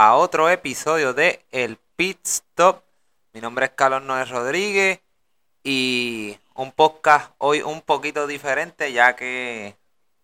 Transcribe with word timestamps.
a 0.00 0.14
otro 0.14 0.48
episodio 0.48 1.12
de 1.12 1.44
El 1.50 1.76
Pit 1.96 2.24
Stop. 2.24 2.84
Mi 3.32 3.40
nombre 3.40 3.66
es 3.66 3.72
Carlos 3.72 4.00
Noé 4.04 4.24
Rodríguez 4.26 5.00
y 5.64 6.38
un 6.54 6.70
podcast 6.70 7.32
hoy 7.38 7.62
un 7.62 7.80
poquito 7.80 8.28
diferente 8.28 8.92
ya 8.92 9.16
que 9.16 9.74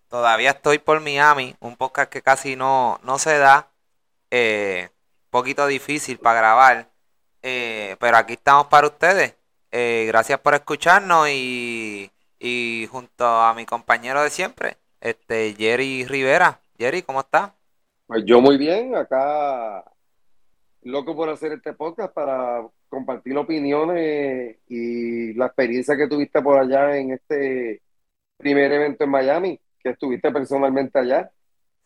todavía 0.07 0.51
estoy 0.51 0.79
por 0.79 1.01
Miami, 1.01 1.57
un 1.59 1.75
podcast 1.75 2.09
que 2.09 2.23
casi 2.23 2.55
no, 2.55 3.01
no 3.03 3.19
se 3.19 3.37
da, 3.39 3.69
eh, 4.31 4.91
poquito 5.31 5.67
difícil 5.67 6.19
para 6.19 6.39
grabar, 6.39 6.89
eh, 7.43 7.97
pero 7.99 8.17
aquí 8.17 8.35
estamos 8.35 8.69
para 8.69 8.87
ustedes. 8.87 9.35
Eh, 9.73 10.05
gracias 10.07 10.39
por 10.39 10.55
escucharnos 10.55 11.29
y, 11.31 12.13
y 12.39 12.89
junto 12.93 13.27
a 13.27 13.53
mi 13.55 13.67
compañero 13.67 14.23
de 14.23 14.31
siempre, 14.31 14.79
este 15.01 15.53
Jerry 15.59 16.07
Rivera. 16.07 16.61
Jerry, 16.79 17.03
¿cómo 17.03 17.23
estás? 17.23 17.51
Pues 18.07 18.25
yo 18.27 18.41
muy 18.41 18.59
bien, 18.59 18.95
acá 18.95 19.85
loco 20.83 21.17
por 21.17 21.31
hacer 21.31 21.53
este 21.53 21.73
podcast 21.73 22.13
para 22.13 22.67
compartir 22.89 23.37
opiniones 23.39 24.59
y 24.69 25.33
la 25.35 25.47
experiencia 25.47 25.97
que 25.97 26.07
tuviste 26.09 26.43
por 26.43 26.59
allá 26.59 26.97
en 26.97 27.13
este 27.13 27.83
primer 28.37 28.71
evento 28.73 29.05
en 29.05 29.11
Miami, 29.11 29.61
que 29.81 29.91
estuviste 29.91 30.31
personalmente 30.31 30.99
allá. 30.99 31.31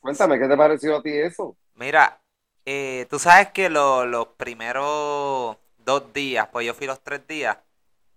Cuéntame, 0.00 0.38
¿qué 0.38 0.48
te 0.48 0.56
pareció 0.56 0.96
a 0.96 1.02
ti 1.02 1.10
eso? 1.10 1.56
Mira, 1.74 2.20
eh, 2.66 3.06
tú 3.08 3.18
sabes 3.20 3.50
que 3.52 3.70
lo- 3.70 4.04
los 4.04 4.28
primeros 4.36 5.56
dos 5.78 6.12
días, 6.12 6.48
pues 6.52 6.66
yo 6.66 6.74
fui 6.74 6.86
los 6.88 7.00
tres 7.02 7.26
días, 7.28 7.56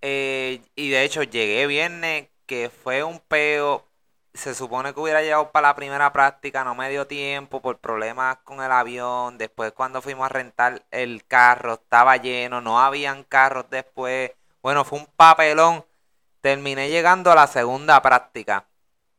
eh, 0.02 0.62
y 0.76 0.90
de 0.90 1.04
hecho 1.04 1.22
llegué 1.24 1.68
viernes, 1.68 2.30
que 2.48 2.70
fue 2.70 3.04
un 3.04 3.20
peo, 3.20 3.86
se 4.34 4.56
supone 4.56 4.94
que 4.94 5.00
hubiera 5.00 5.22
llegado 5.22 5.52
para 5.52 5.70
la 5.70 5.76
primera 5.76 6.14
práctica, 6.14 6.64
no 6.64 6.76
me 6.76 6.90
dio 6.90 7.08
tiempo 7.08 7.62
por 7.62 7.80
problemas 7.80 8.38
con 8.44 8.62
el 8.64 8.72
avión, 8.72 9.38
después 9.38 9.74
cuando 9.74 10.02
fuimos 10.02 10.26
a 10.26 10.30
rentar 10.30 10.84
el 10.92 11.26
carro 11.26 11.74
estaba 11.76 12.18
lleno, 12.18 12.62
no 12.62 12.80
habían 12.80 13.24
carros 13.24 13.66
después, 13.70 14.32
bueno, 14.62 14.86
fue 14.86 15.00
un 15.00 15.08
papelón, 15.08 15.86
terminé 16.42 16.90
llegando 16.90 17.32
a 17.32 17.36
la 17.36 17.48
segunda 17.48 18.02
práctica, 18.02 18.68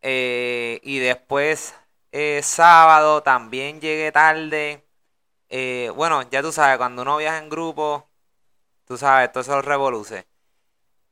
eh, 0.02 0.80
y 0.82 0.98
después 0.98 1.74
eh, 2.12 2.42
sábado 2.42 3.22
también 3.22 3.80
llegué 3.80 4.12
tarde. 4.12 4.84
Eh, 5.48 5.90
bueno, 5.96 6.22
ya 6.30 6.42
tú 6.42 6.52
sabes, 6.52 6.78
cuando 6.78 7.02
uno 7.02 7.16
viaja 7.18 7.38
en 7.38 7.48
grupo, 7.50 8.08
tú 8.86 8.98
sabes, 8.98 9.32
todo 9.32 9.42
eso 9.42 9.62
revoluce. 9.62 10.26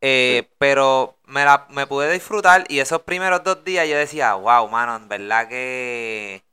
Eh, 0.02 0.48
pero 0.58 1.18
me, 1.26 1.44
la, 1.44 1.66
me 1.70 1.86
pude 1.86 2.10
disfrutar 2.12 2.64
y 2.68 2.78
esos 2.80 3.02
primeros 3.02 3.44
dos 3.44 3.64
días 3.64 3.88
yo 3.88 3.96
decía, 3.98 4.34
wow, 4.34 4.68
mano, 4.68 4.96
en 4.96 5.08
verdad 5.08 5.48
que, 5.48 6.44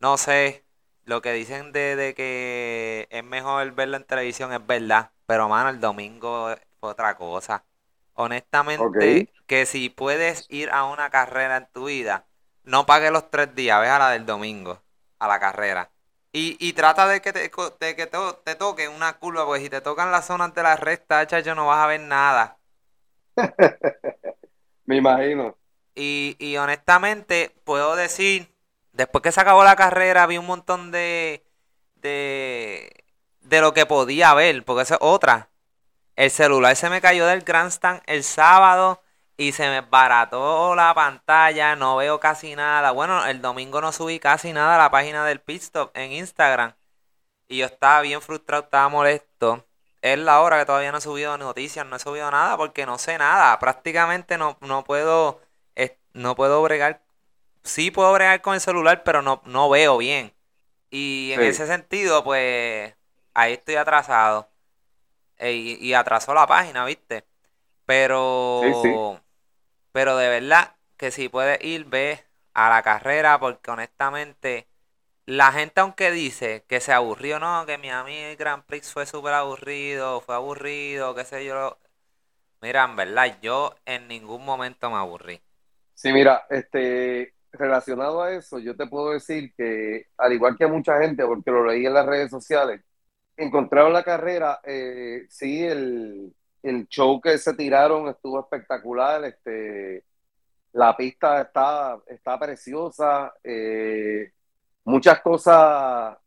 no 0.00 0.18
sé, 0.18 0.64
lo 1.04 1.22
que 1.22 1.32
dicen 1.32 1.72
de, 1.72 1.96
de 1.96 2.14
que 2.14 3.08
es 3.10 3.24
mejor 3.24 3.72
verlo 3.72 3.96
en 3.96 4.04
televisión 4.04 4.52
es 4.52 4.66
verdad, 4.66 5.12
pero 5.26 5.48
mano, 5.48 5.70
el 5.70 5.80
domingo 5.80 6.54
fue 6.80 6.90
otra 6.90 7.16
cosa. 7.16 7.64
Honestamente, 8.14 9.28
que 9.46 9.66
si 9.66 9.90
puedes 9.90 10.46
ir 10.50 10.70
a 10.70 10.84
una 10.84 11.10
carrera 11.10 11.56
en 11.58 11.68
tu 11.72 11.86
vida, 11.86 12.26
no 12.64 12.86
pagues 12.86 13.12
los 13.12 13.30
tres 13.30 13.54
días, 13.54 13.80
ve 13.80 13.88
a 13.88 13.98
la 13.98 14.10
del 14.10 14.26
domingo, 14.26 14.82
a 15.18 15.28
la 15.28 15.40
carrera. 15.40 15.92
Y, 16.38 16.56
y 16.60 16.74
trata 16.74 17.06
de 17.08 17.22
que 17.22 17.32
te, 17.32 17.40
de 17.80 17.96
que 17.96 18.06
te, 18.06 18.18
te 18.44 18.54
toque 18.56 18.88
una 18.88 19.14
curva, 19.18 19.46
porque 19.46 19.62
si 19.62 19.70
te 19.70 19.80
tocan 19.80 20.12
las 20.12 20.26
zonas 20.26 20.52
de 20.54 20.62
la 20.62 20.76
recta, 20.76 21.26
chacho, 21.26 21.54
no 21.54 21.66
vas 21.66 21.78
a 21.78 21.86
ver 21.86 22.00
nada. 22.00 22.58
Me 24.86 24.96
imagino. 24.96 25.56
Y, 25.94 26.36
y 26.38 26.56
honestamente, 26.58 27.54
puedo 27.64 27.96
decir, 27.96 28.54
después 28.92 29.22
que 29.22 29.32
se 29.32 29.40
acabó 29.40 29.64
la 29.64 29.76
carrera, 29.76 30.26
vi 30.26 30.36
un 30.38 30.46
montón 30.46 30.90
de, 30.90 31.44
de, 31.96 33.04
de 33.40 33.60
lo 33.60 33.72
que 33.74 33.86
podía 33.86 34.34
ver, 34.34 34.64
porque 34.64 34.82
esa 34.82 34.96
es 34.96 35.00
otra. 35.02 35.50
El 36.16 36.30
celular 36.30 36.76
se 36.76 36.90
me 36.90 37.00
cayó 37.02 37.26
del 37.26 37.42
grandstand 37.42 38.02
el 38.06 38.24
sábado 38.24 39.02
y 39.36 39.52
se 39.52 39.68
me 39.68 39.80
barató 39.82 40.74
la 40.74 40.94
pantalla, 40.94 41.76
no 41.76 41.96
veo 41.96 42.20
casi 42.20 42.56
nada. 42.56 42.90
Bueno, 42.92 43.26
el 43.26 43.42
domingo 43.42 43.80
no 43.80 43.92
subí 43.92 44.18
casi 44.18 44.52
nada 44.52 44.76
a 44.76 44.78
la 44.78 44.90
página 44.90 45.24
del 45.26 45.40
Pit 45.40 45.62
Stop 45.62 45.90
en 45.96 46.12
Instagram. 46.12 46.74
Y 47.48 47.58
yo 47.58 47.66
estaba 47.66 48.00
bien 48.02 48.22
frustrado, 48.22 48.64
estaba 48.64 48.88
molesto. 48.88 49.66
Es 50.02 50.18
la 50.18 50.40
hora 50.42 50.58
que 50.60 50.66
todavía 50.66 50.92
no 50.92 50.98
he 50.98 51.00
subido 51.00 51.38
noticias, 51.38 51.86
no 51.86 51.96
he 51.96 51.98
subido 51.98 52.30
nada 52.30 52.56
porque 52.56 52.86
no 52.86 52.98
sé 52.98 53.18
nada. 53.18 53.58
Prácticamente 53.58 54.38
no, 54.38 54.58
no 54.60 54.84
puedo, 54.84 55.40
no 56.12 56.34
puedo 56.36 56.62
bregar. 56.62 57.02
Sí 57.64 57.90
puedo 57.90 58.12
bregar 58.12 58.42
con 58.42 58.54
el 58.54 58.60
celular, 58.60 59.04
pero 59.04 59.22
no, 59.22 59.42
no 59.46 59.68
veo 59.70 59.98
bien. 59.98 60.34
Y 60.90 61.32
en 61.34 61.40
Sí. 61.40 61.46
ese 61.48 61.66
sentido, 61.66 62.24
pues, 62.24 62.94
ahí 63.34 63.54
estoy 63.54 63.76
atrasado. 63.76 64.50
E- 65.38 65.52
y, 65.52 65.74
y 65.80 65.94
atrasó 65.94 66.34
la 66.34 66.46
página, 66.46 66.84
¿viste? 66.84 67.26
Pero, 67.86 68.18
Sí, 68.60 68.74
sí. 68.74 69.25
Pero 69.96 70.18
de 70.18 70.28
verdad 70.28 70.74
que 70.98 71.10
si 71.10 71.30
puedes 71.30 71.58
ir, 71.64 71.86
ve 71.86 72.20
a 72.52 72.68
la 72.68 72.82
carrera, 72.82 73.40
porque 73.40 73.70
honestamente, 73.70 74.66
la 75.24 75.52
gente 75.52 75.80
aunque 75.80 76.10
dice 76.10 76.64
que 76.68 76.80
se 76.80 76.92
aburrió, 76.92 77.40
no, 77.40 77.64
que 77.64 77.78
Miami 77.78 78.34
Grand 78.34 78.62
Prix 78.62 78.92
fue 78.92 79.06
súper 79.06 79.32
aburrido, 79.32 80.20
fue 80.20 80.34
aburrido, 80.34 81.14
qué 81.14 81.24
sé 81.24 81.46
yo. 81.46 81.78
Mira, 82.60 82.84
en 82.84 82.94
verdad, 82.94 83.38
yo 83.40 83.74
en 83.86 84.06
ningún 84.06 84.44
momento 84.44 84.90
me 84.90 84.96
aburrí. 84.96 85.40
Sí, 85.94 86.12
mira, 86.12 86.44
este, 86.50 87.32
relacionado 87.52 88.22
a 88.22 88.34
eso, 88.34 88.58
yo 88.58 88.76
te 88.76 88.86
puedo 88.86 89.12
decir 89.12 89.54
que, 89.56 90.08
al 90.18 90.34
igual 90.34 90.58
que 90.58 90.66
mucha 90.66 91.00
gente, 91.00 91.24
porque 91.24 91.50
lo 91.50 91.64
leí 91.64 91.86
en 91.86 91.94
las 91.94 92.04
redes 92.04 92.30
sociales, 92.30 92.82
encontraron 93.34 93.94
la 93.94 94.02
carrera, 94.02 94.60
eh, 94.62 95.24
sí, 95.30 95.64
el, 95.64 96.34
el 96.62 96.86
show 96.88 97.20
que 97.20 97.38
se 97.38 97.54
tiraron 97.54 98.08
estuvo 98.08 98.40
espectacular, 98.40 99.24
este, 99.24 100.04
la 100.72 100.96
pista 100.96 101.42
está, 101.42 101.98
está 102.08 102.38
preciosa, 102.38 103.34
eh, 103.44 104.32
muchas 104.84 105.20
cosas 105.22 106.18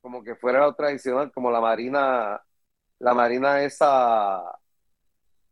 como 0.00 0.22
que 0.24 0.36
fuera 0.36 0.60
lo 0.60 0.74
tradicional, 0.74 1.32
como 1.32 1.50
la 1.50 1.60
marina, 1.60 2.42
la 3.00 3.14
marina 3.14 3.62
esa 3.64 4.42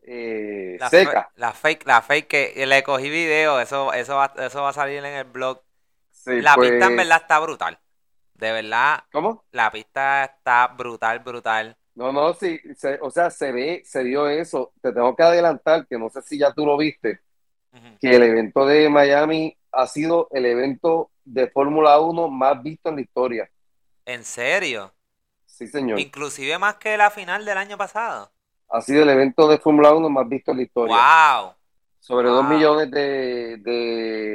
eh, 0.02 0.78
La, 0.78 0.90
fe- 0.90 1.08
seca. 1.08 1.32
la 1.36 1.52
fake, 1.52 1.84
la 1.86 2.02
fake 2.02 2.28
que 2.28 2.66
le 2.66 2.82
cogí 2.82 3.08
video, 3.10 3.60
eso, 3.60 3.92
eso 3.92 4.16
va, 4.16 4.32
eso 4.38 4.62
va 4.62 4.70
a 4.70 4.72
salir 4.72 4.98
en 4.98 5.14
el 5.14 5.24
blog. 5.24 5.62
Sí, 6.10 6.30
La 6.38 6.58
pista 6.60 6.86
en 6.88 6.96
pues, 6.96 7.06
verdad 7.06 7.20
está 7.22 7.38
brutal. 7.40 7.80
De 8.34 8.52
verdad, 8.52 9.04
¿cómo? 9.10 9.44
la 9.52 9.70
pista 9.70 10.24
está 10.24 10.68
brutal, 10.68 11.20
brutal. 11.20 11.78
No, 11.94 12.12
no, 12.12 12.32
sí, 12.34 12.58
se- 12.76 12.98
o 13.02 13.10
sea, 13.10 13.30
se 13.30 13.52
ve, 13.52 13.82
se 13.84 14.02
vio 14.02 14.28
eso. 14.28 14.72
Te 14.80 14.92
tengo 14.92 15.14
que 15.14 15.22
adelantar, 15.22 15.86
que 15.86 15.98
no 15.98 16.08
sé 16.10 16.22
si 16.22 16.38
ya 16.38 16.52
tú 16.52 16.64
lo 16.64 16.76
viste, 16.78 17.20
que 18.00 18.16
el 18.16 18.22
evento 18.22 18.66
de 18.66 18.88
Miami 18.88 19.56
ha 19.72 19.86
sido 19.86 20.28
el 20.32 20.46
evento 20.46 21.10
de 21.24 21.48
Fórmula 21.50 22.00
1 22.00 22.28
más 22.28 22.62
visto 22.62 22.88
en 22.90 22.96
la 22.96 23.02
historia. 23.02 23.50
¿En 24.06 24.24
serio? 24.24 24.94
Sí, 25.46 25.66
señor. 25.66 26.00
Inclusive 26.00 26.58
más 26.58 26.76
que 26.76 26.96
la 26.96 27.10
final 27.10 27.44
del 27.44 27.58
año 27.58 27.76
pasado. 27.78 28.32
Ha 28.68 28.80
sido 28.80 29.02
el 29.02 29.10
evento 29.10 29.48
de 29.48 29.58
Fórmula 29.58 29.94
1 29.94 30.08
más 30.08 30.28
visto 30.28 30.50
en 30.52 30.56
la 30.58 30.62
historia. 30.64 30.96
¡Wow! 30.96 31.54
Sobre 32.00 32.28
dos 32.28 32.42
Wow. 32.42 32.54
millones 32.54 32.90
de, 32.90 33.56
de, 33.58 33.72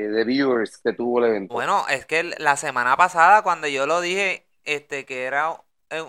de 0.10 0.24
viewers 0.24 0.78
que 0.78 0.94
tuvo 0.94 1.20
el 1.20 1.32
evento. 1.32 1.54
Bueno, 1.54 1.86
es 1.90 2.06
que 2.06 2.24
la 2.24 2.56
semana 2.56 2.96
pasada 2.98 3.42
cuando 3.42 3.68
yo 3.68 3.86
lo 3.86 4.00
dije, 4.00 4.48
este, 4.64 5.06
que 5.06 5.24
era 5.26 5.62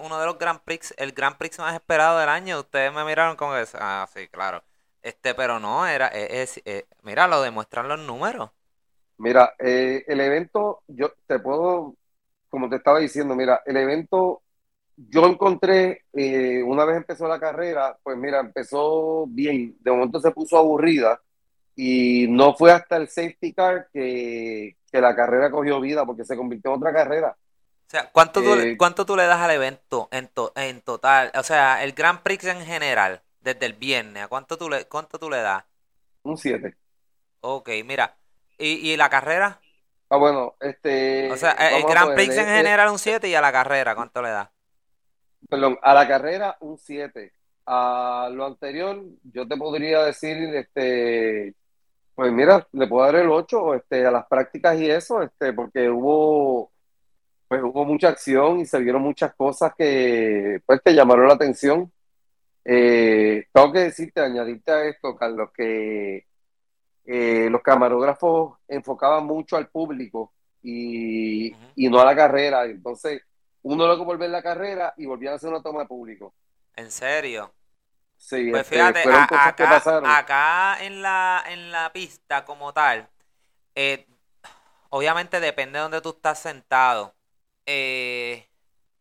uno 0.04 0.18
de 0.20 0.26
los 0.26 0.38
Grand 0.38 0.60
Prix, 0.60 0.94
el 0.98 1.12
Grand 1.12 1.36
Prix 1.36 1.58
más 1.58 1.74
esperado 1.74 2.18
del 2.18 2.28
año, 2.28 2.60
ustedes 2.60 2.92
me 2.92 3.04
miraron 3.04 3.36
como 3.36 3.52
que, 3.54 3.64
ah, 3.74 4.08
sí, 4.12 4.28
claro. 4.28 4.64
Este, 5.02 5.34
pero 5.34 5.60
no, 5.60 5.86
era, 5.86 6.08
es, 6.08 6.58
es- 6.58 6.62
eh, 6.66 6.86
mira, 7.02 7.26
lo 7.28 7.40
demuestran 7.42 7.88
los 7.88 7.98
números. 8.00 8.50
Mira, 9.18 9.54
eh, 9.58 10.04
el 10.06 10.20
evento, 10.20 10.82
yo 10.86 11.12
te 11.26 11.40
puedo, 11.40 11.96
como 12.48 12.68
te 12.70 12.76
estaba 12.76 13.00
diciendo, 13.00 13.34
mira, 13.34 13.62
el 13.66 13.76
evento, 13.76 14.42
yo 14.96 15.26
encontré, 15.26 16.04
eh, 16.12 16.62
una 16.64 16.84
vez 16.84 16.98
empezó 16.98 17.26
la 17.28 17.40
carrera, 17.40 17.98
pues 18.02 18.16
mira, 18.18 18.40
empezó 18.40 19.26
bien, 19.28 19.76
de 19.80 19.90
momento 19.92 20.20
se 20.20 20.30
puso 20.32 20.56
aburrida 20.58 21.20
y 21.76 22.28
no 22.28 22.54
fue 22.56 22.72
hasta 22.72 22.96
el 22.98 23.08
safety 23.08 23.54
car 23.54 23.88
que, 23.92 24.76
que 24.92 25.00
la 25.00 25.16
carrera 25.16 25.50
cogió 25.50 25.80
vida 25.80 26.06
porque 26.06 26.24
se 26.24 26.36
convirtió 26.36 26.72
en 26.72 26.78
otra 26.78 26.92
carrera. 26.94 27.36
O 27.88 27.90
sea, 27.90 28.10
¿cuánto 28.12 28.42
tú, 28.42 28.54
le- 28.56 28.68
Eh, 28.72 28.76
cuánto 28.76 29.04
tú 29.06 29.16
le 29.16 29.26
das 29.26 29.40
al 29.40 29.50
evento 29.50 30.08
en, 30.12 30.28
to- 30.28 30.52
en 30.56 30.80
total? 30.82 31.32
O 31.34 31.42
sea, 31.42 31.82
el 31.84 31.92
Grand 31.92 32.20
Prix 32.22 32.44
en 32.44 32.64
general, 32.64 33.22
desde 33.40 33.66
el 33.66 33.72
viernes, 33.74 34.22
¿a 34.24 34.28
cuánto 34.28 34.56
tú 34.58 34.68
le, 34.70 34.86
cuánto 34.86 35.18
tú 35.18 35.30
le 35.30 35.38
das? 35.38 35.64
un 36.22 36.36
7. 36.36 36.76
Ok, 37.40 37.68
mira. 37.84 38.16
¿Y, 38.58 38.92
y 38.92 38.96
la 38.96 39.08
carrera? 39.10 39.60
Ah, 40.10 40.16
bueno, 40.16 40.54
este, 40.60 41.28
O 41.28 41.36
sea, 41.36 41.52
el, 41.52 41.84
Grand 41.84 42.12
Prix 42.14 42.36
en 42.38 42.46
general 42.46 42.88
un 42.90 42.98
7 42.98 43.28
y 43.28 43.34
a 43.34 43.40
la 43.40 43.52
carrera, 43.52 43.94
¿cuánto 43.94 44.20
le 44.22 44.30
das? 44.30 44.48
perdón, 45.48 45.78
a 45.82 45.94
la 45.94 46.06
carrera 46.08 46.56
un 46.60 46.78
7. 46.78 47.32
A 47.66 48.30
lo 48.32 48.46
anterior, 48.46 49.04
yo 49.24 49.46
te 49.46 49.56
podría 49.56 50.02
decir, 50.04 50.36
este, 50.54 51.54
Pues 52.14 52.32
mira, 52.32 52.66
le 52.72 52.86
puedo 52.88 53.06
dar 53.06 53.16
el 53.16 53.30
8 53.30 53.74
este, 53.74 54.06
a 54.06 54.10
las 54.12 54.26
prácticas 54.28 54.78
y 54.80 54.90
eso, 54.90 55.22
este, 55.22 55.52
porque 55.54 55.90
hubo, 55.90 56.72
pues 57.48 57.62
hubo 57.62 57.84
mucha 57.84 58.08
acción 58.08 58.60
y 58.60 58.66
se 58.66 58.78
vieron 58.78 59.02
muchas 59.02 59.34
cosas 59.34 59.72
que 59.76 60.60
pues 60.66 60.82
te 60.82 60.94
llamaron 60.94 61.28
la 61.28 61.34
atención. 61.34 61.90
Eh, 62.64 63.46
tengo 63.50 63.72
que 63.72 63.78
decirte, 63.80 64.20
añadirte 64.20 64.70
a 64.70 64.84
esto, 64.84 65.16
Carlos, 65.16 65.50
que 65.54 66.26
eh, 67.06 67.48
los 67.50 67.62
camarógrafos 67.62 68.58
enfocaban 68.68 69.24
mucho 69.24 69.56
al 69.56 69.68
público 69.68 70.34
y, 70.62 71.54
y, 71.74 71.88
no 71.88 72.00
a 72.00 72.04
la 72.04 72.14
carrera. 72.14 72.66
Entonces, 72.66 73.22
uno 73.62 73.86
luego 73.86 74.04
volvía 74.04 74.26
a 74.26 74.30
la 74.30 74.42
carrera 74.42 74.92
y 74.98 75.06
volvía 75.06 75.32
a 75.32 75.34
hacer 75.36 75.48
una 75.48 75.62
toma 75.62 75.80
de 75.80 75.86
público. 75.86 76.34
¿En 76.76 76.90
serio? 76.90 77.54
Sí, 78.18 78.50
pues 78.50 78.62
este, 78.62 78.74
fíjate, 78.74 79.08
acá, 79.08 80.18
acá, 80.18 80.84
en 80.84 81.00
la, 81.00 81.42
en 81.48 81.70
la 81.70 81.90
pista 81.92 82.44
como 82.44 82.74
tal, 82.74 83.08
eh, 83.74 84.06
obviamente 84.90 85.40
depende 85.40 85.78
de 85.78 85.82
donde 85.84 86.00
tú 86.00 86.10
estás 86.10 86.40
sentado, 86.40 87.14
eh, 87.70 88.48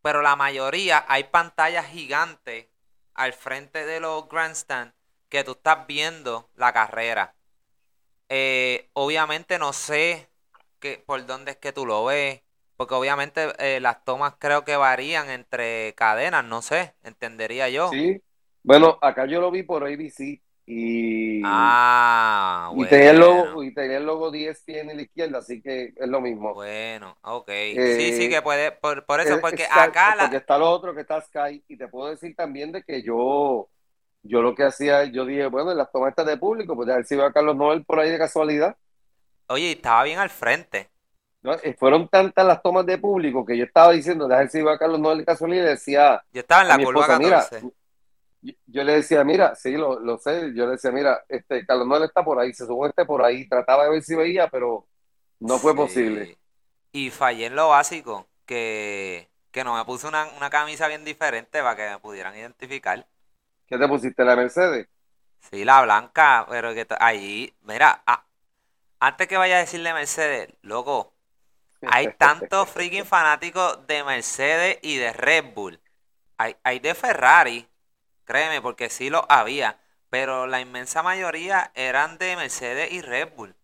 pero 0.01 0.21
la 0.21 0.35
mayoría 0.35 1.05
hay 1.07 1.23
pantallas 1.23 1.87
gigantes 1.87 2.67
al 3.13 3.31
frente 3.31 3.85
de 3.85 4.01
los 4.01 4.27
grandstands 4.27 4.93
que 5.29 5.45
tú 5.45 5.51
estás 5.51 5.87
viendo 5.87 6.49
la 6.55 6.73
carrera. 6.73 7.33
Eh, 8.27 8.89
obviamente 8.91 9.57
no 9.57 9.71
sé 9.71 10.27
que, 10.81 11.01
por 11.05 11.25
dónde 11.25 11.51
es 11.51 11.57
que 11.57 11.71
tú 11.71 11.85
lo 11.85 12.03
ves, 12.03 12.41
porque 12.75 12.93
obviamente 12.93 13.53
eh, 13.59 13.79
las 13.79 14.03
tomas 14.03 14.35
creo 14.37 14.65
que 14.65 14.75
varían 14.75 15.29
entre 15.29 15.93
cadenas, 15.95 16.43
no 16.43 16.61
sé, 16.61 16.93
entendería 17.03 17.69
yo. 17.69 17.89
Sí, 17.89 18.21
bueno, 18.63 18.99
acá 19.01 19.25
yo 19.27 19.39
lo 19.39 19.49
vi 19.49 19.63
por 19.63 19.85
ABC 19.85 20.41
y, 20.69 21.41
ah, 21.45 22.73
y, 22.75 22.85
tenía 22.87 23.11
el 23.11 23.19
logo, 23.19 23.63
y 23.63 23.73
tenía 23.73 23.97
el 23.97 24.05
logo 24.05 24.29
10 24.29 24.63
en 24.67 24.87
la 24.87 25.01
izquierda, 25.01 25.37
así 25.37 25.61
que 25.61 25.93
es 25.95 26.07
lo 26.09 26.19
mismo. 26.19 26.53
Bueno, 26.53 27.17
ok. 27.21 27.49
sí, 27.49 28.13
sí, 28.13 28.29
que 28.29 28.41
puede, 28.41 28.73
por, 28.73 29.21
eso, 29.21 29.39
porque 29.39 29.65
acá 29.65 30.13
la... 30.17 30.23
Porque 30.23 30.37
está 30.37 30.57
lo 30.57 30.69
otro 30.69 30.93
que 30.93 31.01
está 31.01 31.21
Sky, 31.21 31.63
y 31.69 31.77
te 31.77 31.87
puedo 31.87 32.09
decir 32.09 32.35
también 32.35 32.73
de 32.73 32.83
que 32.83 33.01
yo 33.01 33.69
yo 34.23 34.41
lo 34.41 34.55
que 34.55 34.63
hacía, 34.63 35.05
yo 35.05 35.25
dije, 35.25 35.47
bueno, 35.47 35.71
en 35.71 35.77
las 35.77 35.89
tomas 35.89 36.09
estas 36.09 36.25
de 36.25 36.35
público, 36.35 36.75
pues 36.75 36.89
a 36.89 36.97
ver 36.97 37.05
si 37.05 37.15
veo 37.15 37.25
a 37.25 37.31
Carlos 37.31 37.55
Noel 37.55 37.85
por 37.85 37.99
ahí 38.01 38.11
de 38.11 38.17
casualidad. 38.17 38.75
Oye, 39.47 39.71
estaba 39.71 40.03
bien 40.03 40.19
al 40.19 40.29
frente. 40.29 40.89
No, 41.43 41.53
eh, 41.53 41.75
fueron 41.79 42.09
tantas 42.09 42.45
las 42.45 42.61
tomas 42.61 42.85
de 42.85 42.97
público 42.97 43.45
que 43.45 43.57
yo 43.57 43.63
estaba 43.63 43.93
diciendo, 43.93 44.27
déjame 44.27 44.43
ver 44.43 44.51
si 44.51 44.61
veo 44.61 44.71
a 44.71 44.77
Carlos 44.77 44.99
Noel 44.99 45.19
de 45.19 45.25
casualidad 45.25 45.63
y 45.63 45.67
decía. 45.67 46.21
Yo 46.33 46.41
estaba 46.41 46.63
en 46.63 46.67
la 46.67 46.77
curva 46.77 47.19
Mira, 47.19 47.47
yo, 48.41 48.83
le 48.83 48.93
decía, 48.93 49.23
mira, 49.23 49.55
sí, 49.55 49.71
lo, 49.73 49.99
lo, 49.99 50.17
sé, 50.17 50.53
yo 50.53 50.65
le 50.65 50.73
decía, 50.73 50.91
mira, 50.91 51.23
este 51.27 51.65
Carlos 51.65 51.87
Noel 51.87 52.03
está 52.03 52.23
por 52.23 52.39
ahí, 52.39 52.53
se 52.53 52.65
subió 52.65 52.87
este 52.87 53.05
por 53.05 53.23
ahí, 53.23 53.47
trataba 53.47 53.85
de 53.85 53.91
ver 53.91 54.03
si 54.03 54.15
veía, 54.15 54.47
pero 54.49 54.87
no 55.39 55.57
fue 55.57 55.75
posible. 55.75 56.37
Y 56.91 57.09
fallé 57.09 57.47
en 57.47 57.55
lo 57.55 57.69
básico, 57.69 58.27
que, 58.45 59.29
que 59.51 59.63
no 59.63 59.75
me 59.75 59.85
puse 59.85 60.07
una, 60.07 60.25
una 60.37 60.49
camisa 60.49 60.87
bien 60.87 61.03
diferente 61.03 61.61
para 61.61 61.75
que 61.75 61.89
me 61.89 61.99
pudieran 61.99 62.35
identificar. 62.35 63.05
¿Qué 63.67 63.77
te 63.77 63.87
pusiste, 63.87 64.23
la 64.23 64.35
Mercedes? 64.35 64.87
Sí, 65.51 65.63
la 65.63 65.81
blanca, 65.81 66.45
pero 66.49 66.73
que 66.73 66.87
allí, 66.99 67.53
mira, 67.63 68.03
antes 68.99 69.27
que 69.27 69.37
vaya 69.37 69.57
a 69.57 69.59
decirle 69.59 69.93
Mercedes, 69.93 70.49
loco, 70.61 71.13
hay 71.81 72.13
tantos 72.17 72.69
freaking 72.69 73.05
fanáticos 73.05 73.85
de 73.87 74.03
Mercedes 74.03 74.79
y 74.81 74.97
de 74.97 75.13
Red 75.13 75.53
Bull. 75.53 75.79
Hay, 76.37 76.55
hay 76.63 76.79
de 76.79 76.93
Ferrari, 76.95 77.67
créeme, 78.27 78.61
porque 78.61 78.91
sí 78.91 79.09
lo 79.09 79.25
había, 79.31 79.79
pero 80.11 80.45
la 80.47 80.61
inmensa 80.61 81.01
mayoría 81.03 81.71
eran 81.75 82.19
de 82.19 82.35
Mercedes 82.35 82.91
y 82.91 83.01
Red 83.01 83.29
Bull. 83.35 83.55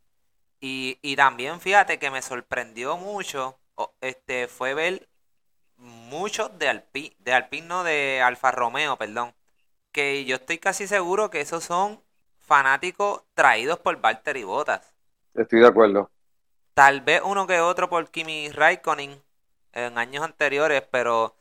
Y, 0.61 0.99
y 1.03 1.15
también 1.15 1.61
fíjate 1.61 1.99
que 1.99 2.11
me 2.11 2.23
sorprendió 2.23 2.97
mucho, 2.97 3.59
este, 4.01 4.47
fue 4.47 4.73
ver 4.73 5.07
muchos 5.77 6.57
de 6.57 6.69
Alpine, 6.69 7.15
de 7.19 7.33
Alpine, 7.33 7.67
no 7.67 7.83
de 7.83 8.21
Alfa 8.23 8.51
Romeo, 8.51 8.97
perdón 8.97 9.35
que 9.93 10.25
yo 10.25 10.35
estoy 10.35 10.57
casi 10.57 10.87
seguro 10.87 11.29
que 11.29 11.39
esos 11.39 11.63
son 11.63 12.01
fanáticos 12.41 13.23
traídos 13.35 13.79
por 13.79 13.97
y 14.35 14.43
Bottas. 14.43 14.91
Estoy 15.35 15.59
de 15.61 15.67
acuerdo. 15.67 16.09
Tal 16.73 17.01
vez 17.01 17.21
uno 17.23 17.47
que 17.47 17.61
otro 17.61 17.89
por 17.89 18.09
Kimi 18.09 18.49
Raikkonen 18.49 19.21
en 19.71 19.97
años 19.97 20.23
anteriores, 20.23 20.83
pero 20.91 21.35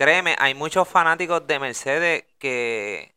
créeme, 0.00 0.34
hay 0.38 0.54
muchos 0.54 0.88
fanáticos 0.88 1.46
de 1.46 1.58
Mercedes 1.58 2.24
que 2.38 3.14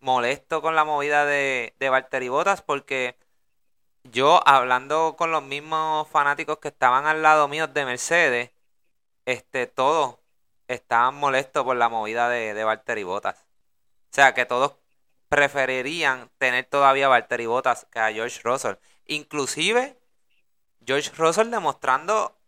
molesto 0.00 0.62
con 0.62 0.74
la 0.74 0.82
movida 0.82 1.26
de, 1.26 1.74
de 1.78 2.24
y 2.24 2.28
Bottas 2.28 2.62
porque 2.62 3.18
yo 4.04 4.40
hablando 4.48 5.16
con 5.18 5.30
los 5.30 5.42
mismos 5.42 6.08
fanáticos 6.08 6.58
que 6.58 6.68
estaban 6.68 7.04
al 7.04 7.20
lado 7.20 7.48
mío 7.48 7.66
de 7.66 7.84
Mercedes, 7.84 8.50
este, 9.26 9.66
todos 9.66 10.16
estaban 10.68 11.16
molestos 11.16 11.64
por 11.64 11.76
la 11.76 11.90
movida 11.90 12.30
de, 12.30 12.54
de 12.54 13.00
y 13.00 13.04
Bottas. 13.04 13.44
O 14.10 14.14
sea, 14.14 14.32
que 14.32 14.46
todos 14.46 14.76
preferirían 15.28 16.30
tener 16.38 16.64
todavía 16.64 17.06
a 17.06 17.08
Valtteri 17.10 17.44
Bottas 17.44 17.86
que 17.90 17.98
a 17.98 18.10
George 18.10 18.40
Russell. 18.42 18.76
Inclusive, 19.04 19.98
George 20.86 21.10
Russell 21.14 21.50
demostrando 21.50 22.38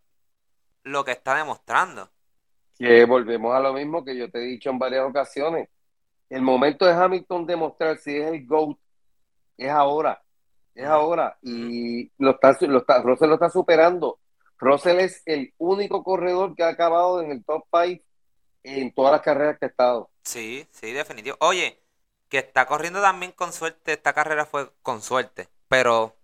lo 0.81 1.05
que 1.05 1.11
está 1.11 1.35
demostrando. 1.35 2.09
Que 2.79 3.05
volvemos 3.05 3.53
a 3.55 3.59
lo 3.59 3.73
mismo 3.73 4.03
que 4.03 4.17
yo 4.17 4.31
te 4.31 4.39
he 4.39 4.47
dicho 4.47 4.71
en 4.71 4.79
varias 4.79 5.05
ocasiones. 5.05 5.69
El 6.29 6.41
momento 6.41 6.85
de 6.85 6.93
Hamilton 6.93 7.45
demostrar 7.45 7.97
si 7.97 8.15
es 8.15 8.25
el 8.31 8.47
GOAT 8.47 8.77
es 9.57 9.69
ahora. 9.69 10.23
Es 10.73 10.85
ahora. 10.85 11.37
Y 11.41 12.09
lo 12.17 12.31
está, 12.31 12.57
lo 12.61 12.79
está, 12.79 13.01
Russell 13.01 13.27
lo 13.27 13.33
está 13.35 13.49
superando. 13.49 14.19
Russell 14.57 14.99
es 14.99 15.21
el 15.25 15.53
único 15.57 16.03
corredor 16.03 16.55
que 16.55 16.63
ha 16.63 16.69
acabado 16.69 17.21
en 17.21 17.31
el 17.31 17.43
top 17.43 17.65
5 17.71 18.03
en 18.63 18.93
todas 18.93 19.11
las 19.11 19.21
carreras 19.21 19.57
que 19.59 19.65
ha 19.65 19.69
estado. 19.69 20.09
Sí, 20.23 20.67
sí, 20.71 20.91
definitivo. 20.91 21.37
Oye, 21.39 21.81
que 22.29 22.39
está 22.39 22.65
corriendo 22.65 23.01
también 23.01 23.31
con 23.31 23.51
suerte, 23.53 23.93
esta 23.93 24.13
carrera 24.13 24.45
fue 24.45 24.69
con 24.81 25.01
suerte, 25.01 25.49
pero 25.67 26.15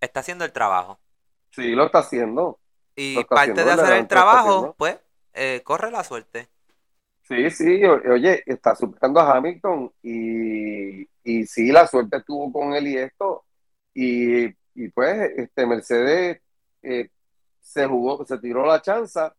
está 0.00 0.20
haciendo 0.20 0.44
el 0.44 0.52
trabajo. 0.52 0.98
Sí, 1.50 1.72
lo 1.72 1.86
está 1.86 1.98
haciendo. 1.98 2.58
Y 2.96 3.22
parte 3.24 3.64
de 3.64 3.70
hacer 3.70 3.94
el 3.94 4.08
trabajo, 4.08 4.74
pues, 4.76 4.98
eh, 5.34 5.62
corre 5.64 5.90
la 5.90 6.04
suerte. 6.04 6.48
Sí, 7.22 7.50
sí, 7.50 7.84
oye, 7.84 8.42
está 8.46 8.74
superando 8.74 9.20
a 9.20 9.36
Hamilton 9.36 9.92
y, 10.02 11.02
y 11.22 11.46
sí, 11.46 11.70
la 11.72 11.86
suerte 11.86 12.18
estuvo 12.18 12.52
con 12.52 12.74
él 12.74 12.88
y 12.88 12.98
esto. 12.98 13.44
Y, 13.94 14.46
y 14.74 14.88
pues, 14.92 15.30
este 15.36 15.66
Mercedes 15.66 16.40
eh, 16.82 17.08
se 17.60 17.86
jugó, 17.86 18.24
se 18.26 18.38
tiró 18.38 18.66
la 18.66 18.82
chanza 18.82 19.34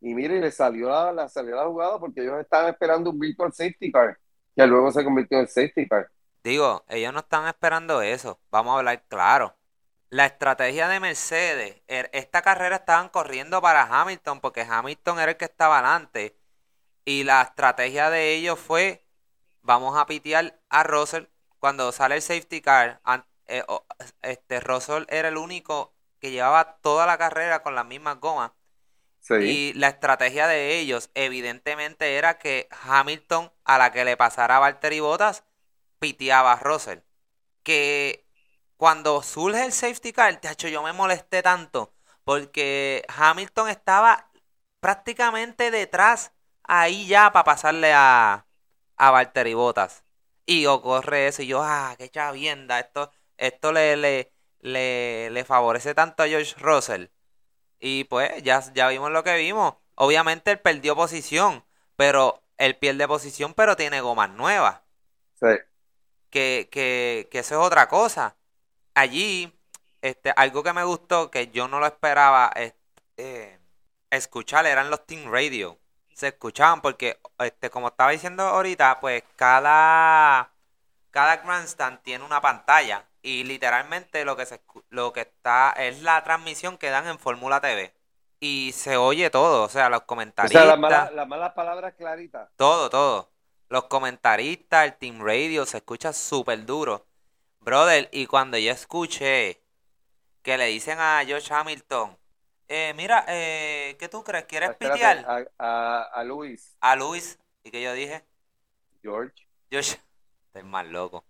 y 0.00 0.14
mire, 0.14 0.40
le 0.40 0.50
salió 0.52 0.90
la, 0.90 1.12
la, 1.12 1.28
salió 1.28 1.56
la 1.56 1.66
jugada 1.66 1.98
porque 1.98 2.22
ellos 2.22 2.40
estaban 2.40 2.70
esperando 2.70 3.10
un 3.10 3.18
virtual 3.18 3.52
safety 3.52 3.90
car, 3.90 4.18
que 4.54 4.66
luego 4.66 4.92
se 4.92 5.04
convirtió 5.04 5.40
en 5.40 5.48
safety 5.48 5.88
car. 5.88 6.08
Digo, 6.44 6.84
ellos 6.88 7.12
no 7.12 7.20
están 7.20 7.46
esperando 7.48 8.02
eso. 8.02 8.40
Vamos 8.50 8.74
a 8.74 8.78
hablar 8.78 9.02
claro. 9.08 9.56
La 10.14 10.26
estrategia 10.26 10.86
de 10.86 11.00
Mercedes, 11.00 11.82
er, 11.88 12.08
esta 12.12 12.40
carrera 12.40 12.76
estaban 12.76 13.08
corriendo 13.08 13.60
para 13.60 13.82
Hamilton 13.82 14.40
porque 14.40 14.60
Hamilton 14.60 15.18
era 15.18 15.32
el 15.32 15.36
que 15.36 15.46
estaba 15.46 15.80
adelante. 15.80 16.38
Y 17.04 17.24
la 17.24 17.42
estrategia 17.42 18.10
de 18.10 18.32
ellos 18.34 18.60
fue, 18.60 19.04
vamos 19.62 19.98
a 19.98 20.06
pitear 20.06 20.56
a 20.68 20.84
Russell 20.84 21.24
cuando 21.58 21.90
sale 21.90 22.14
el 22.14 22.22
safety 22.22 22.60
car. 22.60 23.00
Eh, 23.46 23.64
este 24.22 24.60
Russell 24.60 25.04
era 25.08 25.26
el 25.26 25.36
único 25.36 25.92
que 26.20 26.30
llevaba 26.30 26.76
toda 26.76 27.06
la 27.06 27.18
carrera 27.18 27.64
con 27.64 27.74
las 27.74 27.84
mismas 27.84 28.20
gomas 28.20 28.52
y 29.40 29.72
la 29.72 29.88
estrategia 29.88 30.46
de 30.46 30.78
ellos, 30.78 31.10
evidentemente, 31.14 32.18
era 32.18 32.38
que 32.38 32.68
Hamilton, 32.84 33.50
a 33.64 33.78
la 33.78 33.90
que 33.90 34.04
le 34.04 34.16
pasara 34.16 34.58
a 34.58 34.60
Valtteri 34.60 35.00
Bottas, 35.00 35.42
piteaba 35.98 36.52
a 36.52 36.60
Russell. 36.60 37.00
Que 37.64 38.23
cuando 38.76 39.22
surge 39.22 39.64
el 39.64 39.72
safety 39.72 40.12
car, 40.12 40.40
hecho, 40.42 40.68
yo 40.68 40.82
me 40.82 40.92
molesté 40.92 41.42
tanto. 41.42 41.92
Porque 42.24 43.04
Hamilton 43.08 43.68
estaba 43.68 44.30
prácticamente 44.80 45.70
detrás, 45.70 46.32
ahí 46.62 47.06
ya, 47.06 47.32
para 47.32 47.44
pasarle 47.44 47.92
a, 47.94 48.46
a 48.96 49.10
Valtteri 49.10 49.54
Bottas. 49.54 50.04
Y 50.46 50.66
ocurre 50.66 51.28
eso, 51.28 51.42
y 51.42 51.46
yo, 51.48 51.62
ah, 51.62 51.94
qué 51.98 52.10
chavienda, 52.10 52.80
esto, 52.80 53.10
esto 53.38 53.72
le, 53.72 53.96
le, 53.96 54.32
le, 54.60 55.30
le 55.30 55.44
favorece 55.44 55.94
tanto 55.94 56.22
a 56.22 56.28
George 56.28 56.54
Russell 56.58 57.06
y 57.78 58.04
pues 58.04 58.42
ya, 58.42 58.60
ya 58.74 58.88
vimos 58.88 59.10
lo 59.10 59.22
que 59.24 59.36
vimos. 59.36 59.74
Obviamente 59.96 60.50
él 60.52 60.60
perdió 60.60 60.96
posición, 60.96 61.64
pero 61.96 62.42
él 62.58 62.76
pierde 62.78 63.06
posición, 63.08 63.54
pero 63.54 63.76
tiene 63.76 64.00
gomas 64.00 64.30
nuevas. 64.30 64.80
Sí. 65.40 65.46
Que, 66.30 66.68
que, 66.72 67.28
que 67.30 67.38
eso 67.40 67.54
es 67.60 67.66
otra 67.66 67.88
cosa. 67.88 68.36
Allí, 68.94 69.52
este, 70.02 70.32
algo 70.36 70.62
que 70.62 70.72
me 70.72 70.84
gustó, 70.84 71.30
que 71.30 71.48
yo 71.50 71.68
no 71.68 71.80
lo 71.80 71.86
esperaba 71.86 72.52
eh, 73.16 73.58
escuchar, 74.10 74.66
eran 74.66 74.90
los 74.90 75.06
Team 75.06 75.30
Radio. 75.32 75.78
Se 76.14 76.28
escuchaban 76.28 76.80
porque, 76.80 77.20
este, 77.38 77.70
como 77.70 77.88
estaba 77.88 78.10
diciendo 78.12 78.44
ahorita, 78.44 79.00
pues 79.00 79.24
cada, 79.36 80.52
cada 81.10 81.36
grandstand 81.38 82.02
tiene 82.02 82.24
una 82.24 82.40
pantalla 82.40 83.08
y 83.22 83.44
literalmente 83.44 84.24
lo 84.24 84.36
que, 84.36 84.46
se, 84.46 84.60
lo 84.90 85.12
que 85.12 85.22
está 85.22 85.72
es 85.72 86.02
la 86.02 86.22
transmisión 86.24 86.78
que 86.78 86.90
dan 86.90 87.08
en 87.08 87.18
Fórmula 87.18 87.60
TV. 87.60 87.94
y 88.40 88.72
se 88.74 88.96
oye 88.96 89.30
todo, 89.30 89.64
o 89.64 89.68
sea, 89.68 89.88
los 89.88 90.02
O 90.02 90.06
comentaristas, 90.06 90.50
sea, 90.50 90.64
las 90.64 90.78
malas, 90.78 91.12
las 91.12 91.26
malas 91.28 91.52
palabras 91.54 91.94
claritas. 91.94 92.48
todo, 92.56 92.90
todo. 92.90 93.30
Los 93.68 93.84
comentaristas, 93.84 94.84
el 94.86 94.94
team 94.98 95.20
radio, 95.24 95.66
se 95.66 95.78
escucha 95.78 96.12
súper 96.12 96.64
duro. 96.66 97.06
Brother, 97.64 98.08
y 98.12 98.26
cuando 98.26 98.58
yo 98.58 98.70
escuché 98.72 99.62
que 100.42 100.58
le 100.58 100.66
dicen 100.66 100.98
a 101.00 101.24
George 101.26 101.52
Hamilton, 101.54 102.18
eh, 102.68 102.94
mira, 102.96 103.24
eh, 103.28 103.96
¿qué 103.98 104.08
tú 104.08 104.24
crees? 104.24 104.46
¿Quieres 104.46 104.72
Espérate, 104.72 104.78
pitear? 104.78 105.26
a, 105.26 105.44
a, 105.58 106.02
a 106.20 106.24
Luis, 106.24 106.78
A 106.80 106.94
Luis, 106.94 107.36
y 107.64 107.72
que 107.72 107.82
yo 107.82 107.92
dije, 107.94 108.24
George. 109.02 109.46
George, 109.70 109.98
estoy 110.46 110.62
más 110.68 110.86
loco. 110.86 111.24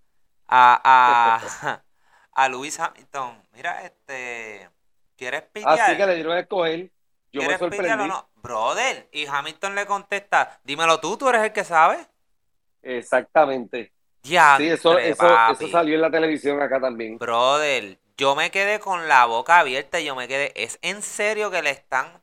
A, 0.48 0.80
a, 0.84 1.84
a 2.32 2.48
Luis 2.48 2.78
Hamilton, 2.78 3.42
mira, 3.52 3.84
este, 3.84 4.70
¿quieres 5.16 5.42
pitear? 5.52 5.70
Así 5.70 5.96
que 5.96 6.06
le 6.06 6.14
dieron 6.14 6.32
a 6.32 6.40
escoger. 6.40 6.90
Yo 7.32 7.42
me 7.42 7.48
¿Quieres 7.48 7.58
pitear 7.68 8.00
o 8.00 8.06
no? 8.06 8.28
Brother, 8.36 9.08
y 9.12 9.26
Hamilton 9.26 9.74
le 9.74 9.86
contesta, 9.86 10.60
dímelo 10.64 11.00
tú, 11.00 11.16
tú 11.16 11.28
eres 11.28 11.42
el 11.42 11.52
que 11.52 11.64
sabe. 11.64 12.06
Exactamente. 12.82 13.92
Ya, 14.24 14.56
Sí, 14.58 14.68
eso, 14.68 14.98
eso, 14.98 15.26
eso 15.46 15.68
salió 15.68 15.94
en 15.94 16.00
la 16.00 16.10
televisión 16.10 16.60
acá 16.60 16.80
también. 16.80 17.18
Brother, 17.18 17.98
yo 18.16 18.34
me 18.34 18.50
quedé 18.50 18.80
con 18.80 19.08
la 19.08 19.26
boca 19.26 19.58
abierta 19.58 20.00
y 20.00 20.04
yo 20.06 20.14
me 20.16 20.28
quedé, 20.28 20.52
¿es 20.56 20.78
en 20.82 21.02
serio 21.02 21.50
que 21.50 21.62
le 21.62 21.70
están? 21.70 22.06
O 22.16 22.20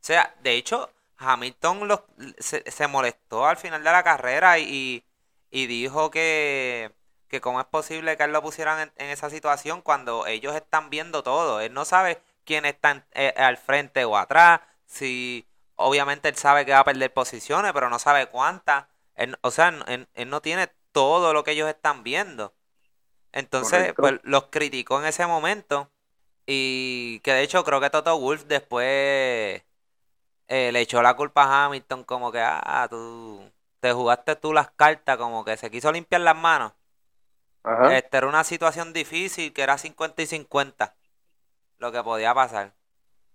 sea, 0.00 0.34
de 0.42 0.54
hecho, 0.54 0.90
Hamilton 1.18 1.88
los- 1.88 2.02
se, 2.38 2.70
se 2.70 2.86
molestó 2.88 3.46
al 3.46 3.56
final 3.56 3.82
de 3.84 3.92
la 3.92 4.02
carrera 4.02 4.58
y, 4.58 5.04
y 5.50 5.66
dijo 5.66 6.10
que, 6.10 6.92
que 7.28 7.40
cómo 7.40 7.60
es 7.60 7.66
posible 7.66 8.16
que 8.16 8.24
él 8.24 8.32
lo 8.32 8.42
pusieran 8.42 8.80
en, 8.80 8.92
en 8.96 9.10
esa 9.10 9.30
situación 9.30 9.82
cuando 9.82 10.26
ellos 10.26 10.54
están 10.54 10.90
viendo 10.90 11.22
todo. 11.22 11.60
Él 11.60 11.72
no 11.74 11.84
sabe 11.84 12.20
quién 12.44 12.64
está 12.64 13.06
eh, 13.12 13.34
al 13.36 13.56
frente 13.56 14.04
o 14.04 14.16
atrás, 14.16 14.60
si 14.86 15.46
obviamente 15.76 16.28
él 16.28 16.36
sabe 16.36 16.64
que 16.64 16.72
va 16.72 16.80
a 16.80 16.84
perder 16.84 17.12
posiciones, 17.12 17.72
pero 17.72 17.90
no 17.90 17.98
sabe 17.98 18.26
cuántas. 18.26 18.86
Él- 19.14 19.38
o 19.42 19.50
sea, 19.50 19.68
él- 19.88 20.08
él 20.14 20.30
no 20.30 20.40
tiene 20.40 20.68
todo 20.92 21.32
lo 21.32 21.44
que 21.44 21.52
ellos 21.52 21.68
están 21.68 22.02
viendo. 22.02 22.54
Entonces, 23.32 23.94
Correcto. 23.94 24.02
pues 24.02 24.20
los 24.22 24.46
criticó 24.50 25.00
en 25.00 25.06
ese 25.06 25.26
momento. 25.26 25.90
Y 26.46 27.20
que 27.20 27.32
de 27.34 27.42
hecho 27.42 27.64
creo 27.64 27.80
que 27.80 27.90
Toto 27.90 28.18
Wolf 28.18 28.44
después 28.46 29.62
eh, 30.48 30.72
le 30.72 30.80
echó 30.80 31.02
la 31.02 31.14
culpa 31.14 31.44
a 31.44 31.66
Hamilton 31.66 32.04
como 32.04 32.32
que, 32.32 32.40
ah, 32.42 32.86
tú 32.90 33.42
te 33.80 33.92
jugaste 33.92 34.36
tú 34.36 34.52
las 34.52 34.70
cartas, 34.70 35.16
como 35.18 35.44
que 35.44 35.56
se 35.56 35.70
quiso 35.70 35.92
limpiar 35.92 36.22
las 36.22 36.36
manos. 36.36 36.72
Ajá. 37.62 37.96
Este 37.96 38.16
era 38.16 38.26
una 38.28 38.44
situación 38.44 38.92
difícil, 38.92 39.52
que 39.52 39.62
era 39.62 39.78
50 39.78 40.22
y 40.22 40.26
50 40.26 40.96
lo 41.78 41.92
que 41.92 42.02
podía 42.02 42.34
pasar. 42.34 42.74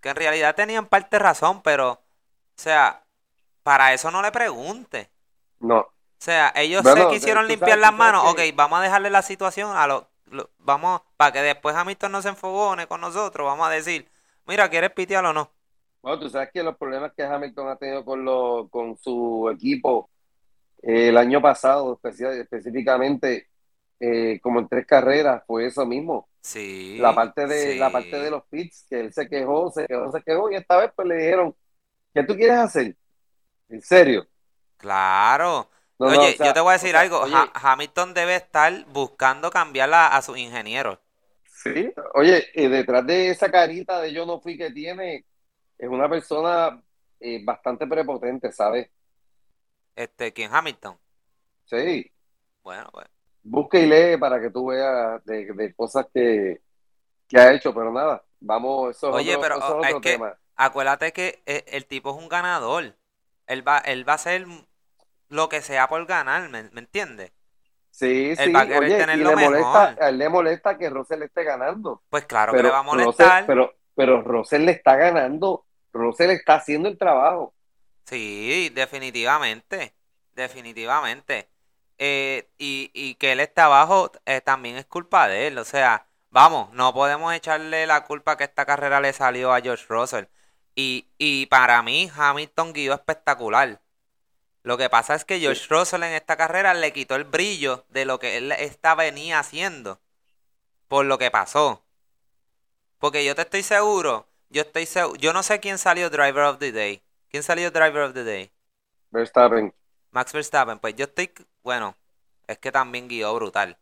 Que 0.01 0.09
en 0.09 0.15
realidad 0.15 0.55
tenían 0.55 0.87
parte 0.87 1.19
razón, 1.19 1.61
pero, 1.61 1.91
o 1.91 2.01
sea, 2.57 3.05
para 3.63 3.93
eso 3.93 4.11
no 4.11 4.21
le 4.21 4.31
pregunte. 4.31 5.11
No. 5.59 5.87
O 6.23 6.25
sea, 6.25 6.53
ellos 6.55 6.83
Bueno, 6.83 7.09
se 7.09 7.15
quisieron 7.15 7.49
limpiar 7.49 7.71
sabes- 7.71 7.81
las 7.81 7.93
manos. 7.93 8.33
que- 8.33 8.49
Ok, 8.49 8.55
vamos 8.55 8.79
a 8.79 8.81
dejarle 8.81 9.09
la 9.09 9.21
situación 9.21 9.75
a 9.75 9.87
los. 9.87 10.05
lo- 10.27 10.49
vamos, 10.57 11.01
para 11.17 11.33
que 11.33 11.41
después 11.41 11.75
Hamilton 11.75 12.13
no 12.13 12.21
se 12.21 12.29
enfogone 12.29 12.87
con 12.87 13.01
nosotros. 13.01 13.45
Vamos 13.45 13.67
a 13.67 13.69
decir, 13.71 14.07
mira, 14.47 14.69
¿quieres 14.69 14.91
pitear 14.91 15.25
o 15.25 15.33
no? 15.33 15.51
Bueno, 16.01 16.19
tú 16.21 16.29
sabes 16.29 16.49
que 16.53 16.63
los 16.63 16.77
problemas 16.77 17.11
que 17.13 17.23
Hamilton 17.23 17.67
ha 17.67 17.75
tenido 17.75 18.05
con, 18.05 18.23
lo, 18.23 18.69
con 18.71 18.97
su 18.97 19.49
equipo 19.53 20.09
eh, 20.81 21.09
el 21.09 21.17
año 21.17 21.41
pasado, 21.41 21.99
específicamente, 22.01 23.49
eh, 23.99 24.39
como 24.41 24.61
en 24.61 24.69
tres 24.69 24.85
carreras, 24.87 25.43
fue 25.45 25.65
eso 25.67 25.85
mismo. 25.85 26.29
Sí. 26.41 26.97
La 27.01 27.13
parte 27.13 27.45
de, 27.47 27.75
la 27.75 27.87
sí. 27.87 27.93
parte 27.93 28.17
de 28.19 28.31
los 28.31 28.43
pits, 28.45 28.85
que 28.89 29.01
él 29.01 29.13
se 29.13 29.27
quejó, 29.27 29.71
se 29.71 29.85
quejó, 29.87 30.09
se 30.09 30.21
quejó, 30.23 30.49
y 30.49 30.55
esta 30.55 30.77
vez 30.77 30.89
pues 30.95 31.05
le 31.05 31.15
dijeron, 31.17 31.53
¿qué 32.13 32.23
tú 32.23 32.33
quieres 32.33 32.57
hacer? 32.59 32.95
¿En 33.67 33.81
serio? 33.81 34.25
Claro. 34.77 35.69
No, 35.99 36.11
no, 36.11 36.21
Oye, 36.21 36.29
o 36.29 36.35
sea, 36.35 36.47
yo 36.47 36.53
te 36.53 36.59
voy 36.59 36.69
a 36.71 36.73
o 36.79 36.79
decir 36.79 36.95
sea, 36.95 36.97
algo. 36.97 37.17
oye, 37.19 37.31
Ha- 37.31 37.51
Hamilton 37.55 38.13
debe 38.13 38.35
estar 38.35 38.85
buscando 38.89 39.49
cambiarla 39.51 40.07
a 40.07 40.21
sus 40.21 40.37
ingenieros. 40.37 40.99
sí, 41.45 41.91
oye, 42.15 42.45
eh, 42.53 42.69
detrás 42.69 43.05
de 43.05 43.29
esa 43.29 43.51
carita 43.51 44.01
de 44.01 44.13
yo 44.13 44.25
no 44.25 44.39
fui 44.41 44.57
que 44.57 44.71
tiene, 44.71 45.25
es 45.77 45.89
una 45.89 46.09
persona 46.09 46.81
eh, 47.19 47.43
bastante 47.45 47.87
prepotente, 47.87 48.51
¿sabes? 48.51 48.89
Este, 49.95 50.31
¿quién? 50.33 50.53
Hamilton. 50.53 50.99
Sí, 51.65 52.11
Bueno, 52.63 52.89
pues. 52.91 53.07
busca 53.43 53.79
y 53.79 53.85
lee 53.87 54.17
para 54.19 54.39
que 54.41 54.49
tú 54.51 54.67
veas 54.67 55.23
de, 55.25 55.45
de 55.53 55.73
cosas 55.75 56.07
que, 56.13 56.61
que 57.27 57.39
ha 57.39 57.53
hecho, 57.53 57.73
pero 57.75 57.93
nada, 57.93 58.23
vamos, 58.39 58.97
eso 58.97 59.09
es 59.09 59.13
Oye, 59.15 59.37
otro, 59.37 59.37
pero 59.37 59.55
eso 59.55 59.73
oh, 59.73 59.77
es 59.81 59.81
es 59.81 59.97
otro 59.97 60.01
que 60.01 60.13
tema. 60.17 60.37
acuérdate 60.55 61.13
que 61.13 61.43
eh, 61.45 61.65
el 61.67 61.85
tipo 61.87 62.11
es 62.11 62.17
un 62.21 62.29
ganador. 62.29 62.97
Él 63.47 63.67
va, 63.67 63.77
él 63.79 64.07
va 64.07 64.13
a 64.13 64.15
hacer 64.15 64.45
lo 65.33 65.49
que 65.49 65.61
sea 65.61 65.87
por 65.89 66.05
ganar, 66.05 66.49
¿me, 66.49 66.63
me 66.71 66.81
entiendes? 66.81 67.31
Sí, 67.91 68.35
Él 68.35 68.51
sí, 68.51 68.55
va 68.55 68.61
a 68.61 68.67
querer 68.67 68.95
oye, 68.95 68.95
tener 68.95 69.19
y 69.19 69.23
lo 69.23 69.33
le 69.35 69.35
molesta, 69.35 69.95
mejor. 69.95 69.99
a 69.99 70.09
él 70.09 70.17
le 70.17 70.29
molesta 70.29 70.77
que 70.77 70.89
Russell 70.89 71.21
esté 71.23 71.43
ganando, 71.43 72.03
Pues 72.09 72.25
claro 72.25 72.55
que 72.55 72.63
le 72.63 72.69
va 72.69 72.79
a 72.79 72.83
Russell, 72.89 73.33
molestar. 73.35 73.43
pero, 73.45 73.73
pero 73.95 74.21
Russell 74.23 74.63
le 74.65 74.73
está 74.73 74.95
ganando, 74.97 75.65
Russell 75.93 76.31
está 76.31 76.55
haciendo 76.55 76.89
el 76.89 76.97
trabajo. 76.97 77.55
Sí, 78.05 78.69
definitivamente. 78.73 79.95
Definitivamente. 80.33 81.49
Eh, 81.97 82.49
y, 82.57 82.91
y 82.93 83.15
que 83.15 83.31
él 83.33 83.39
está 83.39 83.65
abajo 83.65 84.11
eh, 84.25 84.41
también 84.41 84.77
es 84.77 84.85
culpa 84.85 85.27
de 85.27 85.47
él. 85.47 85.57
O 85.57 85.63
sea, 85.65 86.07
vamos, 86.29 86.71
no 86.73 86.93
podemos 86.93 87.33
echarle 87.33 87.85
la 87.87 88.03
culpa 88.05 88.37
que 88.37 88.43
esta 88.45 88.65
carrera 88.65 88.99
le 88.99 89.13
salió 89.13 89.53
a 89.53 89.61
George 89.61 89.85
Russell. 89.89 90.25
Y, 90.75 91.11
y 91.17 91.45
para 91.47 91.81
mí, 91.83 92.11
Hamilton 92.15 92.73
guió 92.73 92.93
espectacular. 92.93 93.81
Lo 94.63 94.77
que 94.77 94.89
pasa 94.89 95.15
es 95.15 95.25
que 95.25 95.39
George 95.39 95.67
Russell 95.69 96.03
en 96.03 96.13
esta 96.13 96.37
carrera 96.37 96.73
le 96.73 96.93
quitó 96.93 97.15
el 97.15 97.25
brillo 97.25 97.85
de 97.89 98.05
lo 98.05 98.19
que 98.19 98.37
él 98.37 98.51
esta 98.53 98.95
venía 98.95 99.39
haciendo. 99.39 100.01
Por 100.87 101.05
lo 101.05 101.17
que 101.17 101.31
pasó. 101.31 101.83
Porque 102.97 103.23
yo 103.25 103.35
te 103.35 103.43
estoy 103.43 103.61
seguro, 103.63 104.27
yo 104.49 104.61
estoy 104.63 104.85
seguro, 104.87 105.15
yo 105.19 105.31
no 105.33 105.43
sé 105.43 105.59
quién 105.59 105.77
salió 105.77 106.09
Driver 106.09 106.43
of 106.45 106.57
the 106.59 106.71
Day. 106.71 107.03
¿Quién 107.29 107.43
salió 107.43 107.69
Driver 107.71 108.01
of 108.03 108.13
the 108.13 108.23
Day? 108.23 108.51
Verstappen. 109.13 109.71
Max 110.11 110.31
Verstappen, 110.31 110.79
pues 110.79 110.95
yo 110.95 111.03
estoy, 111.05 111.33
bueno, 111.61 111.97
es 112.47 112.57
que 112.59 112.71
también 112.71 113.07
guió 113.09 113.33
brutal. 113.35 113.77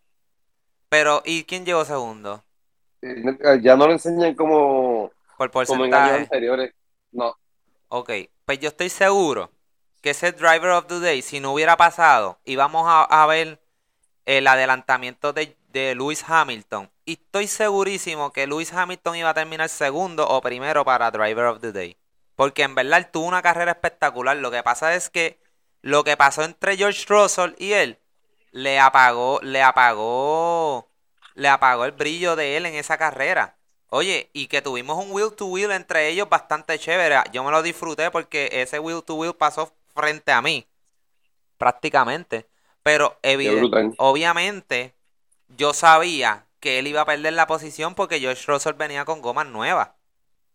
Pero, 0.89 1.21
¿y 1.25 1.45
quién 1.45 1.65
llegó 1.65 1.85
segundo? 1.85 2.43
Eh, 3.01 3.59
Ya 3.61 3.75
no 3.75 3.87
le 3.87 3.93
enseñan 3.93 4.35
como, 4.35 5.11
Por 5.35 5.51
como 5.65 5.85
en 5.85 5.93
años 5.95 6.13
porcentaje. 6.13 6.21
anteriores. 6.21 6.73
No, 7.11 7.35
Ok, 7.89 8.11
pues 8.45 8.59
yo 8.59 8.69
estoy 8.69 8.89
seguro 8.89 9.51
que 10.01 10.11
ese 10.11 10.31
Driver 10.31 10.71
of 10.71 10.87
the 10.87 10.99
Day, 10.99 11.21
si 11.21 11.39
no 11.39 11.53
hubiera 11.53 11.77
pasado, 11.77 12.39
íbamos 12.45 12.85
a, 12.87 13.25
ver 13.27 13.61
el 14.25 14.47
adelantamiento 14.47 15.33
de, 15.33 15.55
de 15.69 15.95
Lewis 15.95 16.23
Hamilton. 16.27 16.89
Y 17.05 17.13
estoy 17.13 17.47
segurísimo 17.47 18.31
que 18.31 18.47
Lewis 18.47 18.73
Hamilton 18.73 19.15
iba 19.17 19.29
a 19.29 19.33
terminar 19.33 19.69
segundo 19.69 20.27
o 20.27 20.41
primero 20.41 20.83
para 20.83 21.11
Driver 21.11 21.45
of 21.45 21.61
the 21.61 21.71
Day. 21.71 21.97
Porque 22.35 22.63
en 22.63 22.75
verdad 22.75 22.99
él 22.99 23.11
tuvo 23.11 23.27
una 23.27 23.41
carrera 23.41 23.71
espectacular. 23.71 24.37
Lo 24.37 24.49
que 24.49 24.63
pasa 24.63 24.95
es 24.95 25.09
que 25.09 25.39
lo 25.81 26.03
que 26.03 26.17
pasó 26.17 26.43
entre 26.43 26.77
George 26.77 27.05
Russell 27.07 27.53
y 27.57 27.73
él 27.73 27.99
le 28.51 28.79
apagó, 28.79 29.39
le 29.41 29.61
apagó, 29.61 30.89
le 31.35 31.47
apagó 31.47 31.85
el 31.85 31.91
brillo 31.91 32.35
de 32.35 32.57
él 32.57 32.65
en 32.65 32.75
esa 32.75 32.97
carrera. 32.97 33.57
Oye, 33.89 34.29
y 34.33 34.47
que 34.47 34.61
tuvimos 34.61 35.03
un 35.03 35.11
wheel 35.11 35.33
to 35.35 35.47
wheel 35.47 35.71
entre 35.71 36.07
ellos 36.07 36.29
bastante 36.29 36.79
chévere. 36.79 37.17
Yo 37.33 37.43
me 37.43 37.51
lo 37.51 37.61
disfruté 37.61 38.09
porque 38.09 38.49
ese 38.51 38.79
wheel 38.79 39.03
to 39.03 39.15
wheel 39.15 39.35
pasó 39.35 39.73
frente 39.95 40.31
a 40.31 40.41
mí, 40.41 40.67
prácticamente. 41.57 42.47
Pero 42.83 43.19
qué 43.21 43.33
eviden- 43.33 43.59
brutal. 43.59 43.93
obviamente 43.97 44.95
yo 45.49 45.73
sabía 45.73 46.47
que 46.59 46.79
él 46.79 46.87
iba 46.87 47.01
a 47.01 47.05
perder 47.05 47.33
la 47.33 47.47
posición 47.47 47.95
porque 47.95 48.19
George 48.19 48.43
Russell 48.51 48.73
venía 48.75 49.05
con 49.05 49.21
gomas 49.21 49.47
nuevas. 49.47 49.91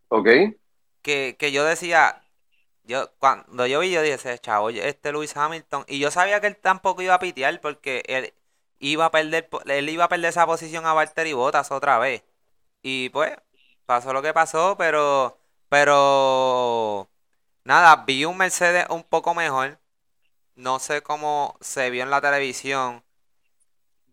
¿Ok? 0.09 0.27
Que, 1.03 1.37
que 1.39 1.53
yo 1.53 1.65
decía, 1.65 2.23
yo 2.85 3.13
cuando 3.19 3.67
yo 3.67 3.81
vi, 3.81 3.93
yo 3.93 4.03
dije, 4.03 4.39
chavo, 4.41 4.71
este 4.71 5.13
Lewis 5.13 5.37
Hamilton, 5.37 5.85
y 5.89 5.99
yo 6.01 6.11
sabía 6.11 6.41
que 6.41 6.49
él 6.49 6.57
tampoco 6.57 7.03
iba 7.03 7.15
a 7.15 7.19
pitear 7.21 7.61
porque 7.61 8.03
él 8.09 8.35
iba 8.81 9.07
a 9.07 9.11
perder, 9.11 9.49
él 9.67 9.89
iba 9.89 10.05
a 10.05 10.09
perder 10.09 10.31
esa 10.31 10.47
posición 10.47 10.87
a 10.87 10.95
Valtteri 10.95 11.33
Bottas 11.35 11.71
otra 11.73 11.99
vez. 11.99 12.25
Y 12.83 13.11
pues, 13.11 13.37
pasó 13.87 14.13
lo 14.13 14.23
que 14.23 14.35
pasó, 14.35 14.77
pero, 14.79 15.39
pero, 15.69 17.09
nada, 17.67 18.05
vi 18.07 18.25
un 18.25 18.37
Mercedes 18.39 18.87
un 18.91 19.05
poco 19.05 19.35
mejor. 19.35 19.81
No 20.57 20.79
sé 20.81 21.03
cómo 21.03 21.59
se 21.63 21.91
vio 21.91 22.05
en 22.05 22.11
la 22.11 22.21
televisión. 22.23 23.05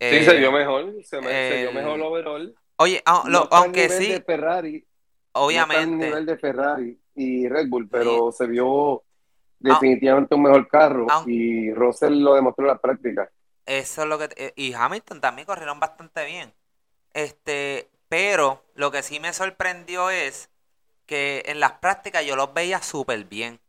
Sí, 0.06 0.24
se 0.24 0.34
Eh, 0.34 0.38
vio 0.38 0.52
mejor, 0.52 0.94
se, 1.04 1.22
me- 1.22 1.42
se 1.42 1.56
vio 1.58 1.72
mejor 1.72 2.00
overall. 2.02 2.56
Oye, 2.78 3.02
ah, 3.06 3.24
No 3.24 3.30
lo- 3.30 3.50
al 3.54 3.72
aunque 3.72 3.72
nivel 3.74 4.08
sí, 4.08 4.08
de 4.08 4.22
Ferrari, 4.22 4.86
no 5.50 5.68
obviamente. 5.68 5.86
nivel 5.86 6.26
de 6.26 6.38
Ferrari 6.38 7.00
y 7.16 7.48
Red 7.48 7.70
Bull, 7.70 7.90
pero 7.90 8.32
se 8.32 8.48
vio 8.48 9.04
Ah, 9.68 9.82
definitivamente 9.82 10.36
un 10.36 10.44
mejor 10.44 10.68
carro 10.68 11.18
ah, 11.18 11.26
y 11.26 11.74
Russell 11.74 12.22
lo 12.24 12.36
demostró 12.36 12.66
en 12.66 12.70
la 12.70 12.80
práctica. 12.82 13.32
Eso 13.66 14.04
es 14.04 14.08
lo 14.10 14.20
que... 14.20 14.28
te- 14.30 14.54
y 14.56 14.74
Hamilton 14.74 15.22
también 15.22 15.46
corrieron 15.46 15.80
bastante 15.80 16.26
bien. 16.26 16.54
Este, 17.14 17.92
pero 18.10 18.66
lo 18.76 18.92
que 18.92 19.04
sí 19.04 19.20
me 19.22 19.34
sorprendió 19.34 20.12
es 20.12 20.52
que 21.06 21.44
en 21.48 21.60
las 21.60 21.74
prácticas 21.74 22.26
yo 22.26 22.36
los 22.36 22.54
veía 22.54 22.82
súper 22.82 23.24
bien. 23.26 23.60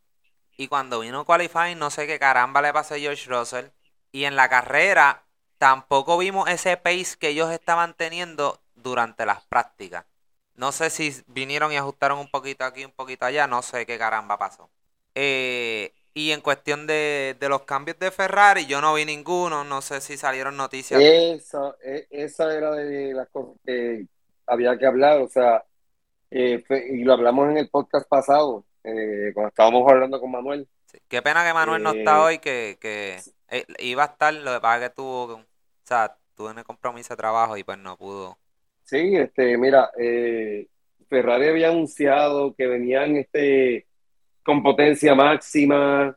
Y 0.57 0.67
cuando 0.67 1.01
vino 1.01 1.25
qualifying, 1.25 1.77
no 1.77 1.89
sé 1.89 2.07
qué 2.07 2.17
caramba 2.19 2.61
le 2.61 2.73
pasó 2.73 2.95
a 2.95 2.99
George 2.99 3.29
Russell. 3.29 3.65
Y 4.11 4.25
en 4.25 4.35
la 4.35 4.49
carrera 4.49 5.23
tampoco 5.57 6.17
vimos 6.17 6.49
ese 6.49 6.77
pace 6.77 7.17
que 7.19 7.29
ellos 7.29 7.51
estaban 7.51 7.93
teniendo 7.93 8.61
durante 8.75 9.25
las 9.25 9.43
prácticas. 9.45 10.05
No 10.55 10.71
sé 10.71 10.89
si 10.89 11.13
vinieron 11.27 11.71
y 11.71 11.77
ajustaron 11.77 12.19
un 12.19 12.29
poquito 12.29 12.63
aquí, 12.63 12.85
un 12.85 12.91
poquito 12.91 13.25
allá, 13.25 13.47
no 13.47 13.61
sé 13.61 13.85
qué 13.85 13.97
caramba 13.97 14.37
pasó. 14.37 14.69
Eh, 15.13 15.93
y 16.13 16.31
en 16.31 16.39
cuestión 16.39 16.87
de, 16.87 17.35
los 17.41 17.63
cambios 17.63 17.99
de 17.99 18.09
Ferrari, 18.09 18.65
yo 18.65 18.79
no 18.79 18.93
vi 18.93 19.03
ninguno, 19.03 19.65
no 19.65 19.81
sé 19.81 19.99
si 19.99 20.15
salieron 20.15 20.55
noticias. 20.55 21.01
Esa, 21.01 21.75
e, 21.83 22.07
esa 22.09 22.55
era 22.55 22.71
de 22.71 23.13
las 23.13 23.27
cosas 23.29 23.57
que 23.65 24.05
había 24.47 24.77
que 24.77 24.85
hablar, 24.85 25.19
o 25.21 25.27
sea, 25.27 25.65
eh, 26.31 26.63
y 26.91 27.03
lo 27.03 27.13
hablamos 27.13 27.49
en 27.49 27.57
el 27.57 27.69
podcast 27.69 28.07
pasado, 28.07 28.65
eh, 28.83 29.31
cuando 29.33 29.49
estábamos 29.49 29.89
hablando 29.91 30.19
con 30.19 30.31
Manuel. 30.31 30.67
Qué 31.07 31.21
pena 31.21 31.45
que 31.45 31.53
Manuel 31.53 31.83
no 31.83 31.91
está 31.91 32.23
hoy, 32.23 32.39
que, 32.39 32.77
que 32.79 33.17
iba 33.79 34.03
a 34.03 34.07
estar, 34.07 34.33
lo 34.33 34.53
que 34.53 34.59
pasa 34.59 34.87
que 34.87 34.95
tuvo, 34.95 35.35
o 35.35 35.45
sea, 35.83 36.15
tuvo 36.35 36.49
un 36.49 36.63
compromiso 36.63 37.13
de 37.13 37.17
trabajo 37.17 37.57
y 37.57 37.63
pues 37.63 37.77
no 37.77 37.97
pudo 37.97 38.37
Sí, 38.85 39.15
este, 39.15 39.57
mira, 39.57 39.89
eh, 39.97 40.67
Ferrari 41.09 41.47
había 41.47 41.69
anunciado 41.69 42.53
que 42.53 42.67
venían 42.67 43.15
este, 43.15 43.87
con 44.43 44.61
potencia 44.61 45.15
máxima 45.15 46.15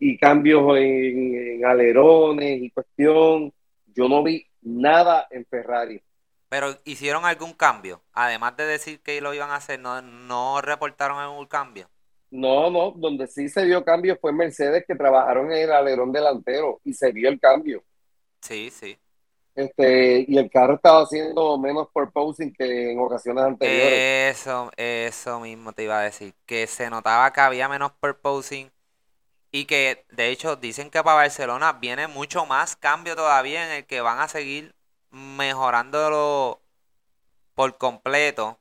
y 0.00 0.18
cambios 0.18 0.76
en, 0.78 1.64
alerones 1.64 2.60
y 2.60 2.70
cuestión. 2.70 3.52
Yo 3.94 4.08
no 4.08 4.24
vi 4.24 4.44
nada 4.62 5.28
en 5.30 5.46
Ferrari. 5.46 6.02
Pero 6.48 6.78
hicieron 6.84 7.24
algún 7.26 7.52
cambio, 7.52 8.00
además 8.12 8.56
de 8.56 8.64
decir 8.64 9.00
que 9.00 9.20
lo 9.20 9.34
iban 9.34 9.50
a 9.50 9.56
hacer, 9.56 9.78
no, 9.80 10.00
no 10.00 10.60
reportaron 10.60 11.18
algún 11.18 11.46
cambio. 11.46 11.88
No, 12.30 12.70
no, 12.70 12.92
donde 12.92 13.26
sí 13.26 13.48
se 13.48 13.64
vio 13.64 13.84
cambio 13.84 14.18
fue 14.20 14.32
Mercedes 14.32 14.84
que 14.86 14.94
trabajaron 14.94 15.50
en 15.52 15.58
el 15.58 15.72
alerón 15.72 16.12
delantero 16.12 16.80
y 16.84 16.92
se 16.92 17.10
vio 17.12 17.28
el 17.28 17.40
cambio. 17.40 17.82
Sí, 18.40 18.70
sí. 18.70 18.98
Este, 19.54 20.24
y 20.28 20.38
el 20.38 20.48
carro 20.50 20.76
estaba 20.76 21.02
haciendo 21.02 21.58
menos 21.58 21.88
posing 22.12 22.52
que 22.52 22.92
en 22.92 23.00
ocasiones 23.00 23.42
anteriores. 23.42 24.38
Eso, 24.38 24.70
eso 24.76 25.40
mismo 25.40 25.72
te 25.72 25.82
iba 25.82 25.98
a 25.98 26.04
decir, 26.04 26.32
que 26.46 26.68
se 26.68 26.88
notaba 26.88 27.32
que 27.32 27.40
había 27.40 27.68
menos 27.68 27.90
posing 28.22 28.70
y 29.50 29.64
que 29.64 30.04
de 30.10 30.28
hecho 30.28 30.54
dicen 30.54 30.90
que 30.90 31.02
para 31.02 31.16
Barcelona 31.16 31.72
viene 31.72 32.06
mucho 32.06 32.46
más 32.46 32.76
cambio 32.76 33.16
todavía 33.16 33.66
en 33.66 33.72
el 33.78 33.86
que 33.86 34.00
van 34.00 34.20
a 34.20 34.28
seguir 34.28 34.76
mejorándolo 35.10 36.60
por 37.54 37.78
completo. 37.78 38.58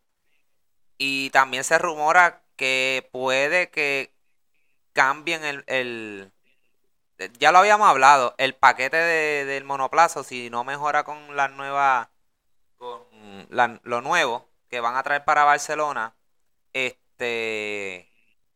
Y 0.97 1.29
también 1.31 1.63
se 1.63 1.77
rumora 1.77 2.43
que 2.55 3.09
puede 3.11 3.69
que 3.69 4.13
cambien 4.93 5.43
el 5.67 6.31
ya 7.39 7.51
lo 7.51 7.59
habíamos 7.59 7.87
hablado, 7.87 8.35
el 8.37 8.53
paquete 8.53 8.97
de, 8.97 9.45
del 9.45 9.63
monoplazo, 9.63 10.23
si 10.23 10.49
no 10.49 10.63
mejora 10.63 11.03
con 11.03 11.35
la 11.35 11.47
nueva, 11.47 12.11
con 12.77 13.01
lo 13.83 14.01
nuevo 14.01 14.47
que 14.69 14.79
van 14.79 14.95
a 14.95 15.03
traer 15.03 15.25
para 15.25 15.43
Barcelona, 15.43 16.15
este, 16.73 18.07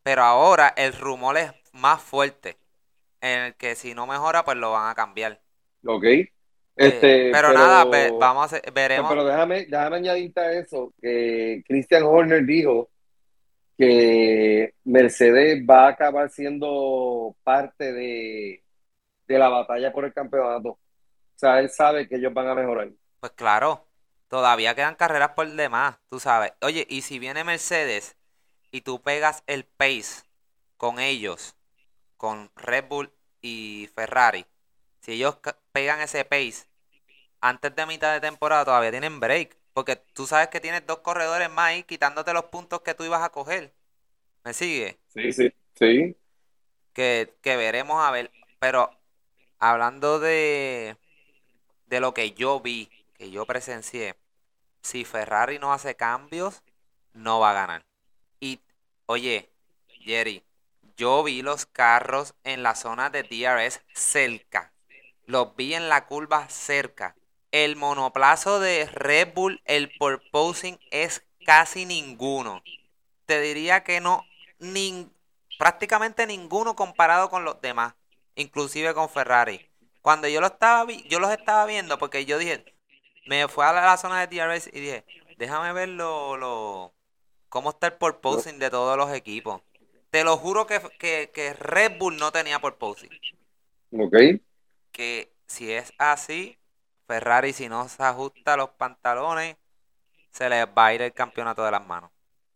pero 0.04 0.24
ahora 0.24 0.74
el 0.76 0.94
rumor 0.94 1.38
es 1.38 1.52
más 1.72 2.02
fuerte, 2.02 2.58
en 3.22 3.40
el 3.40 3.56
que 3.56 3.76
si 3.76 3.94
no 3.94 4.06
mejora, 4.06 4.46
pues 4.46 4.58
lo 4.58 4.72
van 4.72 4.90
a 4.90 4.96
cambiar. 4.96 5.42
Ok. 5.86 6.06
Este, 6.82 7.32
pero, 7.32 7.54
nada, 7.54 7.86
vamos 8.20 8.54
a, 8.54 8.62
veremos. 8.74 9.10
Pero 9.10 9.26
déjame, 9.26 9.66
déjame 9.66 9.98
añadirte 9.98 10.40
a 10.40 10.52
eso, 10.54 10.94
que 11.02 11.64
Christian 11.68 12.04
Horner 12.04 12.44
dijo 12.46 12.90
que 13.78 14.76
Mercedes 14.84 15.64
va 15.68 15.86
a 15.88 15.90
acabar 15.90 16.30
siendo 16.30 17.36
parte 17.44 17.92
de, 17.92 18.64
la 19.28 19.50
batalla 19.50 19.94
por 19.94 20.06
el 20.06 20.14
campeonato. 20.14 20.70
O 20.70 20.80
sea, 21.36 21.60
él 21.60 21.70
sabe 21.70 22.08
que 22.08 22.18
ellos 22.18 22.34
van 22.34 22.48
a 22.48 22.56
mejorar. 22.56 22.90
Pues 23.20 23.32
claro, 23.32 23.86
todavía 24.28 24.76
quedan 24.76 24.96
carreras 24.96 25.30
por 25.30 25.50
demás, 25.50 25.98
tú 26.10 26.20
sabes. 26.20 26.54
Oye, 26.62 26.86
y 26.90 27.02
si 27.02 27.18
viene 27.18 27.44
Mercedes 27.44 28.18
y 28.72 28.82
tú 28.82 29.02
pegas 29.02 29.44
el 29.48 29.64
pace 29.64 30.24
con 30.78 31.00
ellos, 31.00 31.56
con 32.18 32.52
Red 32.56 32.86
Bull 32.90 33.12
y 33.42 33.90
Ferrari, 33.96 34.46
si 35.00 35.14
ellos 35.14 35.40
pegan 35.72 36.02
ese 36.02 36.26
pace 36.26 36.71
antes 37.42 37.76
de 37.76 37.86
mitad 37.88 38.14
de 38.14 38.22
temporada, 38.22 38.66
todavía 38.66 38.92
tienen 38.92 39.20
break. 39.20 39.58
Porque 39.74 39.96
tú 39.96 40.28
sabes 40.28 40.50
que 40.50 40.60
tienes 40.60 40.86
dos 40.86 41.00
corredores 41.00 41.50
más 41.50 41.70
ahí 41.70 41.84
quitándote 41.84 42.34
los 42.34 42.46
puntos 42.46 42.82
que 42.82 42.94
tú 42.94 43.04
ibas 43.04 43.24
a 43.24 43.30
coger. 43.30 43.74
¿Me 44.44 44.54
sigue? 44.54 45.00
Sí, 45.08 45.34
sí, 45.34 45.54
sí. 45.76 46.18
Que, 46.94 47.34
veremos 47.44 48.04
a 48.04 48.12
ver. 48.12 48.32
Pero 48.60 48.92
hablando 49.60 50.20
de, 50.20 50.98
de 51.88 52.00
lo 52.00 52.14
que 52.14 52.32
yo 52.34 52.60
vi, 52.60 52.90
que 53.16 53.32
yo 53.32 53.46
presencié, 53.46 54.16
si 54.82 55.06
Ferrari 55.06 55.58
no 55.58 55.74
hace 55.74 55.96
cambios, 55.96 56.64
no 57.14 57.40
va 57.40 57.52
a 57.52 57.54
ganar. 57.54 57.86
Y, 58.40 58.60
oye, 59.06 59.50
Jerry, 59.88 60.44
yo 60.98 61.24
vi 61.24 61.42
los 61.42 61.66
carros 61.66 62.36
en 62.44 62.62
la 62.62 62.76
zona 62.76 63.10
de 63.10 63.24
DRS 63.24 63.82
cerca. 63.94 64.74
Los 65.26 65.56
vi 65.56 65.76
en 65.76 65.88
la 65.88 66.08
curva 66.08 66.50
cerca 66.50 67.16
el 67.52 67.76
monoplazo 67.76 68.60
de 68.60 68.86
Red 68.86 69.34
Bull, 69.34 69.62
el 69.66 69.92
purposing 69.98 70.80
es 70.90 71.24
casi 71.46 71.86
ninguno. 71.86 72.64
Te 73.26 73.42
diría 73.42 73.84
que 73.84 74.00
no, 74.00 74.26
prácticamente 75.58 76.26
ninguno 76.26 76.76
comparado 76.76 77.30
con 77.30 77.44
los 77.44 77.62
demás, 77.62 77.94
inclusive 78.36 78.94
con 78.94 79.10
Ferrari. 79.10 79.70
Cuando 80.02 80.28
yo 80.28 80.42
lo 80.42 80.48
estaba 80.48 80.92
yo 80.92 81.20
los 81.20 81.32
estaba 81.32 81.66
viendo 81.66 81.98
porque 81.98 82.26
yo 82.26 82.38
dije, 82.38 82.66
me 83.28 83.48
fui 83.48 83.64
a 83.64 83.72
la, 83.72 83.98
zona 83.98 84.26
de 84.26 84.36
DRS 84.36 84.68
y 84.68 84.80
dije, 84.80 85.06
déjame 85.38 85.74
ver 85.74 85.90
lo, 85.90 86.94
cómo 87.50 87.70
está 87.72 87.88
el 87.88 87.94
purposing 87.94 88.60
de 88.60 88.70
todos 88.70 88.98
los 88.98 89.14
equipos. 89.14 89.62
Te 90.10 90.24
lo 90.24 90.38
juro 90.38 90.66
que, 90.66 90.82
que, 91.00 91.32
que 91.34 91.54
Red 91.54 91.98
Bull 91.98 92.18
no 92.18 92.32
tenía 92.32 92.60
purposing. 92.60 93.12
Ok. 93.94 94.42
Que 94.92 95.32
si 95.46 95.72
es 95.72 95.94
así, 95.98 96.58
Ferrari, 97.12 97.52
si 97.52 97.68
no 97.68 97.90
se 97.90 98.02
ajusta 98.04 98.56
los 98.56 98.70
pantalones, 98.70 99.58
se 100.32 100.48
les 100.48 100.66
va 100.66 100.86
a 100.86 100.94
ir 100.94 101.02
el 101.02 101.14
campeonato 101.14 101.62
de 101.66 101.72
las 101.72 101.86
manos. 101.86 102.10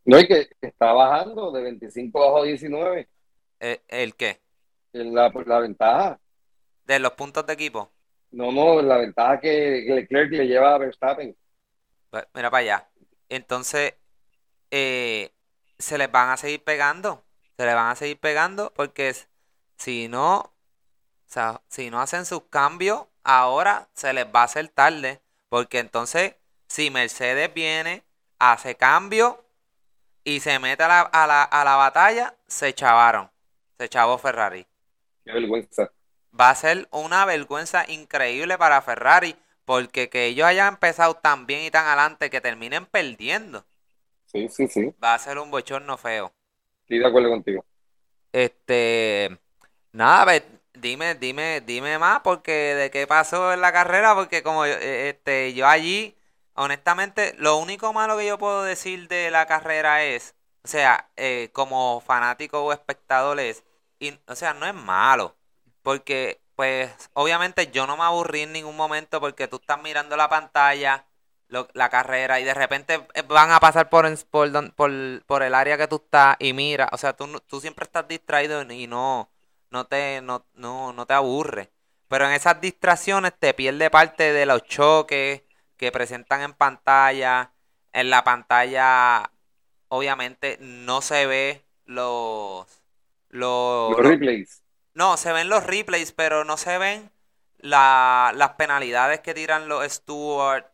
No, 0.05 0.17
y 0.17 0.27
que 0.27 0.47
está 0.61 0.93
bajando 0.93 1.51
de 1.51 1.61
25 1.61 2.17
bajo 2.21 2.43
19. 2.43 3.09
¿El, 3.59 3.81
el 3.89 4.15
qué? 4.15 4.39
La, 4.93 5.29
la 5.45 5.59
ventaja. 5.59 6.19
¿De 6.85 6.99
los 6.99 7.11
puntos 7.13 7.45
de 7.45 7.51
equipo? 7.51 7.91
No, 8.31 8.51
no, 8.53 8.81
la 8.81 8.97
ventaja 8.97 9.41
que 9.41 9.83
Leclerc 9.89 10.31
le 10.31 10.47
lleva 10.47 10.75
a 10.75 10.77
Verstappen. 10.77 11.35
Pues, 12.09 12.25
mira 12.33 12.49
para 12.49 12.61
allá. 12.61 12.89
Entonces, 13.27 13.95
eh, 14.71 15.33
se 15.79 15.97
les 15.97 16.11
van 16.11 16.29
a 16.29 16.37
seguir 16.37 16.63
pegando. 16.63 17.23
Se 17.57 17.65
les 17.65 17.75
van 17.75 17.89
a 17.91 17.95
seguir 17.95 18.19
pegando 18.19 18.73
porque 18.73 19.13
si 19.77 20.07
no, 20.07 20.37
o 20.39 20.53
sea, 21.27 21.61
si 21.69 21.89
no 21.89 22.01
hacen 22.01 22.25
sus 22.25 22.43
cambios, 22.45 23.07
ahora 23.25 23.89
se 23.93 24.13
les 24.13 24.25
va 24.25 24.41
a 24.41 24.45
hacer 24.45 24.69
tarde, 24.69 25.21
porque 25.49 25.79
entonces 25.79 26.35
si 26.67 26.89
Mercedes 26.89 27.53
viene, 27.53 28.03
hace 28.39 28.75
cambio 28.75 29.43
y 30.23 30.39
se 30.39 30.59
mete 30.59 30.83
a 30.83 30.87
la, 30.87 31.01
a 31.01 31.27
la, 31.27 31.43
a 31.43 31.63
la 31.65 31.75
batalla, 31.75 32.35
se 32.47 32.73
chavaron, 32.73 33.29
se 33.77 33.89
chavó 33.89 34.17
Ferrari. 34.17 34.65
Qué 35.25 35.33
vergüenza. 35.33 35.91
Va 36.39 36.49
a 36.49 36.55
ser 36.55 36.87
una 36.91 37.25
vergüenza 37.25 37.85
increíble 37.89 38.57
para 38.57 38.81
Ferrari, 38.81 39.35
porque 39.63 40.09
que 40.09 40.25
ellos 40.25 40.45
hayan 40.45 40.73
empezado 40.73 41.15
tan 41.15 41.45
bien 41.45 41.63
y 41.63 41.71
tan 41.71 41.85
adelante 41.87 42.29
que 42.29 42.41
terminen 42.41 42.85
perdiendo. 42.85 43.65
Sí, 44.25 44.49
sí, 44.49 44.67
sí. 44.67 44.93
Va 45.03 45.13
a 45.13 45.19
ser 45.19 45.39
un 45.39 45.49
bochorno 45.49 45.97
feo. 45.97 46.33
Estoy 46.81 46.99
de 46.99 47.07
acuerdo 47.07 47.29
contigo. 47.29 47.65
Este, 48.31 49.39
nada, 49.93 50.25
Dime, 50.77 51.15
dime, 51.15 51.61
dime 51.61 51.97
más 51.99 52.19
porque 52.21 52.51
de 52.75 52.91
qué 52.91 53.07
pasó 53.07 53.53
en 53.53 53.61
la 53.61 53.71
carrera, 53.71 54.13
porque 54.13 54.43
como 54.43 54.65
eh, 54.65 55.09
este, 55.09 55.53
yo 55.53 55.67
allí, 55.67 56.17
honestamente, 56.53 57.33
lo 57.37 57.57
único 57.57 57.93
malo 57.93 58.17
que 58.17 58.25
yo 58.27 58.37
puedo 58.37 58.63
decir 58.63 59.07
de 59.07 59.31
la 59.31 59.45
carrera 59.45 60.03
es, 60.03 60.35
o 60.63 60.67
sea, 60.67 61.09
eh, 61.15 61.49
como 61.53 62.01
fanático 62.01 62.61
o 62.63 62.73
espectador 62.73 63.39
es, 63.39 63.63
y, 63.99 64.19
o 64.27 64.35
sea, 64.35 64.53
no 64.53 64.65
es 64.65 64.73
malo, 64.73 65.37
porque 65.81 66.41
pues 66.55 66.91
obviamente 67.13 67.67
yo 67.71 67.87
no 67.87 67.95
me 67.97 68.03
aburrí 68.03 68.41
en 68.41 68.51
ningún 68.53 68.75
momento 68.75 69.19
porque 69.21 69.47
tú 69.47 69.57
estás 69.57 69.81
mirando 69.81 70.17
la 70.17 70.29
pantalla, 70.29 71.05
la 71.73 71.89
carrera 71.89 72.39
y 72.39 72.43
de 72.43 72.53
repente 72.53 73.07
eh, 73.13 73.21
van 73.23 73.51
a 73.51 73.59
pasar 73.59 73.89
por, 73.89 74.05
por, 74.27 74.73
por, 74.73 74.91
por 75.25 75.43
el 75.43 75.53
área 75.55 75.77
que 75.77 75.87
tú 75.87 75.97
estás 75.97 76.35
y 76.39 76.53
mira, 76.53 76.89
o 76.91 76.97
sea, 76.97 77.13
tú, 77.15 77.39
tú 77.47 77.61
siempre 77.61 77.85
estás 77.85 78.07
distraído 78.07 78.61
y 78.63 78.87
no 78.87 79.29
no 79.71 79.85
te, 79.87 80.21
no, 80.21 80.45
no, 80.53 80.93
no 80.93 81.05
te 81.05 81.13
aburre. 81.13 81.71
Pero 82.07 82.25
en 82.27 82.33
esas 82.33 82.61
distracciones 82.61 83.33
te 83.37 83.53
pierde 83.53 83.89
parte 83.89 84.31
de 84.33 84.45
los 84.45 84.63
choques 84.63 85.43
que 85.77 85.91
presentan 85.91 86.41
en 86.41 86.53
pantalla. 86.53 87.51
En 87.93 88.09
la 88.09 88.23
pantalla 88.23 89.31
obviamente 89.89 90.57
no 90.61 91.01
se 91.01 91.25
ve 91.27 91.65
los, 91.85 92.67
los, 93.29 93.97
Los 93.97 94.03
replays. 94.03 94.61
no, 94.93 95.17
se 95.17 95.31
ven 95.33 95.49
los 95.49 95.63
replays, 95.63 96.11
pero 96.11 96.43
no 96.45 96.57
se 96.57 96.77
ven 96.77 97.11
la- 97.57 98.31
las 98.35 98.51
penalidades 98.53 99.19
que 99.21 99.33
tiran 99.33 99.67
los 99.67 99.91
Stewart. 99.91 100.65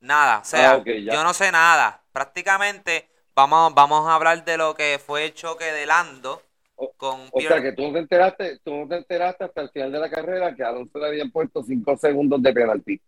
Nada, 0.00 0.40
o 0.40 0.44
sea, 0.44 0.76
Ah, 0.76 0.84
yo 1.08 1.24
no 1.24 1.34
sé 1.34 1.52
nada. 1.52 2.04
Prácticamente 2.12 3.10
vamos, 3.34 3.74
vamos 3.74 4.08
a 4.08 4.14
hablar 4.16 4.44
de 4.44 4.56
lo 4.56 4.74
que 4.74 5.00
fue 5.04 5.26
el 5.26 5.34
choque 5.34 5.66
de 5.72 5.86
Lando 5.86 6.42
O- 6.80 6.92
con 6.96 7.30
O 7.32 7.38
Pierre- 7.38 7.54
sea 7.54 7.62
que 7.62 7.72
tú 7.72 7.82
no 7.82 7.92
te 7.92 7.98
enteraste, 8.00 8.58
tú 8.64 8.74
no 8.74 8.88
te 8.88 8.96
enteraste 8.96 9.44
hasta 9.44 9.60
el 9.60 9.70
final 9.70 9.92
de 9.92 9.98
la 10.00 10.10
carrera 10.10 10.54
que 10.54 10.64
Alonso 10.64 10.98
le 10.98 11.06
habían 11.06 11.30
puesto 11.30 11.62
cinco 11.62 11.96
segundos 11.96 12.42
de 12.42 12.52
penalti. 12.52 13.00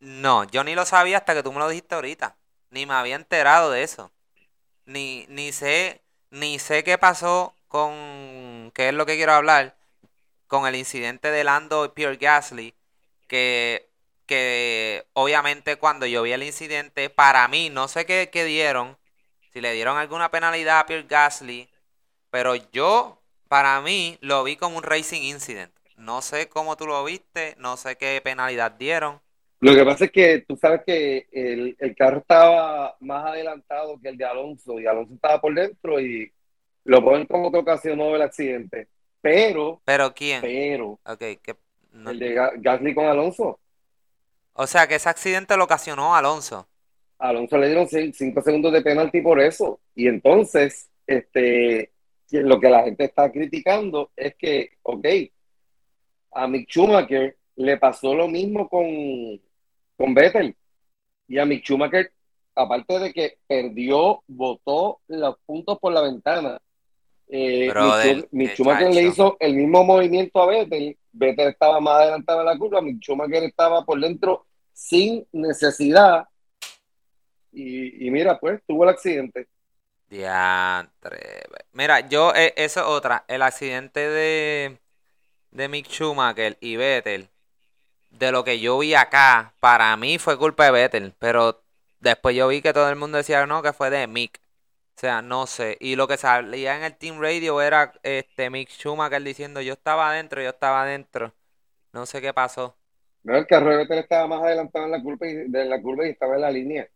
No, 0.00 0.44
yo 0.44 0.64
ni 0.64 0.74
lo 0.74 0.86
sabía 0.86 1.18
hasta 1.18 1.34
que 1.34 1.42
tú 1.42 1.52
me 1.52 1.58
lo 1.58 1.68
dijiste 1.68 1.94
ahorita. 1.94 2.36
Ni 2.70 2.86
me 2.86 2.94
había 2.94 3.16
enterado 3.16 3.70
de 3.70 3.82
eso. 3.82 4.12
Ni, 4.86 5.26
ni 5.30 5.52
sé, 5.52 6.02
ni 6.30 6.58
sé 6.60 6.84
qué 6.84 6.98
pasó 6.98 7.54
con, 7.68 8.72
qué 8.74 8.90
es 8.90 8.94
lo 8.94 9.06
que 9.06 9.16
quiero 9.16 9.34
hablar, 9.34 9.76
con 10.48 10.66
el 10.68 10.76
incidente 10.76 11.30
de 11.32 11.44
Lando 11.44 11.86
y 11.86 11.90
Pierre 11.90 12.18
Gasly, 12.18 12.74
que, 13.28 13.90
que 14.26 15.06
obviamente 15.14 15.76
cuando 15.78 16.06
yo 16.06 16.22
vi 16.22 16.32
el 16.32 16.44
incidente, 16.44 17.10
para 17.10 17.48
mí, 17.48 17.70
no 17.70 17.88
sé 17.88 18.06
qué, 18.06 18.30
qué 18.32 18.44
dieron, 18.46 18.98
si 19.52 19.62
le 19.62 19.72
dieron 19.74 19.98
alguna 19.98 20.30
penalidad 20.32 20.80
a 20.80 20.86
Pierre 20.86 21.06
Gasly, 21.08 21.69
pero 22.30 22.54
yo, 22.72 23.18
para 23.48 23.80
mí, 23.80 24.18
lo 24.20 24.44
vi 24.44 24.56
como 24.56 24.78
un 24.78 24.82
racing 24.82 25.22
incident. 25.22 25.72
No 25.96 26.22
sé 26.22 26.48
cómo 26.48 26.76
tú 26.76 26.86
lo 26.86 27.04
viste, 27.04 27.54
no 27.58 27.76
sé 27.76 27.96
qué 27.96 28.20
penalidad 28.22 28.72
dieron. 28.72 29.20
Lo 29.60 29.74
que 29.74 29.84
pasa 29.84 30.06
es 30.06 30.12
que 30.12 30.40
tú 30.48 30.56
sabes 30.56 30.82
que 30.86 31.28
el, 31.32 31.76
el 31.78 31.94
carro 31.94 32.18
estaba 32.18 32.96
más 33.00 33.26
adelantado 33.26 34.00
que 34.00 34.08
el 34.08 34.16
de 34.16 34.24
Alonso 34.24 34.80
y 34.80 34.86
Alonso 34.86 35.14
estaba 35.14 35.40
por 35.40 35.54
dentro 35.54 36.00
y 36.00 36.32
lo 36.84 37.04
ponen 37.04 37.26
como 37.26 37.52
que 37.52 37.58
ocasionó 37.58 38.16
el 38.16 38.22
accidente. 38.22 38.88
Pero, 39.20 39.82
¿Pero 39.84 40.14
quién? 40.14 40.40
pero, 40.40 40.98
Ok, 41.04 41.18
que 41.42 41.56
no- 41.92 42.10
el 42.10 42.18
de 42.18 42.34
Ga- 42.34 42.52
Gasly 42.56 42.94
con 42.94 43.04
Alonso, 43.06 43.60
O 44.52 44.68
sea, 44.68 44.86
que 44.86 44.94
ese 44.94 45.08
accidente 45.08 45.56
lo 45.56 45.64
ocasionó 45.64 46.14
Alonso. 46.14 46.68
Alonso 47.18 47.58
le 47.58 47.66
dieron 47.66 47.86
cin- 47.86 48.12
cinco 48.14 48.40
segundos 48.42 48.72
de 48.72 48.82
penalti 48.82 49.20
por 49.20 49.40
eso. 49.40 49.80
Y 49.94 50.08
entonces, 50.08 50.88
este, 51.06 51.92
lo 52.32 52.60
que 52.60 52.68
la 52.68 52.84
gente 52.84 53.04
está 53.04 53.30
criticando 53.30 54.10
es 54.16 54.34
que, 54.36 54.70
ok, 54.82 55.06
a 56.32 56.46
Mick 56.46 56.68
Schumacher 56.68 57.36
le 57.56 57.76
pasó 57.76 58.14
lo 58.14 58.28
mismo 58.28 58.68
con, 58.68 58.86
con 59.96 60.14
Vettel. 60.14 60.56
Y 61.28 61.38
a 61.38 61.44
Mick 61.44 61.64
Schumacher, 61.64 62.12
aparte 62.54 62.98
de 62.98 63.12
que 63.12 63.38
perdió, 63.46 64.22
botó 64.26 65.00
los 65.08 65.36
puntos 65.44 65.78
por 65.78 65.92
la 65.92 66.02
ventana. 66.02 66.60
Eh, 67.28 67.68
Brother, 67.70 68.28
Mick, 68.32 68.54
Schumacher 68.54 68.92
le 68.92 69.02
hizo 69.02 69.36
el 69.38 69.54
mismo 69.54 69.84
movimiento 69.84 70.42
a 70.42 70.46
Vettel. 70.46 70.96
Vettel 71.12 71.48
estaba 71.48 71.80
más 71.80 72.02
adelantado 72.02 72.40
en 72.40 72.46
la 72.46 72.58
curva, 72.58 72.80
Mick 72.80 73.00
Schumacher 73.00 73.44
estaba 73.44 73.84
por 73.84 74.00
dentro 74.00 74.46
sin 74.72 75.26
necesidad. 75.32 76.24
Y, 77.52 78.06
y 78.06 78.10
mira, 78.10 78.38
pues 78.38 78.60
tuvo 78.66 78.84
el 78.84 78.90
accidente. 78.90 79.48
Diantre. 80.10 81.44
Mira, 81.72 82.00
yo, 82.08 82.34
eh, 82.34 82.52
eso 82.56 82.80
es 82.80 82.86
otra. 82.86 83.24
El 83.28 83.42
accidente 83.42 84.00
de, 84.00 84.78
de 85.52 85.68
Mick 85.68 85.88
Schumacher 85.88 86.58
y 86.60 86.76
Vettel, 86.76 87.30
de 88.10 88.32
lo 88.32 88.44
que 88.44 88.60
yo 88.60 88.78
vi 88.78 88.94
acá, 88.94 89.54
para 89.60 89.96
mí 89.96 90.18
fue 90.18 90.38
culpa 90.38 90.64
de 90.66 90.72
Vettel. 90.72 91.14
Pero 91.18 91.62
después 92.00 92.36
yo 92.36 92.48
vi 92.48 92.62
que 92.62 92.72
todo 92.72 92.88
el 92.90 92.96
mundo 92.96 93.18
decía 93.18 93.46
no, 93.46 93.62
que 93.62 93.72
fue 93.72 93.90
de 93.90 94.06
Mick. 94.08 94.40
O 94.96 95.00
sea, 95.00 95.22
no 95.22 95.46
sé. 95.46 95.76
Y 95.80 95.96
lo 95.96 96.08
que 96.08 96.16
salía 96.16 96.76
en 96.76 96.84
el 96.84 96.96
Team 96.96 97.20
Radio 97.20 97.62
era 97.62 97.92
este 98.02 98.50
Mick 98.50 98.70
Schumacher 98.70 99.22
diciendo 99.22 99.60
yo 99.62 99.74
estaba 99.74 100.10
adentro, 100.10 100.42
yo 100.42 100.50
estaba 100.50 100.82
adentro. 100.82 101.32
No 101.92 102.06
sé 102.06 102.20
qué 102.20 102.34
pasó. 102.34 102.76
No, 103.22 103.36
el 103.36 103.46
carro 103.46 103.70
de 103.70 103.76
Vettel 103.78 103.98
estaba 104.00 104.26
más 104.26 104.42
adelantado 104.42 104.86
en 104.86 104.92
la 104.92 105.02
curva 105.02 105.26
y, 105.28 105.34
de 105.50 105.64
la 105.66 105.80
curva 105.80 106.06
y 106.06 106.10
estaba 106.10 106.34
en 106.34 106.40
la 106.40 106.50
línea. 106.50 106.88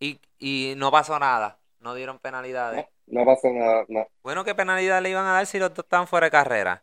Y, 0.00 0.20
y 0.38 0.74
no 0.76 0.90
pasó 0.90 1.18
nada. 1.18 1.59
No 1.80 1.94
dieron 1.94 2.18
penalidades. 2.18 2.84
No, 3.06 3.20
no 3.20 3.26
pasó 3.26 3.50
nada. 3.52 3.84
no. 3.88 4.06
Bueno, 4.22 4.44
¿qué 4.44 4.54
penalidad 4.54 5.02
le 5.02 5.10
iban 5.10 5.26
a 5.26 5.32
dar 5.32 5.46
si 5.46 5.58
los 5.58 5.70
dos 5.74 5.84
estaban 5.84 6.06
fuera 6.06 6.26
de 6.26 6.30
carrera? 6.30 6.82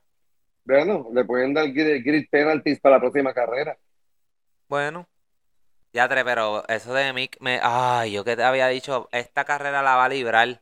Bueno, 0.66 1.08
le 1.14 1.24
pueden 1.24 1.54
dar 1.54 1.72
grid, 1.72 2.28
penalties 2.30 2.80
para 2.80 2.96
la 2.96 3.02
próxima 3.02 3.34
carrera. 3.34 3.78
Bueno, 4.68 5.08
ya 5.94 6.10
tre, 6.10 6.26
pero 6.26 6.68
eso 6.68 6.94
de 6.94 7.14
Mick, 7.14 7.38
me, 7.40 7.60
ay, 7.62 8.12
yo 8.12 8.26
que 8.26 8.36
te 8.36 8.44
había 8.44 8.68
dicho, 8.68 9.08
esta 9.12 9.46
carrera 9.46 9.82
la 9.82 9.96
va 9.96 10.06
a 10.06 10.10
librar. 10.10 10.62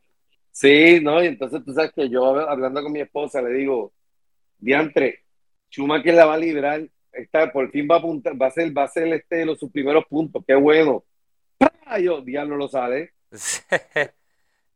Sí, 0.51 0.99
no, 1.01 1.23
y 1.23 1.27
entonces 1.27 1.63
tú 1.65 1.73
sabes 1.73 1.91
que 1.91 2.07
yo 2.07 2.23
hablando 2.47 2.83
con 2.83 2.91
mi 2.91 3.01
esposa 3.01 3.41
le 3.41 3.49
digo, 3.49 3.93
diantre, 4.59 5.23
Schumacher 5.71 6.13
la 6.13 6.25
va 6.25 6.35
a 6.35 6.37
librar, 6.37 6.87
está, 7.11 7.51
por 7.51 7.71
fin 7.71 7.87
va 7.89 7.95
a 7.95 7.99
apuntar, 7.99 8.39
va 8.39 8.47
a 8.47 8.51
ser, 8.51 8.77
va 8.77 8.83
a 8.83 8.87
ser 8.87 9.07
este 9.07 9.43
los 9.43 9.59
sus 9.59 9.71
primeros 9.71 10.05
puntos, 10.05 10.43
qué 10.45 10.55
bueno. 10.55 11.03
¡Pah! 11.57 11.99
Yo, 11.99 12.21
diablo 12.21 12.57
lo 12.57 12.67
sale. 12.67 13.13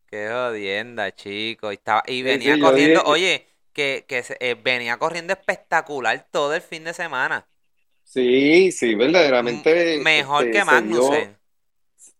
Qué 0.10 0.30
jodienda, 0.30 1.14
chico. 1.16 1.72
Y, 1.72 1.76
estaba, 1.76 2.04
y 2.08 2.24
Sí, 2.24 2.40
venía 2.40 2.58
sí, 2.58 2.60
corriendo, 2.60 3.04
oye, 3.06 3.48
que, 3.74 4.06
que 4.08 4.24
eh, 4.40 4.56
venía 4.56 4.98
corriendo 4.98 5.34
espectacular 5.34 6.28
todo 6.32 6.54
el 6.56 6.62
fin 6.62 6.84
de 6.84 6.94
semana. 6.94 7.48
Sí, 8.04 8.72
sí, 8.72 8.96
verdaderamente. 8.96 10.02
Mejor 10.02 10.50
este, 10.50 10.50
que 10.50 10.64
se 10.64 10.66
Magnussen. 10.66 11.38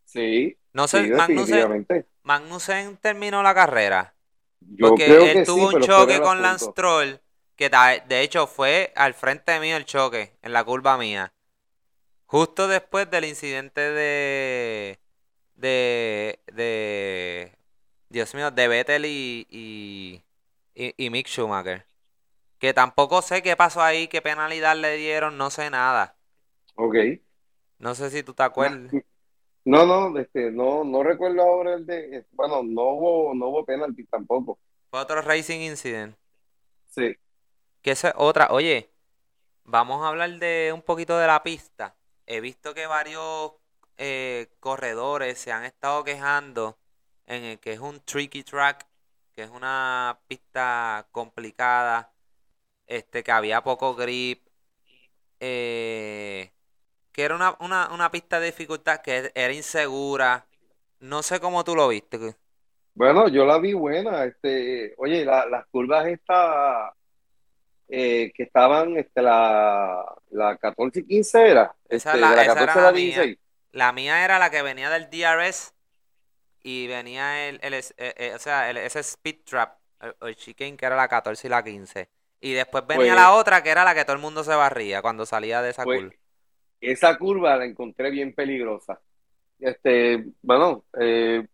Sí, 0.06 0.58
No 0.74 0.88
sé, 0.88 1.10
sí, 1.12 1.12
Magnussen. 1.12 1.76
Magnussen 2.24 2.98
terminó 2.98 3.44
la 3.44 3.54
carrera. 3.54 4.16
Yo 4.62 4.98
Porque 4.98 5.04
creo 5.04 5.32
él 5.32 5.44
que 5.44 5.46
tuvo 5.46 5.68
sí, 5.68 5.70
un 5.70 5.80
choque 5.80 6.22
con 6.22 6.42
Lance. 6.42 6.66
Stroll, 6.66 7.22
que 7.56 7.70
de 8.08 8.22
hecho 8.22 8.48
fue 8.48 8.94
al 8.96 9.14
frente 9.14 9.60
mío 9.60 9.78
el 9.78 9.86
choque, 9.86 10.38
en 10.42 10.54
la 10.54 10.64
curva 10.64 10.98
mía. 10.98 11.34
Justo 12.26 12.68
después 12.68 13.10
del 13.12 13.26
incidente 13.26 13.82
de. 13.82 15.00
de. 15.56 16.40
de. 16.54 17.59
Dios 18.10 18.34
mío, 18.36 18.52
de 18.52 18.68
Vettel 18.68 19.06
y. 19.06 19.48
y, 19.50 20.24
y, 20.74 20.94
y 20.98 21.10
Mick 21.10 21.28
Schumacher. 21.28 21.86
Que 22.58 22.74
tampoco 22.74 23.22
sé 23.22 23.42
qué 23.42 23.56
pasó 23.56 23.82
ahí, 23.82 24.08
qué 24.08 24.22
penalidad 24.22 24.76
le 24.76 24.98
dieron, 24.98 25.38
no 25.38 25.50
sé 25.50 25.70
nada. 25.70 26.18
Ok. 26.76 26.96
No 27.78 27.96
sé 27.96 28.10
si 28.10 28.24
tú 28.24 28.34
te 28.34 28.44
acuerdas. 28.44 28.92
No, 29.64 29.86
no, 29.86 30.18
este, 30.20 30.52
no, 30.52 30.84
no 30.84 31.04
recuerdo 31.04 31.42
ahora 31.42 31.76
el 31.76 31.86
de, 31.86 32.26
bueno, 32.32 32.64
no 32.64 32.82
hubo, 32.90 33.34
no 33.36 33.50
hubo 33.50 33.66
penalti 33.66 34.04
tampoco. 34.06 34.60
Fue 34.90 35.00
otro 35.00 35.22
racing 35.22 35.60
incident. 35.60 36.18
Sí. 36.88 37.16
Que 37.82 37.92
es 37.92 38.04
otra. 38.16 38.48
Oye, 38.52 38.90
vamos 39.64 40.04
a 40.04 40.10
hablar 40.10 40.32
de 40.40 40.72
un 40.74 40.82
poquito 40.82 41.18
de 41.18 41.28
la 41.28 41.44
pista. 41.44 41.96
He 42.26 42.42
visto 42.42 42.74
que 42.74 42.88
varios 42.88 43.54
eh, 43.98 44.48
corredores 44.60 45.38
se 45.38 45.52
han 45.52 45.64
estado 45.64 46.04
quejando 46.04 46.78
en 47.30 47.46
el 47.46 47.60
que 47.62 47.74
es 47.74 47.80
un 47.82 48.02
tricky 48.02 48.44
track, 48.44 48.88
que 49.36 49.44
es 49.46 49.52
una 49.52 50.20
pista 50.30 51.08
complicada, 51.14 52.14
este, 52.88 53.24
que 53.24 53.32
había 53.34 53.64
poco 53.64 53.96
grip, 53.96 54.48
eh, 55.40 56.52
que 57.14 57.24
era 57.24 57.36
una, 57.36 57.58
una, 57.62 57.90
una 57.94 58.12
pista 58.12 58.40
de 58.40 58.48
dificultad 58.48 59.02
que 59.02 59.32
era 59.36 59.54
insegura. 59.54 60.48
No 61.00 61.24
sé 61.24 61.40
cómo 61.42 61.64
tú 61.64 61.76
lo 61.76 61.88
viste. 61.90 62.36
Bueno, 62.94 63.30
yo 63.30 63.46
la 63.46 63.60
vi 63.60 63.74
buena, 63.74 64.26
este, 64.26 64.94
oye, 64.98 65.24
la- 65.26 65.46
las 65.48 65.66
curvas 65.68 66.08
estas 66.08 66.94
eh, 67.88 68.32
que 68.36 68.44
estaban, 68.44 68.98
este, 68.98 69.22
la, 69.22 70.06
la 70.32 70.58
14 70.58 71.02
y 71.02 71.06
15 71.08 71.48
era, 71.50 71.76
Esa 71.90 72.12
este, 72.12 72.18
la- 72.18 72.36
la 72.36 72.46
esa 72.46 72.46
14 72.46 72.80
era 72.80 72.82
la 72.82 72.92
la 72.92 72.92
mía. 72.92 73.32
16. 73.32 73.38
La 73.72 73.92
mía 73.94 74.24
era 74.26 74.40
la 74.40 74.50
que 74.50 74.62
venía 74.62 74.90
del 74.90 75.10
DRS 75.10 75.74
y 76.64 76.88
venía 76.88 77.48
el, 77.50 77.60
el 77.62 77.74
es- 77.74 77.94
eh, 77.98 78.14
eh, 78.18 78.34
o 78.36 78.40
sea, 78.40 78.70
el- 78.70 78.78
ese 78.78 79.00
speed 79.00 79.38
trap, 79.46 79.78
el, 80.02 80.16
el 80.22 80.36
chicane 80.36 80.78
que 80.78 80.86
era 80.86 80.96
la 80.96 81.08
14 81.08 81.48
y 81.48 81.50
la 81.50 81.64
15. 81.64 82.10
Y 82.42 82.54
después 82.54 82.86
venía 82.88 83.14
Pues- 83.14 83.16
la 83.16 83.34
otra 83.34 83.62
que 83.64 83.70
era 83.70 83.84
la 83.84 83.94
que 83.96 84.04
todo 84.06 84.16
el 84.16 84.22
mundo 84.22 84.44
se 84.44 84.56
barría 84.56 85.02
cuando 85.02 85.26
salía 85.26 85.62
de 85.62 85.72
esa 85.72 85.84
Pues, 85.84 86.02
curva. 86.02 86.16
Esa 86.82 87.18
curva 87.18 87.58
la 87.58 87.66
encontré 87.66 88.10
bien 88.10 88.34
peligrosa. 88.34 89.02
Este, 89.60 90.24
bueno, 90.42 90.86
eh, 91.00 91.46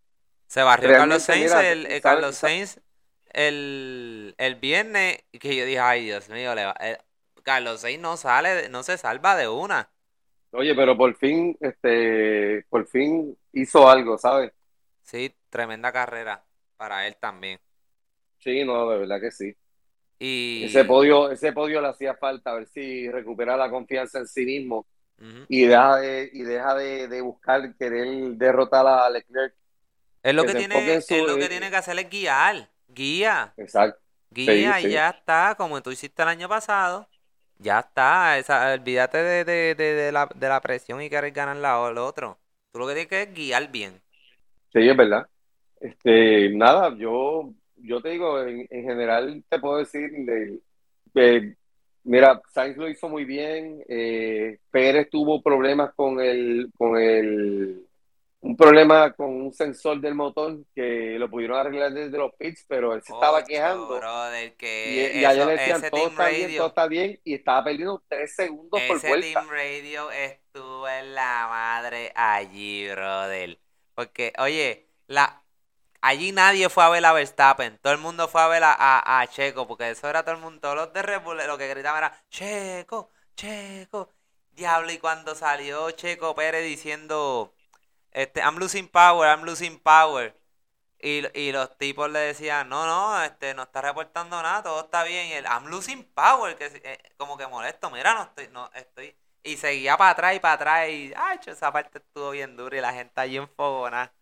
Se 0.48 0.62
barrió 0.62 0.92
Carlos 0.92 1.24
Sainz, 1.24 1.46
mira, 1.46 1.72
el, 1.72 1.86
eh, 1.86 1.90
¿sabes- 1.90 2.02
Carlos 2.04 2.36
sa- 2.36 2.48
Sainz 2.48 2.80
el, 3.34 4.36
el 4.38 4.56
viernes, 4.56 5.20
y 5.32 5.40
que 5.40 5.56
yo 5.56 5.66
dije, 5.66 5.80
ay 5.80 6.06
Dios 6.06 6.30
mío, 6.30 6.54
le 6.56 6.66
va- 6.66 6.76
eh, 6.80 6.98
Carlos 7.44 7.82
Sainz 7.82 8.02
no 8.02 8.18
sale, 8.18 8.70
no 8.70 8.84
se 8.84 8.98
salva 8.98 9.36
de 9.36 9.48
una. 9.48 9.90
oye, 10.52 10.74
pero 10.74 10.96
por 10.96 11.14
fin, 11.16 11.58
este, 11.60 12.64
por 12.70 12.88
fin 12.88 13.38
hizo 13.52 13.90
algo, 13.90 14.18
¿sabes? 14.18 14.54
Sí, 15.06 15.34
tremenda 15.50 15.92
carrera 15.94 16.46
para 16.78 17.08
él 17.08 17.16
también. 17.18 17.60
Sí, 18.40 18.64
no, 18.64 18.90
de 18.90 19.00
verdad 19.00 19.20
que 19.20 19.32
sí. 19.32 19.56
Y 20.20 20.66
Ese 20.66 20.86
podio, 20.86 21.32
ese 21.32 21.54
podio 21.54 21.82
le 21.82 21.90
hacía 21.90 22.16
falta, 22.16 22.52
a 22.52 22.56
ver 22.56 22.68
si 22.68 23.10
recupera 23.12 23.58
la 23.58 23.70
confianza 23.70 24.20
en 24.20 24.28
sí 24.28 24.46
mismo 24.46 24.88
y 25.48 25.66
deja 25.68 25.98
de, 25.98 26.30
y 26.34 26.44
deja 26.44 26.76
de, 26.76 27.08
de 27.10 27.22
buscar 27.22 27.76
querer 27.78 28.08
derrotar 28.38 28.88
a 28.88 29.10
Leclerc. 29.10 29.56
Es 30.24 30.34
lo 30.36 30.46
que 30.46 30.56
tiene, 30.56 31.04
es 31.08 31.24
lo 31.24 31.38
que 31.38 31.48
eh, 31.48 31.50
tiene 31.50 31.70
que 31.70 31.78
hacer 31.78 31.98
es 32.00 32.10
guiar. 32.10 32.70
Guía. 32.88 33.56
Exacto. 33.58 34.02
Guía 34.32 34.82
sí. 34.82 34.88
y 34.88 34.92
ya 34.92 35.10
está, 35.12 35.56
como 35.58 35.82
tú 35.82 35.92
hiciste 35.92 36.22
el 36.24 36.30
año 36.30 36.50
pasado. 36.50 37.10
Ya 37.58 37.80
está. 37.80 38.38
Esa, 38.38 38.74
olvídate 38.74 39.18
de, 39.20 39.46
de, 39.46 39.76
de, 39.76 40.12
la, 40.12 40.28
de 40.36 40.50
la 40.50 40.62
presión 40.62 41.02
y 41.02 41.10
querer 41.10 41.32
ganar 41.32 41.58
la, 41.58 41.90
lo 41.92 42.06
otro. 42.06 42.40
Tú 42.72 42.80
lo 42.80 42.88
que 42.88 42.94
tienes 42.94 43.10
que 43.10 43.22
es 43.24 43.34
guiar 43.34 43.72
bien. 43.72 44.02
Sí, 44.76 44.90
es 44.90 44.98
verdad. 44.98 45.26
Este, 45.80 46.50
nada, 46.50 46.94
yo, 46.98 47.54
yo 47.78 48.02
te 48.02 48.10
digo, 48.10 48.42
en, 48.42 48.68
en 48.70 48.84
general 48.84 49.42
te 49.48 49.60
puedo 49.60 49.78
decir, 49.78 50.12
de- 50.12 50.60
de- 51.14 51.56
mira, 52.04 52.42
Sainz 52.54 52.76
lo 52.76 52.90
hizo 52.90 53.08
muy 53.08 53.24
bien, 53.24 53.82
eh, 53.88 54.60
Pérez 54.70 55.10
tuvo 55.10 55.42
problemas 55.42 55.94
con 55.96 56.20
el, 56.20 56.70
con 56.78 56.98
el, 57.00 57.86
un 58.42 58.58
problema 58.58 59.14
con 59.14 59.30
un 59.30 59.54
sensor 59.54 60.02
del 60.02 60.14
motor 60.14 60.58
que 60.76 61.18
lo 61.18 61.30
pudieron 61.30 61.58
arreglar 61.58 61.94
desde 61.94 62.18
los 62.18 62.34
pits, 62.36 62.66
pero 62.68 62.94
él 62.94 63.02
se 63.02 63.14
estaba 63.14 63.44
quejando 63.46 63.98
brother, 63.98 64.48
y, 64.48 64.52
que 64.58 65.12
y 65.16 65.24
eso- 65.24 65.46
le 65.46 65.52
decían, 65.54 65.82
todo 65.90 66.08
está 66.10 66.30
bien, 66.30 66.58
todo 66.58 66.68
está 66.68 66.88
bien, 66.88 67.20
y 67.24 67.34
estaba 67.34 67.64
perdiendo 67.64 68.04
tres 68.10 68.36
segundos 68.36 68.82
por 68.88 68.98
ese 68.98 69.08
vuelta. 69.08 69.40
Team 69.40 69.50
Radio 69.50 70.12
estuvo 70.12 70.90
en 70.90 71.16
la 71.16 71.48
madre 71.50 72.12
allí, 72.14 72.90
brother. 72.90 73.58
Porque, 73.96 74.34
oye, 74.40 74.90
la, 75.08 75.44
allí 76.02 76.32
nadie 76.32 76.70
fue 76.70 76.84
a 76.84 76.90
ver 76.90 77.06
a 77.06 77.14
Verstappen. 77.14 77.80
Todo 77.80 77.94
el 77.94 78.00
mundo 78.00 78.28
fue 78.28 78.42
a 78.42 78.48
ver 78.48 78.64
a, 78.66 79.28
Checo, 79.32 79.68
porque 79.68 79.90
eso 79.90 80.10
era 80.10 80.24
todo 80.24 80.36
el 80.36 80.42
mundo. 80.42 80.62
Todos 80.62 80.76
los 80.76 80.94
de 80.94 81.02
Red 81.02 81.22
lo 81.48 81.58
que 81.58 81.68
gritaban 81.68 82.00
era, 82.00 82.24
Checo, 82.30 83.12
Checo. 83.36 84.12
Diablo, 84.52 84.92
y 84.92 85.00
cuando 85.00 85.36
salió 85.36 85.92
Checo 85.92 86.34
Pérez 86.36 86.64
diciendo, 86.64 87.54
este, 88.12 88.42
I'm 88.42 88.58
losing 88.58 88.88
power, 88.88 89.28
I'm 89.30 89.46
losing 89.46 89.80
power. 89.80 90.36
Y, 91.00 91.24
y 91.40 91.52
los 91.52 91.78
tipos 91.78 92.10
le 92.10 92.20
decían, 92.20 92.70
no, 92.70 92.86
no, 92.86 93.24
este, 93.24 93.54
no 93.54 93.64
está 93.64 93.82
reportando 93.82 94.42
nada, 94.42 94.64
todo 94.64 94.86
está 94.86 95.04
bien. 95.04 95.28
Y 95.28 95.34
él, 95.34 95.46
I'm 95.46 95.68
losing 95.68 96.04
power, 96.14 96.58
que 96.58 96.66
eh, 96.84 97.14
como 97.18 97.38
que 97.38 97.48
molesto, 97.48 97.90
mira, 97.92 98.14
no 98.16 98.24
estoy, 98.24 98.48
no 98.50 98.72
estoy. 98.74 99.16
Y 99.46 99.58
seguía 99.58 99.96
para 99.98 100.12
atrás 100.12 100.36
y 100.36 100.40
para 100.42 100.56
atrás 100.56 100.90
y, 100.90 101.14
ay, 101.16 101.40
esa 101.48 101.72
parte 101.72 102.00
estuvo 102.00 102.32
bien 102.32 102.58
dura 102.58 102.78
y 102.78 102.82
la 102.82 102.94
gente 102.94 103.22
allí 103.22 103.38
enfogona. 103.38 104.14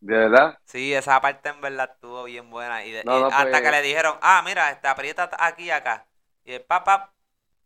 ¿De 0.00 0.14
verdad? 0.16 0.58
Sí, 0.64 0.94
esa 0.94 1.20
parte 1.20 1.48
en 1.50 1.60
verdad 1.60 1.90
estuvo 1.92 2.24
bien 2.24 2.50
buena. 2.50 2.84
Y, 2.84 2.92
de- 2.92 3.04
No, 3.04 3.18
y 3.18 3.20
no, 3.20 3.28
hasta 3.28 3.60
pues- 3.60 3.62
que 3.62 3.70
le 3.70 3.82
dijeron, 3.82 4.18
ah, 4.22 4.42
mira, 4.44 4.70
este, 4.70 4.88
aprieta 4.88 5.30
aquí 5.38 5.64
y 5.64 5.70
acá. 5.70 6.08
Y 6.44 6.52
el 6.54 6.62
papá, 6.64 7.14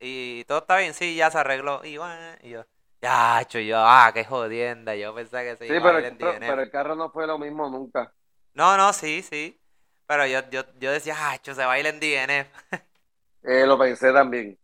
y 0.00 0.44
todo 0.44 0.58
está 0.58 0.78
bien, 0.78 0.94
sí, 0.94 1.16
ya 1.16 1.30
se 1.30 1.38
arregló. 1.38 1.84
Y, 1.84 1.96
bueno, 1.98 2.14
y 2.42 2.50
yo, 2.50 2.66
ya, 3.02 3.42
yo, 3.48 3.78
ah, 3.80 4.10
qué 4.14 4.24
jodienda. 4.24 4.94
Yo 4.96 5.14
pensé 5.14 5.38
que 5.44 5.56
se 5.56 5.68
Sí, 5.68 5.74
iba 5.74 5.90
a 5.90 5.92
pero, 5.92 5.98
ir 5.98 6.04
en 6.04 6.18
pero, 6.18 6.18
DNF. 6.18 6.44
pero 6.44 6.62
el 6.62 6.70
carro 6.70 6.94
no 6.96 7.10
fue 7.12 7.26
lo 7.26 7.38
mismo 7.38 7.68
nunca. 7.68 8.12
No, 8.54 8.76
no, 8.76 8.92
sí, 8.92 9.22
sí. 9.22 9.60
Pero 10.06 10.26
yo, 10.26 10.40
yo, 10.50 10.62
yo 10.78 10.90
decía, 10.92 11.14
ah, 11.18 11.38
cho, 11.42 11.54
se 11.54 11.64
va 11.64 11.72
a 11.74 11.78
ir 11.80 11.86
en 11.86 12.00
DNF. 12.00 12.50
Eh, 13.42 13.66
lo 13.66 13.78
pensé 13.78 14.12
también. 14.12 14.58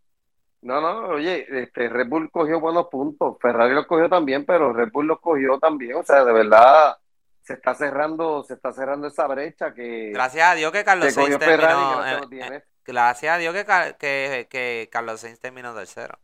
No, 0.65 0.81
no, 0.81 1.09
oye, 1.09 1.45
este 1.61 1.89
Red 1.89 2.07
Bull 2.07 2.31
cogió 2.31 2.59
buenos 2.59 2.87
puntos, 2.87 3.37
Ferrari 3.39 3.75
los 3.75 3.85
cogió 3.85 4.09
también, 4.09 4.47
pero 4.47 4.73
Red 4.73 4.89
Bull 4.91 5.05
los 5.05 5.19
cogió 5.19 5.59
también, 5.59 5.93
o 5.95 6.03
sea, 6.03 6.25
de 6.25 6.33
verdad 6.33 6.97
se 7.43 7.53
está 7.53 7.75
cerrando, 7.75 8.43
se 8.43 8.55
está 8.55 8.73
cerrando 8.73 9.05
esa 9.05 9.27
brecha 9.27 9.75
que, 9.75 10.09
Gracias 10.11 10.47
a 10.47 10.55
Dios 10.55 10.71
que 10.71 10.83
Carlos 10.83 11.05
que 11.05 11.11
Sainz 11.11 11.37
terminó. 11.37 11.97
gracias 11.99 12.49
a 12.49 12.55
eh, 12.55 12.57
eh, 12.57 12.63
gracias 12.83 13.35
a 13.35 13.37
Dios 13.37 13.53
que, 13.53 13.63
que, 13.99 14.47
que 14.49 14.89
Carlos 14.91 15.21
Sainz 15.21 15.39
terminó 15.39 15.75
tercero. 15.75 16.17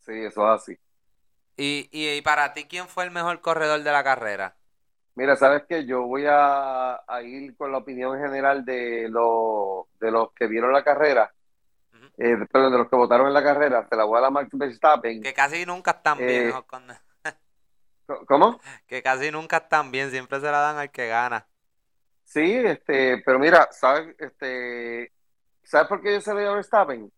Sí, 0.00 0.24
eso 0.24 0.42
es 0.54 0.62
así. 0.62 0.78
Y, 1.56 1.88
y, 1.92 2.08
y 2.16 2.22
para 2.22 2.52
ti, 2.52 2.64
¿quién 2.64 2.88
fue 2.88 3.04
el 3.04 3.12
mejor 3.12 3.40
corredor 3.40 3.82
de 3.84 3.92
la 3.92 4.02
carrera? 4.02 4.56
Mira, 5.14 5.36
sabes 5.36 5.62
que 5.68 5.86
yo 5.86 6.02
voy 6.02 6.26
a, 6.26 6.96
a 7.06 7.22
ir 7.22 7.56
con 7.56 7.70
la 7.70 7.78
opinión 7.78 8.18
general 8.20 8.64
de 8.64 9.08
los 9.08 9.86
de 10.00 10.10
los 10.10 10.32
que 10.34 10.48
vieron 10.48 10.72
la 10.72 10.82
carrera. 10.82 11.32
Eh, 12.18 12.36
perdón, 12.50 12.72
de 12.72 12.78
los 12.78 12.88
que 12.88 12.96
votaron 12.96 13.26
en 13.26 13.34
la 13.34 13.42
carrera, 13.42 13.86
te 13.86 13.96
la 13.96 14.04
voy 14.04 14.18
a 14.18 14.20
dar 14.22 14.28
a 14.28 14.30
Max 14.30 14.48
Verstappen. 14.52 15.22
Que 15.22 15.34
casi 15.34 15.66
nunca 15.66 15.92
están 15.92 16.18
bien. 16.18 16.48
Eh, 16.48 16.54
¿Cómo? 18.26 18.60
que 18.86 19.02
casi 19.02 19.30
nunca 19.30 19.58
están 19.58 19.90
bien, 19.90 20.10
siempre 20.10 20.40
se 20.40 20.46
la 20.46 20.58
dan 20.58 20.78
al 20.78 20.90
que 20.90 21.08
gana. 21.08 21.46
Sí, 22.24 22.54
este, 22.54 23.18
pero 23.18 23.38
mira, 23.38 23.68
¿sabes? 23.70 24.14
Este, 24.18 25.12
¿sabes 25.62 25.88
por 25.88 26.00
qué 26.00 26.14
yo 26.14 26.20
se 26.20 26.34
veía 26.34 26.50
a 26.50 26.54
Verstappen? 26.54 27.12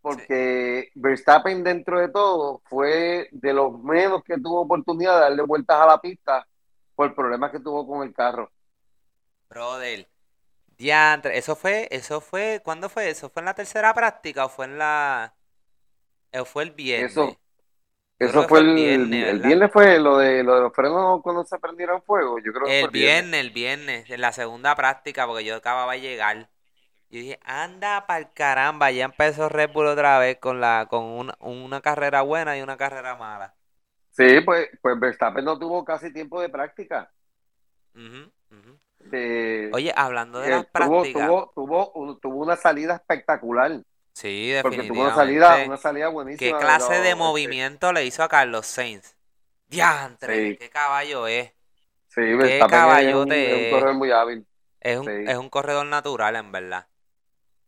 Porque 0.00 0.90
Verstappen 0.94 1.62
dentro 1.62 2.00
de 2.00 2.08
todo 2.08 2.60
fue 2.64 3.28
de 3.30 3.52
los 3.52 3.80
menos 3.82 4.22
que 4.24 4.36
tuvo 4.38 4.62
oportunidad 4.62 5.14
de 5.14 5.20
darle 5.20 5.42
vueltas 5.42 5.76
a 5.76 5.86
la 5.86 6.00
pista 6.00 6.46
por 6.94 7.14
problemas 7.14 7.52
que 7.52 7.60
tuvo 7.60 7.86
con 7.86 8.06
el 8.06 8.12
carro. 8.12 8.50
Brother, 9.48 10.08
diantre, 10.78 11.38
eso 11.38 11.56
fue, 11.56 11.88
eso 11.90 12.20
fue, 12.20 12.60
¿cuándo 12.64 12.88
fue 12.88 13.10
eso? 13.10 13.30
¿Fue 13.30 13.40
en 13.40 13.46
la 13.46 13.54
tercera 13.54 13.94
práctica 13.94 14.44
o 14.46 14.48
fue 14.48 14.66
en 14.66 14.78
la, 14.78 15.34
o 16.34 16.44
fue 16.44 16.64
el 16.64 16.72
viernes? 16.72 17.10
Eso, 17.10 17.40
eso 18.18 18.44
fue 18.44 18.46
fue 18.46 18.60
el 18.60 18.68
viernes, 18.74 19.28
el 19.28 19.40
viernes 19.40 19.72
fue 19.72 19.98
lo 20.00 20.18
de, 20.18 20.42
lo 20.44 20.56
de 20.56 20.60
los 20.62 20.74
frenos 20.74 21.22
cuando 21.22 21.44
se 21.44 21.58
prendieron 21.58 22.02
fuego. 22.02 22.38
Yo 22.38 22.52
creo 22.52 22.72
que 22.74 22.74
El 22.74 22.80
fue 22.80 22.88
el 22.88 22.94
viernes. 22.94 23.28
viernes, 23.28 23.40
el 23.40 23.50
viernes, 23.50 24.10
en 24.10 24.20
la 24.20 24.32
segunda 24.32 24.74
práctica, 24.74 25.26
porque 25.26 25.44
yo 25.44 25.54
acababa 25.56 25.92
de 25.92 26.00
llegar. 26.00 26.36
Yo 27.10 27.20
dije, 27.20 27.40
anda 27.44 28.06
pa'l 28.06 28.32
caramba, 28.34 28.90
ya 28.92 29.06
empezó 29.06 29.48
Red 29.50 29.72
Bull 29.72 29.86
otra 29.88 30.18
vez 30.20 30.38
con 30.38 30.60
la, 30.60 30.86
con 30.90 31.04
una, 31.04 31.36
una 31.40 31.80
carrera 31.82 32.22
buena 32.22 32.58
y 32.58 32.62
una 32.62 32.76
carrera 32.78 33.16
mala. 33.16 33.56
Sí, 34.10 34.40
pues, 34.44 34.68
pues 34.80 34.98
Verstappen 35.00 35.44
no 35.44 35.58
tuvo 35.58 35.84
casi 35.84 36.12
tiempo 36.12 36.40
de 36.40 36.48
práctica. 36.48 37.12
Ujú. 37.94 38.30
Eh, 38.50 38.78
Oye, 39.72 39.92
hablando 39.96 40.40
de 40.40 40.48
eh, 40.48 40.50
las 40.50 40.66
prácticas, 40.66 41.26
tuvo, 41.26 41.52
tuvo, 41.54 41.90
un- 41.92 42.20
tuvo 42.20 42.36
una 42.42 42.56
salida 42.56 42.94
espectacular. 42.96 43.80
sí, 44.12 44.52
Porque 44.62 44.82
tuvo 44.84 45.02
una 45.02 45.14
salida, 45.14 45.40
definitivamente. 45.56 45.68
una 45.68 45.76
salida 45.78 46.06
¿Qué 46.06 46.12
buenísima. 46.12 46.58
clase 46.58 46.94
de 47.00 47.10
los- 47.10 47.18
movimiento 47.18 47.92
le 47.92 48.04
hizo 48.04 48.22
a 48.22 48.28
Carlos 48.28 48.66
Sainz? 48.66 49.16
Diantre, 49.68 50.50
Sí. 50.50 50.56
qué 50.58 50.68
caballo 50.70 51.26
es. 51.26 51.50
Sí, 52.08 52.20
Verstappen 52.20 52.50
es 52.54 52.60
un, 52.62 52.68
caballote 52.68 53.46
es 53.50 53.54
un 53.54 53.60
es. 53.64 53.70
corredor 53.72 53.94
muy 53.94 54.10
hábil. 54.10 54.46
Es 54.80 54.98
un, 54.98 55.06
Sí. 55.06 55.12
es 55.26 55.36
un 55.38 55.48
corredor 55.48 55.86
natural, 55.86 56.36
en 56.36 56.52
verdad. 56.52 56.86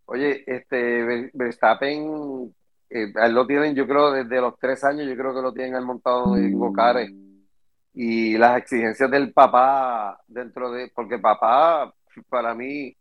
Oye, 0.06 0.44
este 0.46 1.02
Ver- 1.02 1.30
Verstappen, 1.32 2.54
eh, 2.90 3.12
lo 3.30 3.46
tienen, 3.46 3.74
yo 3.74 3.86
creo, 3.86 4.10
desde 4.12 4.40
los 4.40 4.58
tres 4.58 4.84
años, 4.84 5.06
yo 5.08 5.16
creo 5.16 5.34
que 5.34 5.40
lo 5.40 5.52
tienen 5.52 5.76
él 5.76 5.82
montado 5.84 6.36
en 6.36 6.58
Gocares. 6.58 7.10
Y 7.94 8.36
las 8.36 8.58
exigencias 8.58 9.10
del 9.10 9.32
papá 9.32 10.20
dentro 10.26 10.72
de, 10.72 10.90
porque 10.94 11.18
papá 11.18 11.94
para 12.28 12.54
mí 12.54 12.96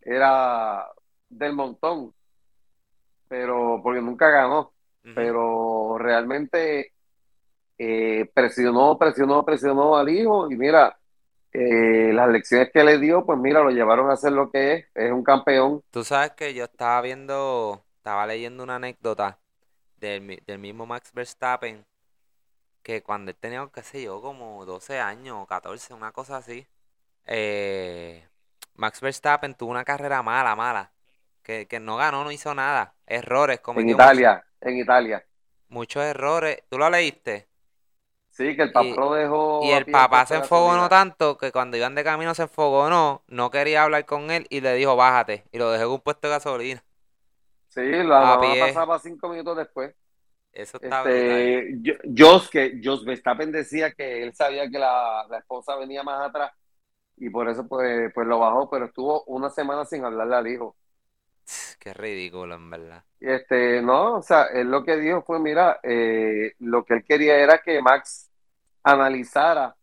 era 0.00 0.84
del 1.28 1.52
montón, 1.54 2.12
pero 3.28 3.80
porque 3.82 4.00
nunca 4.00 4.28
ganó, 4.30 4.72
pero 5.14 5.96
realmente 5.98 6.92
eh, 7.78 8.30
presionó, 8.34 8.98
presionó, 8.98 9.44
presionó 9.44 9.96
al 9.96 10.08
hijo 10.08 10.50
y 10.50 10.56
mira, 10.56 10.98
eh, 11.52 12.12
las 12.12 12.28
lecciones 12.28 12.70
que 12.72 12.82
le 12.82 12.98
dio, 12.98 13.24
pues 13.24 13.38
mira, 13.38 13.62
lo 13.62 13.70
llevaron 13.70 14.10
a 14.10 14.14
hacer 14.14 14.32
lo 14.32 14.50
que 14.50 14.74
es, 14.74 14.86
es 14.94 15.12
un 15.12 15.22
campeón. 15.22 15.82
Tú 15.90 16.02
sabes 16.02 16.32
que 16.32 16.52
yo 16.54 16.64
estaba 16.64 17.00
viendo, 17.00 17.84
estaba 17.98 18.26
leyendo 18.26 18.62
una 18.64 18.76
anécdota 18.76 19.38
del, 19.96 20.42
del 20.46 20.58
mismo 20.58 20.86
Max 20.86 21.12
Verstappen, 21.12 21.84
que 22.84 23.02
cuando 23.04 23.32
él 23.32 23.38
tenía, 23.38 23.68
qué 23.74 23.84
sé 23.84 24.04
yo, 24.04 24.22
como 24.22 24.66
12 24.66 25.00
años 25.00 25.38
o 25.42 25.46
14, 25.48 25.94
una 25.94 26.12
cosa 26.12 26.38
así, 26.38 26.68
eh, 27.26 28.28
Max 28.76 29.00
Verstappen 29.02 29.54
tuvo 29.56 29.72
una 29.72 29.84
carrera 29.84 30.22
mala, 30.22 30.56
mala, 30.56 30.92
que, 31.42 31.68
que 31.68 31.80
no 31.80 31.96
ganó, 31.98 32.24
no 32.24 32.32
hizo 32.32 32.54
nada, 32.54 32.96
errores, 33.06 33.60
En 33.74 33.88
cometió 33.88 33.98
muchos, 33.98 34.24
Italia, 34.24 34.44
en 34.60 34.78
Italia. 34.78 35.24
muchos 35.68 36.02
errores. 36.02 36.62
¿Tú 36.70 36.78
lo 36.78 36.88
leíste? 36.88 37.48
Sí, 38.30 38.56
que 38.56 38.62
el 38.62 38.72
Y, 38.72 38.72
papá 38.72 39.00
lo 39.00 39.12
dejó 39.14 39.36
y 39.58 39.72
el 39.72 39.86
papá 39.88 40.26
se 40.26 40.36
enfogonó 40.36 40.88
tanto 40.90 41.38
que 41.38 41.52
cuando 41.52 41.76
iban 41.78 41.94
de 41.94 42.04
camino 42.04 42.34
se 42.34 42.42
enfogonó, 42.42 43.22
no 43.28 43.50
quería 43.50 43.84
hablar 43.84 44.04
con 44.06 44.30
él 44.30 44.46
y 44.50 44.60
le 44.60 44.74
dijo, 44.74 44.96
bájate, 44.96 45.46
y 45.52 45.58
lo 45.58 45.70
dejó 45.70 45.84
en 45.86 45.90
un 45.92 46.00
puesto 46.00 46.28
de 46.28 46.34
gasolina, 46.34 46.84
Sí, 47.68 47.80
la 47.82 48.20
mamá 48.24 48.56
pasaba 48.58 48.98
cinco 49.00 49.28
minutos 49.28 49.56
después. 49.56 49.94
Eso 50.54 50.78
está. 50.80 51.04
Este, 51.04 51.74
yo- 51.80 51.94
Jos, 52.16 52.48
que 52.48 52.80
Jos 52.82 53.04
Verstappen 53.04 53.50
decía 53.52 53.92
que 53.92 54.22
él 54.22 54.34
sabía 54.34 54.68
que 54.70 54.78
la, 54.78 55.26
la 55.28 55.38
esposa 55.38 55.76
venía 55.76 56.02
más 56.02 56.28
atrás 56.28 56.52
y 57.16 57.30
por 57.30 57.48
eso 57.48 57.66
pues, 57.66 58.12
pues 58.14 58.26
lo 58.26 58.38
bajó, 58.38 58.68
pero 58.70 58.86
estuvo 58.86 59.24
una 59.24 59.50
semana 59.50 59.84
sin 59.84 60.04
hablarle 60.04 60.36
al 60.36 60.46
hijo. 60.48 60.76
Qué 61.78 61.92
ridículo, 61.92 62.54
en 62.54 62.70
verdad. 62.70 63.04
Este, 63.20 63.80
no, 63.82 64.16
o 64.16 64.22
sea, 64.22 64.44
él 64.44 64.70
lo 64.70 64.84
que 64.84 64.96
dijo 64.96 65.22
fue, 65.22 65.38
mira, 65.38 65.80
eh, 65.82 66.52
lo 66.60 66.84
que 66.84 66.94
él 66.94 67.04
quería 67.04 67.36
era 67.38 67.58
que 67.58 67.80
Max 67.80 68.30
analizara 68.82 69.74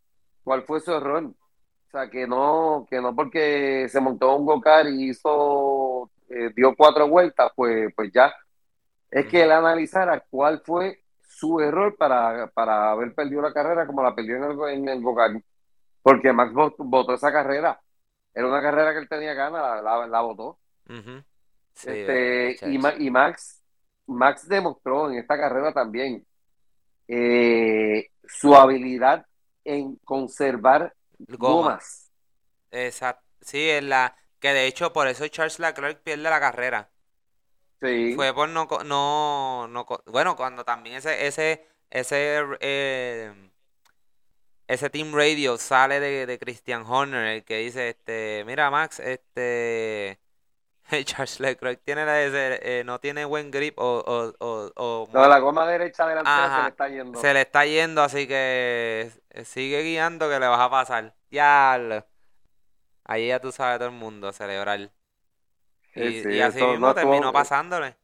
cuál 0.44 0.64
fue 0.64 0.80
su 0.80 0.92
error. 0.94 1.26
O 1.26 1.92
sea, 1.92 2.10
que 2.10 2.26
no, 2.28 2.88
que 2.90 3.02
no 3.02 3.16
porque 3.16 3.88
se 3.90 4.00
montó 4.00 4.36
un 4.36 4.46
go-kart 4.46 4.90
y 4.90 5.10
hizo, 5.10 6.10
eh, 6.30 6.52
dio 6.56 6.76
cuatro 6.76 7.08
vueltas, 7.08 7.52
pues, 7.56 7.92
pues 7.96 8.12
ya. 8.14 8.34
Es 9.12 9.28
que 9.28 9.44
él 9.44 9.52
analizara 9.52 10.24
cuál 10.30 10.62
fue 10.66 11.04
su 11.20 11.60
error 11.60 11.96
para, 11.98 12.48
para 12.48 12.92
haber 12.92 13.14
perdido 13.14 13.42
la 13.42 13.54
carrera 13.54 13.86
como 13.86 14.02
la 14.02 14.16
perdió 14.16 14.38
en 14.38 14.44
el, 14.44 14.70
en 14.70 14.90
el 14.90 15.04
porque 16.02 16.34
Max 16.34 16.54
votó 16.54 17.14
esa 17.14 17.32
carrera. 17.32 17.80
Era 18.34 18.48
una 18.48 18.62
carrera 18.62 18.94
que 18.94 19.00
él 19.00 19.10
tenía 19.10 19.34
ganas, 19.34 19.84
la, 19.84 20.08
la, 20.08 20.22
votó. 20.22 20.60
este, 21.76 22.58
y, 22.62 23.06
y, 23.06 23.12
Max, 23.12 23.62
Max 24.08 24.48
demostró 24.48 25.12
en 25.12 25.20
esta 25.20 25.38
carrera 25.38 25.74
también 25.74 26.26
eh, 27.08 28.10
su 28.24 28.56
habilidad 28.56 29.26
en 29.64 29.98
conservar 29.98 30.94
gomas. 31.20 32.10
Exacto. 32.72 33.24
Sí, 33.42 33.70
es 33.70 33.84
la 33.84 34.16
que 34.40 34.54
de 34.54 34.66
hecho 34.68 34.94
por 34.94 35.08
eso 35.08 35.28
Charles 35.28 35.60
Leclerc 35.60 36.02
pierde 36.02 36.24
la 36.24 36.40
carrera. 36.40 36.91
Sí. 37.82 38.14
Fue 38.16 38.34
por 38.34 38.48
no, 38.50 38.68
no, 38.86 39.68
no 39.68 39.86
bueno, 40.06 40.36
cuando 40.36 40.64
también 40.64 40.98
ese, 40.98 41.26
ese, 41.26 41.66
ese, 41.90 42.44
eh, 42.60 43.34
ese 44.68 44.90
team 44.92 45.14
radio 45.16 45.58
sale 45.58 46.00
de, 46.00 46.28
de 46.28 46.40
Christian 46.40 46.86
Horner, 46.88 47.26
el 47.26 47.44
que 47.44 47.58
dice, 47.58 47.90
este, 47.90 48.44
mira 48.46 48.70
Max, 48.70 49.00
este, 49.00 50.20
Charles 51.06 51.40
Leclerc 51.40 51.82
tiene 51.84 52.06
la, 52.06 52.22
eh, 52.22 52.84
no 52.86 53.00
tiene 53.00 53.26
buen 53.26 53.50
grip 53.50 53.80
o, 53.80 54.04
o, 54.06 54.72
o, 54.76 55.10
no, 55.12 55.28
la 55.28 55.40
goma 55.40 55.66
derecha 55.66 56.06
delantera 56.06 56.56
se 56.56 56.62
le 56.62 56.70
está 56.70 56.90
yendo. 56.90 57.20
Se 57.20 57.34
le 57.34 57.42
está 57.42 57.66
yendo, 57.66 58.04
así 58.04 58.28
que 58.28 59.12
sigue 59.44 59.82
guiando 59.82 60.30
que 60.30 60.40
le 60.40 60.48
vas 60.48 60.60
a 60.60 60.70
pasar. 60.70 61.16
Ya, 61.32 61.80
ahí 63.06 63.28
ya 63.28 63.40
tú 63.40 63.52
sabes 63.52 63.80
todo 63.80 63.90
el 63.90 63.96
mundo 63.96 64.32
celebrar. 64.32 64.92
Y, 65.96 66.40
así 66.40 66.64
mismo 66.64 66.94
terminó 66.94 67.32
pasándole. 67.34 67.96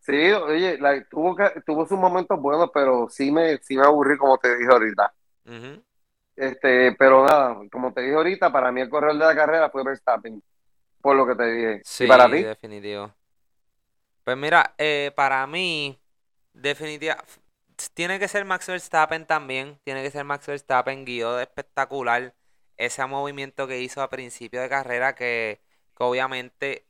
Sí, 0.00 0.32
oye, 0.32 0.78
tuvo, 1.08 1.36
que, 1.36 1.62
tuvo 1.64 1.86
sus 1.86 1.98
momentos 1.98 2.40
buenos, 2.40 2.70
pero 2.74 3.08
sí 3.08 3.30
me, 3.30 3.58
sí 3.58 3.76
me 3.76 3.84
aburrí, 3.84 4.18
como 4.18 4.36
te 4.36 4.56
dije 4.56 4.72
ahorita. 4.72 5.14
este 6.34 6.92
Pero 6.98 7.24
nada, 7.24 7.56
como 7.70 7.92
te 7.92 8.02
dije 8.02 8.14
ahorita, 8.14 8.50
para 8.50 8.72
mí 8.72 8.80
el 8.80 8.88
corredor 8.88 9.18
de 9.18 9.26
la 9.26 9.34
carrera 9.34 9.70
fue 9.70 9.84
Verstappen, 9.84 10.42
por 11.00 11.14
lo 11.14 11.26
que 11.26 11.36
te 11.36 11.52
dije. 11.52 11.80
Sí, 11.84 12.06
para 12.06 12.28
ti? 12.28 12.42
definitivo. 12.42 13.12
Pues 14.24 14.36
mira, 14.36 14.74
eh, 14.78 15.12
para 15.14 15.46
mí, 15.46 15.98
definitivamente, 16.52 17.32
tiene 17.94 18.18
que 18.18 18.28
ser 18.28 18.44
Max 18.44 18.66
Verstappen 18.66 19.24
también, 19.24 19.78
tiene 19.84 20.02
que 20.02 20.10
ser 20.10 20.24
Max 20.24 20.46
Verstappen, 20.46 21.04
guió 21.04 21.34
de 21.34 21.44
espectacular 21.44 22.34
ese 22.76 23.06
movimiento 23.06 23.68
que 23.68 23.80
hizo 23.80 24.02
a 24.02 24.10
principio 24.10 24.60
de 24.60 24.68
carrera 24.68 25.14
que, 25.14 25.60
que 25.96 26.04
obviamente 26.04 26.86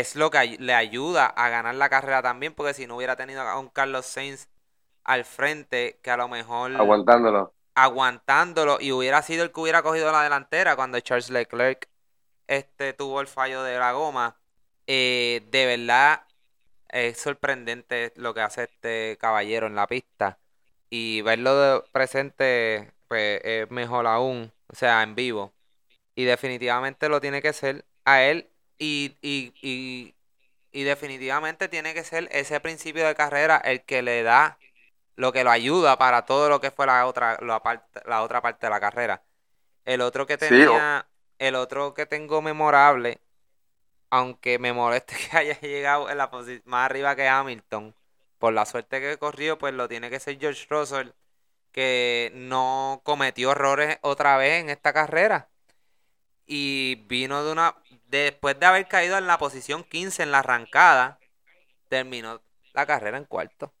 es 0.00 0.16
lo 0.16 0.30
que 0.30 0.56
le 0.58 0.74
ayuda 0.74 1.26
a 1.26 1.48
ganar 1.48 1.74
la 1.74 1.88
carrera 1.88 2.22
también, 2.22 2.54
porque 2.54 2.74
si 2.74 2.86
no 2.86 2.96
hubiera 2.96 3.16
tenido 3.16 3.42
a 3.42 3.58
un 3.58 3.68
Carlos 3.68 4.06
Sainz 4.06 4.48
al 5.04 5.24
frente, 5.24 5.98
que 6.02 6.10
a 6.10 6.16
lo 6.16 6.28
mejor... 6.28 6.74
Aguantándolo. 6.76 7.54
Aguantándolo, 7.74 8.78
y 8.80 8.92
hubiera 8.92 9.22
sido 9.22 9.44
el 9.44 9.52
que 9.52 9.60
hubiera 9.60 9.82
cogido 9.82 10.10
la 10.10 10.22
delantera 10.22 10.76
cuando 10.76 10.98
Charles 11.00 11.30
Leclerc 11.30 11.88
este, 12.46 12.92
tuvo 12.92 13.20
el 13.20 13.26
fallo 13.26 13.62
de 13.62 13.78
la 13.78 13.92
goma. 13.92 14.36
Eh, 14.86 15.46
de 15.50 15.66
verdad 15.66 16.22
es 16.88 17.18
sorprendente 17.18 18.12
lo 18.16 18.34
que 18.34 18.40
hace 18.40 18.64
este 18.64 19.18
caballero 19.20 19.66
en 19.66 19.74
la 19.76 19.86
pista. 19.86 20.38
Y 20.90 21.22
verlo 21.22 21.56
de 21.56 21.82
presente, 21.92 22.92
pues 23.08 23.40
es 23.44 23.70
mejor 23.70 24.06
aún, 24.06 24.52
o 24.68 24.74
sea, 24.74 25.02
en 25.02 25.14
vivo. 25.14 25.52
Y 26.14 26.24
definitivamente 26.24 27.08
lo 27.08 27.20
tiene 27.20 27.42
que 27.42 27.52
ser 27.52 27.84
a 28.04 28.22
él 28.22 28.48
y, 28.78 29.16
y, 29.22 29.52
y, 29.62 30.14
y 30.72 30.84
definitivamente 30.84 31.68
tiene 31.68 31.94
que 31.94 32.04
ser 32.04 32.28
ese 32.32 32.60
principio 32.60 33.06
de 33.06 33.14
carrera 33.14 33.58
el 33.58 33.84
que 33.84 34.02
le 34.02 34.22
da 34.22 34.58
lo 35.16 35.32
que 35.32 35.44
lo 35.44 35.50
ayuda 35.50 35.98
para 35.98 36.26
todo 36.26 36.48
lo 36.50 36.60
que 36.60 36.70
fue 36.72 36.86
la 36.86 37.06
otra, 37.06 37.38
la, 37.42 37.62
parte, 37.62 38.00
la 38.06 38.22
otra 38.22 38.42
parte 38.42 38.66
de 38.66 38.70
la 38.70 38.80
carrera. 38.80 39.24
El 39.84 40.00
otro 40.02 40.26
que 40.26 40.38
tenía, 40.38 41.08
el 41.38 41.54
otro 41.56 41.94
que 41.94 42.06
tengo 42.06 42.42
memorable, 42.42 43.20
aunque 44.10 44.58
me 44.58 44.72
moleste 44.72 45.16
que 45.30 45.36
haya 45.36 45.60
llegado 45.60 46.10
en 46.10 46.18
la 46.18 46.30
más 46.64 46.86
arriba 46.86 47.16
que 47.16 47.28
Hamilton, 47.28 47.94
por 48.38 48.52
la 48.52 48.66
suerte 48.66 49.00
que 49.00 49.18
corrió, 49.18 49.58
pues 49.58 49.74
lo 49.74 49.88
tiene 49.88 50.10
que 50.10 50.20
ser 50.20 50.38
George 50.38 50.66
Russell, 50.70 51.10
que 51.72 52.32
no 52.34 53.02
cometió 53.04 53.52
errores 53.52 53.98
otra 54.02 54.36
vez 54.38 54.62
en 54.62 54.70
esta 54.70 54.92
carrera. 54.92 55.50
Y 56.46 56.96
vino 57.06 57.44
de 57.44 57.52
una, 57.52 57.76
después 58.08 58.58
de 58.58 58.66
haber 58.66 58.88
caído 58.88 59.18
en 59.18 59.26
la 59.26 59.38
posición 59.38 59.84
15 59.84 60.22
en 60.22 60.32
la 60.32 60.38
arrancada, 60.40 61.18
terminó 61.88 62.40
la 62.72 62.86
carrera 62.86 63.18
en 63.18 63.24
cuarto. 63.24 63.72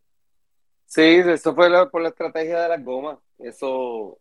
Sí, 0.86 1.02
eso 1.02 1.54
fue 1.54 1.90
por 1.90 2.02
la 2.02 2.08
estrategia 2.08 2.60
de 2.60 2.68
las 2.68 2.84
gomas. 2.84 3.18
Eso. 3.38 4.18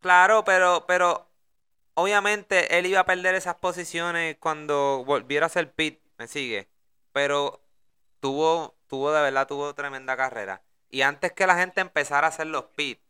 Claro, 0.00 0.44
pero, 0.44 0.84
pero 0.86 1.30
obviamente 1.94 2.78
él 2.78 2.86
iba 2.86 3.00
a 3.00 3.06
perder 3.06 3.34
esas 3.34 3.56
posiciones 3.56 4.36
cuando 4.38 5.04
volviera 5.06 5.46
a 5.46 5.48
ser 5.48 5.72
pit, 5.72 6.00
me 6.18 6.26
sigue. 6.28 6.68
Pero 7.12 7.62
tuvo, 8.20 8.76
tuvo 8.88 9.12
de 9.12 9.22
verdad, 9.22 9.46
tuvo 9.46 9.74
tremenda 9.74 10.16
carrera. 10.16 10.62
Y 10.90 11.02
antes 11.02 11.32
que 11.32 11.46
la 11.46 11.56
gente 11.56 11.80
empezara 11.80 12.26
a 12.26 12.30
hacer 12.30 12.46
los 12.48 12.64
pits, 12.76 13.02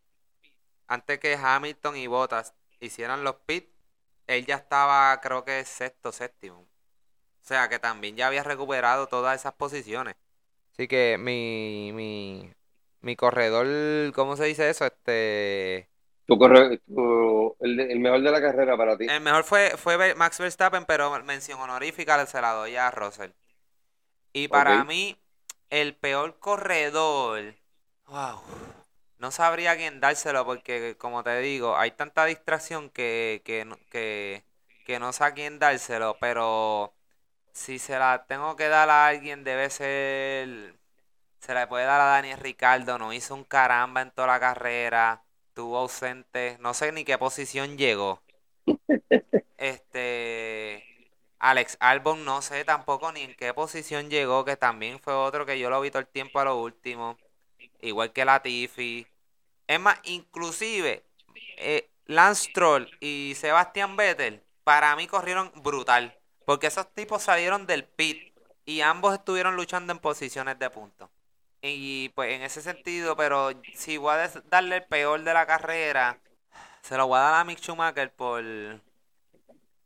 antes 0.86 1.18
que 1.18 1.36
Hamilton 1.36 1.96
y 1.96 2.06
Bottas 2.06 2.54
hicieran 2.80 3.24
los 3.24 3.36
pits, 3.46 3.73
él 4.26 4.46
ya 4.46 4.56
estaba, 4.56 5.20
creo 5.20 5.44
que 5.44 5.64
sexto, 5.64 6.12
séptimo. 6.12 6.60
O 6.60 7.46
sea 7.46 7.68
que 7.68 7.78
también 7.78 8.16
ya 8.16 8.26
había 8.26 8.42
recuperado 8.42 9.06
todas 9.06 9.38
esas 9.38 9.54
posiciones. 9.54 10.16
Así 10.72 10.88
que 10.88 11.18
mi, 11.18 11.92
mi, 11.92 12.50
mi 13.00 13.16
corredor, 13.16 14.12
¿cómo 14.14 14.36
se 14.36 14.44
dice 14.44 14.70
eso? 14.70 14.86
Este. 14.86 15.88
Tu 16.26 16.38
corredor, 16.38 16.80
el, 17.60 18.00
mejor 18.00 18.22
de 18.22 18.30
la 18.30 18.40
carrera 18.40 18.76
para 18.78 18.96
ti. 18.96 19.06
El 19.08 19.20
mejor 19.20 19.44
fue, 19.44 19.76
fue 19.76 20.14
Max 20.14 20.38
Verstappen, 20.38 20.86
pero 20.86 21.22
mención 21.22 21.60
honorífica 21.60 22.24
se 22.24 22.40
la 22.40 22.52
doy 22.52 22.76
a 22.76 22.90
Russell. 22.90 23.32
Y 24.32 24.48
para 24.48 24.84
mí, 24.84 25.18
el 25.68 25.94
peor 25.94 26.38
corredor. 26.38 27.54
Wow 28.06 28.40
no 29.24 29.30
sabría 29.30 29.74
quién 29.74 30.00
dárselo 30.00 30.44
porque, 30.44 30.96
como 30.98 31.22
te 31.24 31.38
digo, 31.40 31.78
hay 31.78 31.92
tanta 31.92 32.26
distracción 32.26 32.90
que, 32.90 33.40
que, 33.46 34.44
que, 34.84 34.98
no 34.98 35.14
sé 35.14 35.24
a 35.24 35.32
quién 35.32 35.58
dárselo, 35.58 36.18
pero 36.20 36.92
si 37.52 37.78
se 37.78 37.98
la 37.98 38.26
tengo 38.26 38.54
que 38.56 38.68
dar 38.68 38.90
a 38.90 39.06
alguien 39.06 39.42
debe 39.44 39.70
ser... 39.70 40.74
Se 41.40 41.54
la 41.54 41.68
puede 41.68 41.86
dar 41.86 42.00
a 42.02 42.04
Daniel 42.04 42.38
Ricardo, 42.38 42.98
no 42.98 43.14
hizo 43.14 43.34
un 43.34 43.44
caramba 43.44 44.02
en 44.02 44.10
toda 44.10 44.28
la 44.28 44.40
carrera, 44.40 45.22
tuvo 45.54 45.78
ausente, 45.78 46.58
no 46.60 46.74
sé 46.74 46.92
ni 46.92 47.04
qué 47.04 47.16
posición 47.18 47.78
llegó. 47.78 48.22
Este... 49.56 50.84
Alex 51.38 51.78
Albon 51.80 52.24
no 52.26 52.42
sé 52.42 52.64
tampoco 52.64 53.12
ni 53.12 53.22
en 53.22 53.34
qué 53.36 53.54
posición 53.54 54.10
llegó, 54.10 54.44
que 54.44 54.56
también 54.56 54.98
fue 55.00 55.14
otro 55.14 55.46
que 55.46 55.58
yo 55.58 55.70
lo 55.70 55.80
vi 55.80 55.90
todo 55.90 56.00
el 56.00 56.08
tiempo 56.08 56.40
a 56.40 56.44
lo 56.44 56.60
último. 56.60 57.16
Igual 57.80 58.12
que 58.12 58.24
Latifi. 58.24 59.06
Es 59.66 59.80
más, 59.80 59.98
inclusive 60.04 61.04
eh, 61.56 61.88
Lance 62.06 62.50
Troll 62.52 62.88
y 63.00 63.34
Sebastian 63.36 63.96
Vettel, 63.96 64.42
para 64.62 64.94
mí 64.96 65.06
corrieron 65.06 65.52
brutal. 65.62 66.16
Porque 66.44 66.66
esos 66.66 66.92
tipos 66.92 67.22
salieron 67.22 67.66
del 67.66 67.84
pit 67.84 68.34
y 68.66 68.80
ambos 68.80 69.14
estuvieron 69.14 69.56
luchando 69.56 69.92
en 69.92 69.98
posiciones 69.98 70.58
de 70.58 70.70
punto. 70.70 71.10
Y 71.62 72.10
pues 72.10 72.32
en 72.32 72.42
ese 72.42 72.60
sentido, 72.60 73.16
pero 73.16 73.50
si 73.74 73.96
voy 73.96 74.12
a 74.12 74.30
darle 74.50 74.76
el 74.76 74.84
peor 74.84 75.22
de 75.22 75.32
la 75.32 75.46
carrera, 75.46 76.18
se 76.82 76.96
lo 76.98 77.06
voy 77.06 77.16
a 77.16 77.22
dar 77.22 77.34
a 77.34 77.44
Mick 77.44 77.58
Schumacher 77.58 78.12
por, 78.12 78.44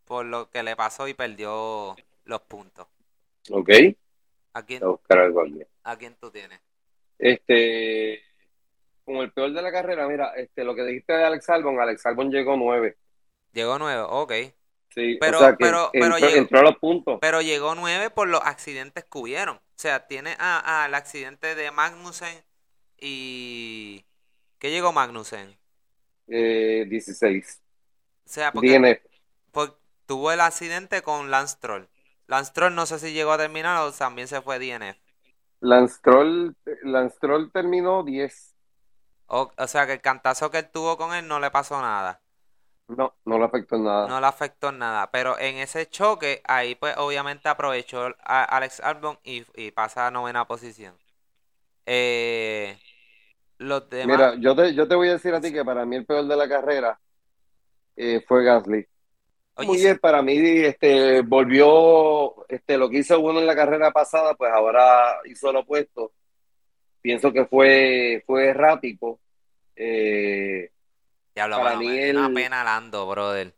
por 0.04 0.26
lo 0.26 0.50
que 0.50 0.64
le 0.64 0.74
pasó 0.74 1.06
y 1.06 1.14
perdió 1.14 1.94
los 2.24 2.40
puntos. 2.42 2.88
Ok. 3.50 3.70
¿A 4.54 4.64
quién, 4.64 4.82
¿A 5.84 5.96
quién 5.96 6.16
tú 6.16 6.30
tienes? 6.32 6.60
Este, 7.16 8.22
como 9.08 9.22
el 9.22 9.32
peor 9.32 9.54
de 9.54 9.62
la 9.62 9.72
carrera, 9.72 10.06
mira, 10.06 10.34
este, 10.36 10.64
lo 10.64 10.74
que 10.74 10.84
dijiste 10.84 11.14
de 11.14 11.24
Alex 11.24 11.48
Albon, 11.48 11.80
Alex 11.80 12.04
Albon 12.04 12.30
llegó 12.30 12.58
nueve. 12.58 12.98
Llegó 13.52 13.78
nueve, 13.78 14.02
ok. 14.06 14.32
Sí, 14.90 15.16
pero, 15.18 15.38
pero, 15.58 15.88
pero 15.92 16.18
llegó, 16.18 16.58
a 16.58 16.62
los 16.62 16.76
puntos. 16.76 17.18
Pero 17.20 17.40
llegó 17.40 17.74
nueve 17.74 18.10
por 18.10 18.28
los 18.28 18.42
accidentes 18.44 19.04
que 19.04 19.18
hubieron. 19.18 19.56
O 19.56 19.80
sea, 19.80 20.06
tiene 20.06 20.36
al 20.38 20.94
accidente 20.94 21.54
de 21.54 21.70
Magnussen 21.70 22.44
y... 23.00 24.04
¿Qué 24.58 24.70
llegó 24.70 24.92
Magnussen? 24.92 25.56
Eh, 26.26 26.84
16. 26.88 27.62
O 28.26 28.28
sea, 28.28 28.52
porque, 28.52 29.00
tuvo 30.04 30.32
el 30.32 30.40
accidente 30.40 31.00
con 31.00 31.30
Lance 31.30 31.56
Troll. 31.60 31.86
Lance 32.26 32.52
Troll 32.52 32.74
no 32.74 32.84
sé 32.84 32.98
si 32.98 33.14
llegó 33.14 33.32
a 33.32 33.38
terminar 33.38 33.78
o 33.78 33.92
también 33.92 34.28
se 34.28 34.42
fue 34.42 34.58
DNF. 34.58 34.98
Lance 35.60 35.98
Troll, 36.02 36.54
Lance 36.82 37.16
Troll 37.20 37.50
terminó 37.50 38.02
10. 38.02 38.57
O, 39.28 39.52
sea 39.66 39.86
que 39.86 39.92
el 39.92 40.00
cantazo 40.00 40.50
que 40.50 40.58
él 40.58 40.70
tuvo 40.70 40.96
con 40.96 41.14
él 41.14 41.28
no 41.28 41.38
le 41.38 41.50
pasó 41.50 41.80
nada. 41.80 42.20
No, 42.88 43.14
no 43.26 43.38
le 43.38 43.44
afectó 43.44 43.76
en 43.76 43.84
nada. 43.84 44.08
No 44.08 44.20
le 44.20 44.26
afectó 44.26 44.70
en 44.70 44.78
nada. 44.78 45.10
Pero 45.10 45.38
en 45.38 45.56
ese 45.56 45.86
choque, 45.88 46.40
ahí 46.44 46.74
pues 46.74 46.96
obviamente 46.96 47.50
aprovechó 47.50 48.14
a 48.24 48.44
Alex 48.44 48.80
Albon 48.80 49.18
y, 49.22 49.70
pasa 49.72 50.06
a 50.06 50.10
novena 50.10 50.46
posición. 50.46 50.94
Eh, 51.84 52.78
los 53.58 53.88
demás... 53.90 54.16
Mira, 54.16 54.34
yo 54.36 54.56
te, 54.56 54.74
yo 54.74 54.88
te 54.88 54.94
voy 54.94 55.08
a 55.08 55.12
decir 55.12 55.34
a 55.34 55.40
ti 55.42 55.52
que 55.52 55.64
para 55.64 55.84
mí 55.84 55.96
el 55.96 56.06
peor 56.06 56.26
de 56.26 56.36
la 56.36 56.48
carrera 56.48 56.98
eh, 57.96 58.24
fue 58.26 58.44
Gasly. 58.44 58.86
Oye, 59.56 59.66
Muy 59.66 59.76
sí. 59.76 59.84
bien, 59.84 59.98
para 59.98 60.22
mí 60.22 60.38
este, 60.38 61.20
volvió 61.20 62.46
este, 62.48 62.78
lo 62.78 62.88
que 62.88 62.98
hizo 62.98 63.20
bueno 63.20 63.40
en 63.40 63.46
la 63.46 63.56
carrera 63.56 63.90
pasada, 63.90 64.34
pues 64.34 64.50
ahora 64.50 65.18
hizo 65.26 65.52
lo 65.52 65.60
opuesto. 65.60 66.12
Pienso 67.00 67.32
que 67.32 67.46
fue, 67.46 68.22
fue 68.26 68.48
errático. 68.48 69.20
Eh, 69.76 70.70
Diablo, 71.34 71.56
para 71.56 71.78
mí 71.78 71.86
dio 71.88 72.10
una 72.10 72.28
el- 72.28 72.34
pena 72.34 72.64
Lando, 72.64 73.06
brother. 73.08 73.54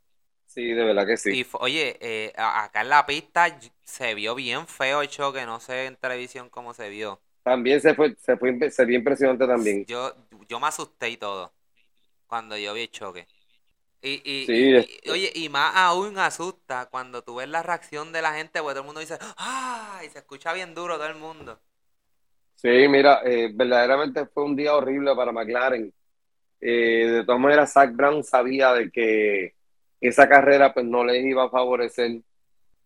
sí, 0.47 0.73
de 0.73 0.85
verdad 0.85 1.07
que 1.07 1.17
sí. 1.17 1.47
oye, 1.55 1.97
eh, 2.01 2.33
acá 2.37 2.83
en 2.83 2.89
la 2.91 3.07
pista 3.07 3.59
se 3.85 4.15
vio 4.15 4.35
bien 4.35 4.67
feo 4.67 5.03
el 5.03 5.09
choque, 5.09 5.47
no 5.47 5.61
sé 5.61 5.87
en 5.87 5.97
televisión 5.97 6.51
cómo 6.51 6.75
se 6.75 6.89
vio. 6.89 7.21
También 7.43 7.81
se 7.81 7.95
fue, 7.95 8.15
se 8.17 8.37
fue, 8.37 8.71
se 8.71 8.85
vio 8.85 8.99
impresionante 8.99 9.47
también. 9.47 9.85
Yo, 9.87 10.15
yo 10.49 10.61
me 10.61 10.67
asusté 10.67 11.09
y 11.11 11.17
todo 11.17 11.53
cuando 12.27 12.57
yo 12.57 12.75
vi 12.75 12.83
el 12.83 12.91
choque. 12.91 13.27
Y, 14.03 14.11
y, 14.25 14.47
Sí, 14.47 14.53
y- 14.53 14.77
es- 14.77 14.89
y- 15.05 15.11
oye, 15.11 15.33
y 15.35 15.49
más 15.49 15.75
aún 15.77 16.19
asusta 16.19 16.87
cuando 16.87 17.23
tú 17.23 17.37
ves 17.37 17.49
la 17.49 17.63
reacción 17.63 18.13
de 18.13 18.23
la 18.23 18.35
gente, 18.35 18.61
porque 18.61 18.75
todo 18.75 18.81
el 18.83 18.87
mundo 18.87 19.01
dice, 19.01 19.19
¡ah! 19.39 20.01
Y 20.05 20.11
se 20.11 20.19
escucha 20.21 20.53
bien 20.53 20.75
duro 20.75 20.97
todo 20.97 21.07
el 21.09 21.17
mundo. 21.17 21.61
Sí, 22.61 22.69
mira, 22.89 23.23
eh, 23.25 23.51
verdaderamente 23.55 24.27
fue 24.27 24.45
un 24.45 24.55
día 24.55 24.75
horrible 24.75 25.17
para 25.17 25.33
McLaren. 25.33 25.91
Eh, 26.61 27.07
de 27.07 27.25
todas 27.25 27.41
maneras, 27.41 27.73
Zach 27.73 27.91
Brown 27.95 28.23
sabía 28.23 28.75
de 28.75 28.91
que 28.91 29.55
esa 29.99 30.29
carrera 30.29 30.75
pues 30.75 30.85
no 30.85 31.03
les 31.03 31.25
iba 31.25 31.45
a 31.45 31.49
favorecer. 31.49 32.21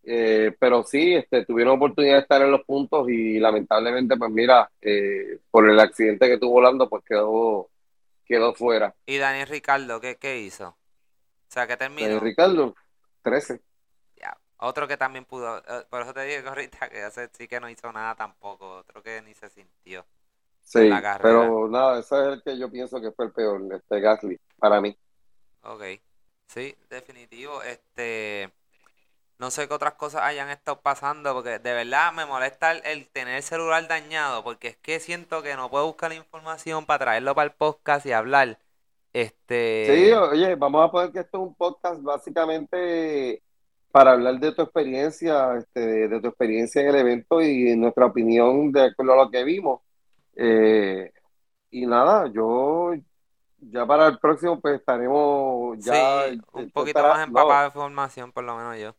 Eh, 0.01 0.55
pero 0.57 0.83
sí, 0.83 1.15
este, 1.15 1.43
tuvieron 1.43 1.75
oportunidad 1.75 2.13
de 2.13 2.21
estar 2.21 2.41
en 2.41 2.51
los 2.51 2.63
puntos 2.63 3.09
y 3.09 3.37
lamentablemente, 3.37 4.15
pues 4.15 4.31
mira, 4.31 4.71
eh, 4.79 5.39
por 5.51 5.69
el 5.69 5.77
accidente 5.77 6.29
que 6.29 6.37
tuvo 6.37 6.61
Lando, 6.61 6.87
pues 6.87 7.03
quedó, 7.03 7.69
quedó 8.23 8.53
fuera. 8.53 8.95
Y 9.05 9.17
Daniel 9.17 9.49
Ricardo, 9.49 9.99
¿qué, 9.99 10.15
qué 10.15 10.39
hizo? 10.39 10.69
O 10.69 10.77
sea, 11.49 11.67
que 11.67 11.75
terminó. 11.75 12.07
Eh, 12.07 12.19
Ricardo, 12.21 12.75
13. 13.23 13.59
Otro 14.57 14.87
que 14.87 14.97
también 14.97 15.25
pudo, 15.25 15.59
eh, 15.59 15.85
por 15.89 16.01
eso 16.01 16.13
te 16.13 16.23
digo 16.23 16.49
ahorita 16.49 16.89
que 16.89 17.05
ese 17.05 17.29
sí 17.37 17.47
que 17.47 17.59
no 17.59 17.69
hizo 17.69 17.91
nada 17.91 18.15
tampoco, 18.15 18.77
otro 18.77 19.03
que 19.03 19.21
ni 19.21 19.33
se 19.33 19.49
sintió. 19.49 20.05
Sí, 20.63 20.89
la 20.89 21.17
pero 21.21 21.67
nada, 21.69 21.99
ese 21.99 22.15
es 22.19 22.33
el 22.33 22.43
que 22.43 22.57
yo 22.57 22.71
pienso 22.71 22.99
que 22.99 23.11
fue 23.11 23.25
el 23.25 23.31
peor, 23.31 23.61
este 23.73 23.99
Gasly, 23.99 24.39
para 24.57 24.81
mí. 24.81 24.97
Ok, 25.61 25.83
sí, 26.47 26.75
definitivo. 26.89 27.61
Este, 27.63 28.51
no 29.39 29.51
sé 29.51 29.67
qué 29.67 29.73
otras 29.73 29.95
cosas 29.95 30.23
hayan 30.23 30.49
estado 30.49 30.81
pasando, 30.81 31.33
porque 31.33 31.59
de 31.59 31.73
verdad 31.73 32.13
me 32.13 32.25
molesta 32.25 32.71
el, 32.71 32.81
el 32.85 33.07
tener 33.09 33.37
el 33.37 33.43
celular 33.43 33.87
dañado, 33.87 34.43
porque 34.43 34.69
es 34.69 34.77
que 34.77 34.99
siento 34.99 35.43
que 35.43 35.55
no 35.55 35.69
puedo 35.69 35.87
buscar 35.87 36.11
la 36.11 36.17
información 36.17 36.85
para 36.85 36.99
traerlo 37.05 37.35
para 37.35 37.47
el 37.47 37.53
podcast 37.53 38.05
y 38.05 38.13
hablar. 38.13 38.59
Este, 39.13 40.11
Sí, 40.11 40.11
oye, 40.11 40.55
vamos 40.55 40.83
a 40.83 40.91
poner 40.91 41.11
que 41.11 41.19
esto 41.19 41.37
es 41.37 41.43
un 41.49 41.55
podcast 41.55 42.01
básicamente 42.01 43.43
para 43.95 44.11
hablar 44.13 44.39
de 44.39 44.51
tu 44.53 44.63
experiencia, 44.63 45.55
este, 45.57 46.09
de 46.09 46.21
tu 46.21 46.27
experiencia 46.27 46.81
en 46.81 46.89
el 46.89 46.95
evento 46.97 47.41
y 47.41 47.75
nuestra 47.77 48.07
opinión 48.07 48.71
de 48.73 48.83
acuerdo 48.85 49.13
a 49.13 49.25
lo 49.25 49.31
que 49.31 49.43
vimos. 49.45 49.81
Eh, 50.35 51.11
y 51.71 51.85
nada, 51.87 52.31
yo 52.33 52.93
ya 53.59 53.85
para 53.87 54.07
el 54.07 54.19
próximo 54.19 54.61
pues 54.61 54.79
estaremos 54.79 55.77
ya 55.83 56.27
sí, 56.27 56.39
un 56.53 56.67
esto 56.67 56.71
poquito 56.71 57.05
más 57.05 57.23
empapado 57.23 57.61
no, 57.61 57.63
de 57.63 57.67
información, 57.67 58.31
por 58.31 58.43
lo 58.43 58.55
menos 58.57 58.77
yo. 58.79 58.95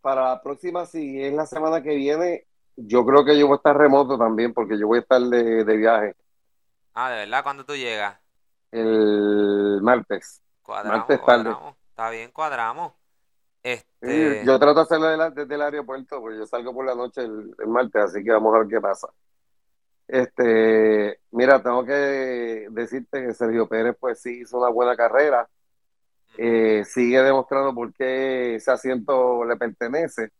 para 0.00 0.22
la 0.30 0.42
próxima, 0.42 0.86
si 0.86 1.20
es 1.22 1.32
la 1.34 1.46
semana 1.46 1.82
que 1.82 1.94
viene, 1.96 2.46
yo 2.76 3.04
creo 3.04 3.24
que 3.24 3.38
yo 3.38 3.46
voy 3.46 3.54
a 3.54 3.56
estar 3.56 3.76
remoto 3.76 4.18
también 4.18 4.52
porque 4.54 4.78
yo 4.78 4.86
voy 4.86 4.98
a 4.98 5.02
estar 5.02 5.20
de, 5.22 5.64
de 5.64 5.76
viaje 5.76 6.14
Ah, 6.94 7.10
de 7.10 7.16
verdad, 7.18 7.42
cuando 7.44 7.64
tú 7.64 7.76
llegas, 7.76 8.18
el 8.70 9.80
martes. 9.82 10.42
cuadramos, 10.62 11.08
Martes 11.08 11.24
tarde. 11.24 11.56
cuadramos. 11.56 11.76
Está 11.90 12.10
bien, 12.10 12.30
cuadramos. 12.30 12.92
Sí, 13.66 13.80
Este, 14.00 14.44
yo 14.46 14.58
trato 14.58 14.76
de 14.76 14.82
hacerlo 14.82 15.06
de 15.08 15.16
la- 15.16 15.30
desde 15.30 15.54
el 15.54 15.62
aeropuerto, 15.62 16.20
porque 16.20 16.38
yo 16.38 16.46
salgo 16.46 16.72
por 16.74 16.86
la 16.86 16.94
noche 16.94 17.22
el, 17.22 17.54
el 17.58 17.68
martes, 17.68 18.02
así 18.02 18.22
que 18.24 18.30
vamos 18.32 18.54
a 18.54 18.58
ver 18.58 18.68
qué 18.68 18.80
pasa. 18.80 19.08
Este, 20.08 21.20
mira, 21.32 21.62
tengo 21.62 21.84
que 21.84 21.92
decirte 22.70 23.26
que 23.26 23.34
Sergio 23.34 23.68
Pérez, 23.68 23.96
pues 23.98 24.20
sí 24.20 24.40
hizo 24.42 24.58
una 24.58 24.68
buena 24.70 24.96
carrera, 24.96 25.48
eh, 26.36 26.84
sigue 26.86 27.22
demostrando 27.22 27.74
por 27.74 27.92
qué 27.94 28.56
ese 28.56 28.70
asiento 28.72 29.44
le 29.44 29.56
pertenece 29.56 30.30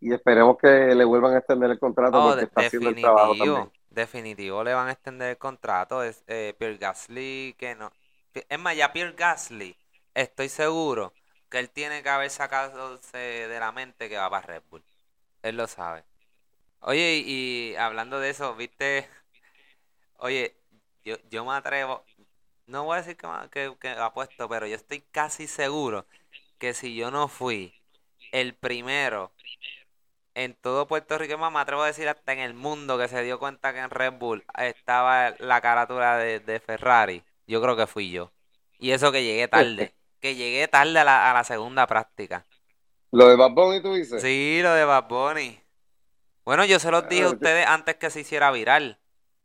y 0.00 0.12
esperemos 0.12 0.56
que 0.58 0.68
le 0.68 1.04
vuelvan 1.04 1.34
a 1.34 1.38
extender 1.38 1.70
el 1.70 1.78
contrato 1.78 2.18
Oh, 2.18 2.30
porque 2.30 2.44
está 2.44 2.60
haciendo 2.60 2.90
el 2.90 3.00
trabajo 3.00 3.34
también. 3.36 3.72
definitivo 3.90 4.64
le 4.64 4.74
van 4.74 4.88
a 4.88 4.92
extender 4.92 5.30
el 5.30 5.38
contrato. 5.38 6.02
Es 6.02 6.24
eh, 6.26 6.54
Pierre 6.58 6.78
Gasly 6.78 7.54
que 7.58 7.74
no. 7.74 7.90
Es 8.48 8.58
más, 8.58 8.76
ya 8.76 8.92
Pierre 8.92 9.14
Gasly, 9.16 9.76
estoy 10.14 10.48
seguro 10.48 11.12
que 11.54 11.60
él 11.60 11.70
tiene 11.70 12.02
que 12.02 12.08
haber 12.08 12.30
sacado 12.30 12.98
de 13.12 13.56
la 13.60 13.70
mente 13.70 14.08
que 14.08 14.16
va 14.16 14.28
para 14.28 14.44
Red 14.44 14.62
Bull. 14.68 14.82
Él 15.40 15.56
lo 15.56 15.68
sabe. 15.68 16.02
Oye, 16.80 17.22
y, 17.24 17.76
hablando 17.76 18.18
de 18.18 18.30
eso, 18.30 18.56
viste, 18.56 19.08
oye, 20.16 20.56
yo, 21.04 21.14
yo 21.30 21.44
me 21.44 21.52
atrevo, 21.52 22.04
no 22.66 22.82
voy 22.82 22.96
a 22.96 23.02
decir 23.02 23.16
que, 23.16 23.28
que, 23.52 23.72
que 23.78 23.88
apuesto, 23.90 24.48
pero 24.48 24.66
yo 24.66 24.74
estoy 24.74 25.02
casi 25.12 25.46
seguro 25.46 26.06
que 26.58 26.74
si 26.74 26.96
yo 26.96 27.12
no 27.12 27.28
fui 27.28 27.72
el 28.32 28.54
primero 28.54 29.30
en 30.34 30.54
todo 30.54 30.88
Puerto 30.88 31.18
Rico, 31.18 31.38
me 31.38 31.60
atrevo 31.60 31.82
a 31.82 31.86
decir 31.86 32.08
hasta 32.08 32.32
en 32.32 32.40
el 32.40 32.54
mundo 32.54 32.98
que 32.98 33.06
se 33.06 33.22
dio 33.22 33.38
cuenta 33.38 33.72
que 33.72 33.78
en 33.78 33.90
Red 33.90 34.14
Bull 34.14 34.44
estaba 34.58 35.36
la 35.38 35.60
carátula 35.60 36.18
de, 36.18 36.40
de 36.40 36.58
Ferrari, 36.58 37.22
yo 37.46 37.62
creo 37.62 37.76
que 37.76 37.86
fui 37.86 38.10
yo. 38.10 38.32
Y 38.80 38.90
eso 38.90 39.12
que 39.12 39.22
llegué 39.22 39.46
tarde, 39.46 39.94
que 40.24 40.34
llegué 40.36 40.66
tarde 40.68 40.98
a 40.98 41.04
la, 41.04 41.30
a 41.30 41.34
la 41.34 41.44
segunda 41.44 41.86
práctica. 41.86 42.46
Lo 43.12 43.28
de 43.28 43.36
Bad 43.36 43.50
Bunny, 43.50 43.82
tú 43.82 43.92
dices. 43.92 44.22
Sí, 44.22 44.60
lo 44.62 44.72
de 44.72 44.86
Bad 44.86 45.06
Bunny. 45.06 45.60
Bueno, 46.46 46.64
yo 46.64 46.78
se 46.78 46.90
los 46.90 47.06
dije 47.10 47.24
a 47.24 47.26
Ah, 47.26 47.30
ustedes 47.32 47.66
antes 47.66 47.96
que 47.96 48.08
se 48.08 48.20
hiciera 48.20 48.50
viral. 48.50 48.98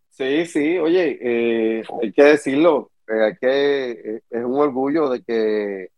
Sí, 0.09 0.45
sí, 0.45 0.77
oye, 0.77 1.17
eh, 1.21 1.83
hay 2.01 2.13
que 2.13 2.23
decirlo, 2.23 2.91
eh, 3.09 3.23
hay 3.25 3.35
que, 3.35 3.91
eh, 3.91 4.21
es 4.29 4.43
un 4.45 4.57
orgullo 4.57 5.09
de 5.09 5.21
que, 5.21 5.89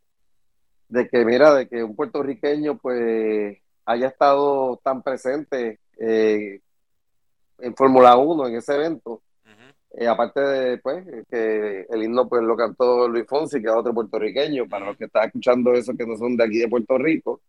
de 0.89 1.07
que, 1.09 1.25
mira, 1.25 1.53
de 1.53 1.67
que 1.69 1.84
un 1.84 1.95
puertorriqueño 1.95 2.79
pues 2.79 3.59
haya 3.86 4.07
estado 4.07 4.82
tan 4.84 5.03
presente 5.03 5.79
en 5.99 6.61
Fórmula 7.75 8.17
1 8.17 8.47
en 8.47 8.55
ese 8.55 8.73
evento. 8.75 9.21
Eh, 9.93 10.07
aparte 10.07 10.39
de 10.39 10.77
pues 10.77 11.05
que 11.29 11.85
el 11.89 12.03
himno 12.03 12.27
pues 12.27 12.41
lo 12.43 12.55
cantó 12.55 13.07
Luis 13.07 13.25
Fonsi, 13.27 13.61
que 13.61 13.67
es 13.67 13.73
otro 13.73 13.93
puertorriqueño, 13.93 14.67
para 14.69 14.85
los 14.85 14.97
que 14.97 15.05
están 15.05 15.25
escuchando 15.25 15.73
eso 15.73 15.93
que 15.97 16.05
no 16.05 16.17
son 16.17 16.37
de 16.37 16.45
aquí 16.45 16.59
de 16.59 16.69
Puerto 16.69 16.97
Rico. 16.97 17.41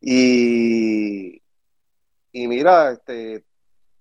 Y, 0.00 1.40
y 2.32 2.48
mira, 2.48 2.90
este, 2.90 3.44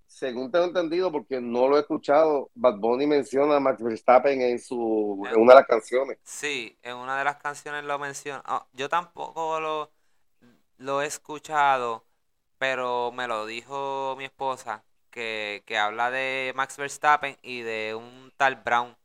según 0.07 0.51
tengo 0.51 0.65
entendido, 0.65 1.11
porque 1.11 1.39
no 1.39 1.67
lo 1.67 1.77
he 1.77 1.81
escuchado, 1.81 2.49
Bad 2.55 2.77
Bunny 2.77 3.07
menciona 3.07 3.57
a 3.57 3.59
Max 3.59 3.81
Verstappen 3.81 4.41
en 4.41 4.59
su 4.59 5.25
en 5.31 5.39
una 5.39 5.53
de 5.53 5.59
las 5.59 5.67
canciones. 5.67 6.17
Sí, 6.23 6.77
en 6.81 6.97
una 6.97 7.17
de 7.17 7.23
las 7.23 7.37
canciones 7.37 7.83
lo 7.83 7.97
menciona. 7.99 8.41
Ah, 8.45 8.65
yo 8.73 8.89
tampoco 8.89 9.59
lo, 9.59 9.91
lo 10.77 11.01
he 11.01 11.05
escuchado, 11.05 12.05
pero 12.57 13.11
me 13.11 13.27
lo 13.27 13.45
dijo 13.45 14.15
mi 14.17 14.25
esposa, 14.25 14.83
que, 15.13 15.63
que 15.65 15.77
habla 15.77 16.11
de 16.11 16.53
Max 16.55 16.77
Verstappen 16.77 17.37
y 17.43 17.61
de 17.61 17.95
un 17.95 18.33
tal 18.37 18.57
Brown, 18.57 18.97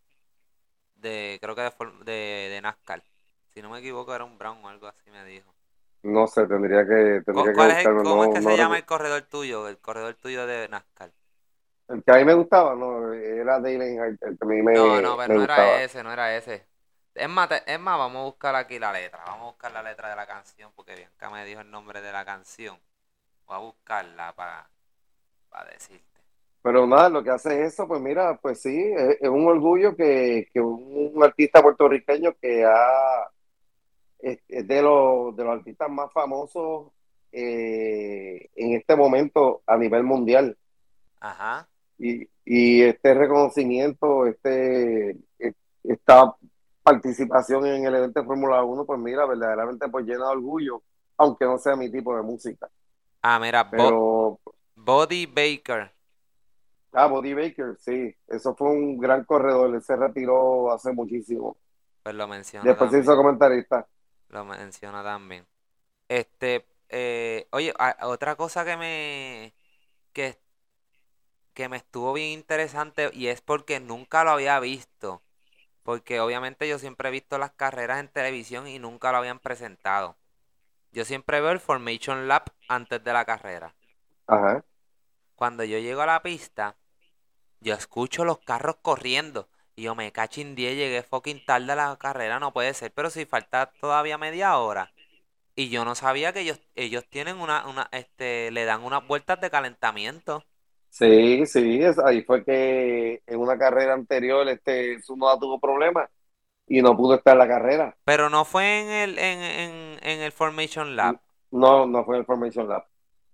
de 0.97 1.39
creo 1.41 1.55
que 1.55 1.63
de, 1.63 1.73
de, 2.05 2.49
de 2.51 2.61
NASCAR. 2.63 3.03
Si 3.55 3.63
no 3.63 3.71
me 3.71 3.79
equivoco, 3.79 4.15
era 4.15 4.25
un 4.25 4.39
Brown 4.39 4.65
o 4.65 4.69
algo 4.69 4.87
así, 4.87 5.11
me 5.11 5.25
dijo. 5.25 5.55
No 6.03 6.27
sé, 6.27 6.47
tendría 6.47 6.85
que, 6.87 7.23
tendría 7.25 7.53
que 7.53 7.57
¿Cuál 7.57 7.71
es 7.71 7.87
el-. 7.87 8.03
¿Cómo 8.03 8.25
es 8.25 8.31
que 8.31 8.41
no 8.41 8.51
se 8.51 8.57
llama 8.57 8.77
el 8.79 8.85
corredor 8.87 9.23
tuyo? 9.23 9.69
El 9.69 9.79
corredor 9.79 10.15
tuyo 10.15 10.47
de 10.47 10.69
NASCAR. 10.69 11.11
El 11.89 12.03
que 12.05 12.13
a 12.13 12.17
mí 12.17 12.25
me 12.25 12.35
gustaba, 12.35 12.75
no, 12.75 13.13
era 13.13 13.61
Dale 13.61 13.95
Earnhardt, 13.95 14.23
el 14.23 14.39
que 14.39 14.45
a 14.45 14.49
mí 14.49 14.63
me, 14.63 14.75
No, 14.75 15.01
no, 15.01 15.17
pero 15.17 15.35
no 15.35 15.41
gustaba. 15.41 15.45
era 15.45 15.83
ese, 15.83 16.03
no 16.03 16.13
era 16.13 16.37
ese. 16.37 16.67
Es 17.15 17.29
más, 17.29 17.49
es 17.67 17.81
más, 17.81 17.99
vamos 17.99 18.21
a 18.21 18.25
buscar 18.25 18.55
aquí 18.55 18.79
la 18.79 18.93
letra. 18.93 19.25
Vamos 19.27 19.43
a 19.43 19.51
buscar 19.51 19.73
la 19.73 19.83
letra 19.83 20.09
de 20.11 20.17
la 20.17 20.27
canción 20.27 20.73
porque 20.75 20.95
Bianca 20.95 21.31
me 21.31 21.45
dijo 21.45 21.61
el 21.61 21.71
nombre 21.71 22.01
de 22.03 22.13
la 22.13 22.25
canción. 22.25 22.79
Voy 23.47 23.57
a 23.57 23.61
buscarla 23.61 24.35
para, 24.35 24.71
para 25.51 25.71
decirte. 25.71 26.05
Pero 26.63 26.87
nada, 26.87 27.09
lo 27.09 27.23
que 27.23 27.31
hace 27.31 27.63
es 27.63 27.75
eso, 27.75 27.87
pues 27.87 28.01
mira, 28.01 28.37
pues 28.43 28.61
sí, 28.61 28.77
es, 28.77 29.19
es 29.21 29.29
un 29.29 29.47
orgullo 29.47 29.97
que, 29.97 30.49
que 30.53 30.61
un, 30.61 31.13
un 31.15 31.23
artista 31.23 31.63
puertorriqueño 31.63 32.35
que 32.41 32.65
ha, 32.65 33.31
es, 34.19 34.41
es 34.49 34.67
de 34.67 34.83
los, 34.83 35.37
de 35.37 35.45
los 35.45 35.59
artistas 35.59 35.89
más 35.89 36.13
famosos 36.13 36.89
eh, 37.33 38.49
en 38.55 38.75
este 38.75 38.97
momento 38.97 39.63
a 39.67 39.77
nivel 39.77 40.03
mundial. 40.03 40.57
Ajá. 41.21 41.69
Y, 41.99 42.29
y 42.45 42.83
este 42.83 43.15
reconocimiento, 43.15 44.27
este, 44.27 45.17
esta 45.85 46.35
participación 46.83 47.67
en 47.67 47.85
el 47.85 47.95
evento 47.95 48.21
de 48.21 48.27
Fórmula 48.27 48.63
1, 48.63 48.85
pues 48.85 48.99
mira, 48.99 49.27
verdaderamente 49.27 49.89
pues 49.89 50.07
llena 50.07 50.27
de 50.27 50.33
orgullo, 50.33 50.83
aunque 51.17 51.45
no 51.45 51.59
sea 51.59 51.77
mi 51.77 51.91
tipo 51.91 52.17
de 52.17 52.23
música. 52.23 52.69
Ah, 53.23 53.39
mira, 53.39 53.69
Pero, 53.69 53.87
Body 54.89 55.27
Baker. 55.27 55.93
ah, 56.93 57.07
Body 57.07 57.35
Baker, 57.35 57.77
sí, 57.79 58.15
eso 58.29 58.55
fue 58.57 58.71
un 58.71 58.99
gran 58.99 59.25
corredor, 59.25 59.75
él 59.75 59.83
se 59.83 59.97
retiró 59.97 60.73
hace 60.73 60.93
muchísimo. 60.93 61.57
Pues 62.03 62.15
lo 62.17 62.27
menciona 62.27 62.77
Después 62.77 62.91
se 62.93 63.01
hizo 63.01 63.17
comentarista. 63.17 63.89
Lo 64.29 64.45
menciona 64.45 65.03
también. 65.03 65.47
Este, 66.09 66.69
eh, 66.91 67.49
oye, 67.53 67.75
a- 67.79 68.09
otra 68.09 68.37
cosa 68.37 68.65
que 68.65 68.77
me, 68.77 69.55
que, 70.13 70.41
que 71.53 71.69
me 71.69 71.77
estuvo 71.77 72.13
bien 72.15 72.31
interesante 72.31 73.11
y 73.13 73.27
es 73.27 73.43
porque 73.43 73.81
nunca 73.81 74.25
lo 74.25 74.31
había 74.31 74.59
visto. 74.61 75.23
Porque 75.85 76.21
obviamente 76.21 76.69
yo 76.69 76.79
siempre 76.79 77.09
he 77.11 77.13
visto 77.13 77.39
las 77.39 77.53
carreras 77.53 78.01
en 78.01 78.09
televisión 78.09 78.69
y 78.69 78.79
nunca 78.81 79.13
lo 79.13 79.19
habían 79.19 79.41
presentado. 79.41 80.17
Yo 80.93 81.05
siempre 81.07 81.41
veo 81.41 81.53
el 81.53 81.61
Formation 81.61 82.29
Lap 82.29 82.51
antes 82.69 83.03
de 83.05 83.13
la 83.15 83.25
carrera. 83.27 83.75
Ajá. 84.27 84.63
Cuando 85.39 85.65
yo 85.65 85.79
llego 85.79 86.03
a 86.03 86.07
la 86.07 86.23
pista, 86.23 86.77
yo 87.61 87.75
escucho 87.75 88.25
los 88.25 88.41
carros 88.41 88.77
corriendo. 88.83 89.49
Y 89.77 89.83
yo 89.85 89.95
me 89.95 90.13
cachin 90.13 90.55
10, 90.57 90.77
llegué 90.77 91.03
fucking 91.05 91.45
tarde 91.47 91.73
a 91.73 91.77
la 91.77 91.97
carrera, 91.99 92.41
no 92.41 92.53
puede 92.53 92.75
ser. 92.75 92.93
Pero 92.93 93.11
si 93.11 93.27
falta 93.27 93.73
todavía 93.81 94.19
media 94.19 94.59
hora. 94.59 94.93
Y 95.57 95.71
yo 95.71 95.85
no 95.85 95.95
sabía 95.97 96.33
que 96.33 96.41
ellos, 96.41 96.61
ellos 96.77 97.05
tienen 97.11 97.39
una, 97.39 97.67
una, 97.69 97.89
este, 97.93 98.51
le 98.53 98.65
dan 98.67 98.83
unas 98.85 99.07
vueltas 99.07 99.41
de 99.41 99.51
calentamiento. 99.51 100.45
Sí, 100.91 101.47
sí, 101.47 101.81
ahí 102.05 102.23
fue 102.25 102.45
que 102.45 103.23
en 103.27 103.39
una 103.41 103.57
carrera 103.59 103.95
anterior 103.95 104.49
este 104.49 104.99
tuvo 105.07 105.61
problemas 105.61 106.11
y 106.67 106.83
no 106.83 106.97
pudo 106.97 107.17
estar 107.17 107.35
en 107.35 107.39
la 107.41 107.49
carrera. 107.49 107.99
Pero 108.05 108.29
no 108.29 108.45
fue 108.45 108.81
en 108.81 108.89
el, 108.91 109.19
en, 109.21 109.41
en, 109.41 109.99
en 110.03 110.21
el 110.21 110.33
Formation 110.33 110.97
Lap. 110.97 111.21
No, 111.51 111.87
no 111.87 112.05
fue 112.07 112.17
en 112.17 112.21
el 112.21 112.27
Formation 112.27 112.69
Lap. 112.69 112.88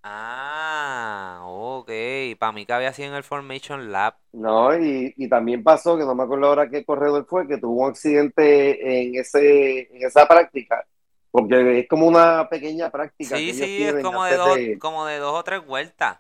Ah, 0.07 1.41
ok. 1.45 1.91
Para 2.39 2.53
mí 2.53 2.67
que 2.67 2.73
había 2.73 2.93
sido 2.93 3.09
en 3.09 3.15
el 3.15 3.25
Formation 3.25 3.91
Lap. 3.93 4.19
No, 4.33 4.77
y, 4.77 5.15
y 5.17 5.29
también 5.29 5.63
pasó, 5.63 5.97
que 5.97 6.05
no 6.05 6.15
me 6.15 6.25
acuerdo 6.25 6.47
ahora 6.49 6.69
qué 6.69 6.85
corredor 6.85 7.25
fue, 7.29 7.47
que 7.47 7.59
tuvo 7.59 7.85
un 7.85 7.91
accidente 7.91 9.05
en 9.07 9.15
ese, 9.15 9.83
en 9.97 10.05
esa 10.07 10.27
práctica, 10.27 10.85
porque 11.31 11.79
es 11.81 11.89
como 11.89 12.09
una 12.09 12.49
pequeña 12.49 12.91
práctica 12.91 13.45
que 13.45 13.51
Sí, 13.51 13.53
ellos 13.53 13.71
sí, 13.71 13.85
es 13.85 13.97
como 13.97 14.25
de 14.25 14.35
dos, 14.37 14.61
de- 14.61 14.79
como 14.79 15.05
de 15.07 15.19
dos 15.19 15.35
o 15.35 15.43
tres 15.45 15.65
vueltas. 15.67 16.19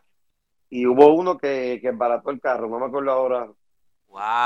y 0.70 0.86
hubo 0.86 1.14
uno 1.14 1.38
que, 1.38 1.78
que 1.80 1.88
embarató 1.88 2.30
el 2.30 2.40
carro, 2.40 2.68
no 2.68 2.78
me 2.80 2.86
acuerdo 2.86 3.10
ahora, 3.12 3.48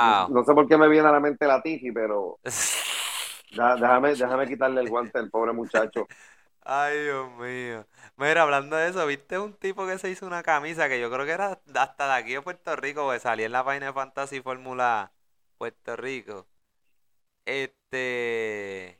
no, 0.00 0.22
Wow. 0.22 0.28
no 0.28 0.44
sé 0.44 0.54
por 0.54 0.68
qué 0.68 0.76
me 0.76 0.88
viene 0.88 1.08
a 1.08 1.12
la 1.12 1.20
mente 1.20 1.46
la 1.46 1.62
Tifi, 1.62 1.92
pero 1.92 2.40
da- 3.50 3.76
déjame, 3.76 4.16
déjame 4.16 4.48
quitarle 4.48 4.80
el 4.80 4.88
guante 4.88 5.18
al 5.18 5.30
pobre 5.30 5.52
muchacho. 5.52 6.10
Ay, 6.70 7.02
Dios 7.02 7.30
mío. 7.38 7.86
Mira, 8.18 8.42
hablando 8.42 8.76
de 8.76 8.88
eso, 8.90 9.06
¿viste 9.06 9.38
un 9.38 9.54
tipo 9.54 9.86
que 9.86 9.96
se 9.98 10.10
hizo 10.10 10.26
una 10.26 10.42
camisa 10.42 10.86
que 10.86 11.00
yo 11.00 11.10
creo 11.10 11.24
que 11.24 11.32
era 11.32 11.58
hasta 11.74 12.06
de 12.06 12.12
aquí 12.12 12.32
de 12.34 12.42
Puerto 12.42 12.76
Rico, 12.76 13.10
que 13.10 13.18
salía 13.20 13.46
en 13.46 13.52
la 13.52 13.64
página 13.64 13.86
de 13.86 13.92
Fantasy 13.94 14.42
Fórmula 14.42 15.10
Puerto 15.56 15.96
Rico? 15.96 16.46
Este, 17.46 18.98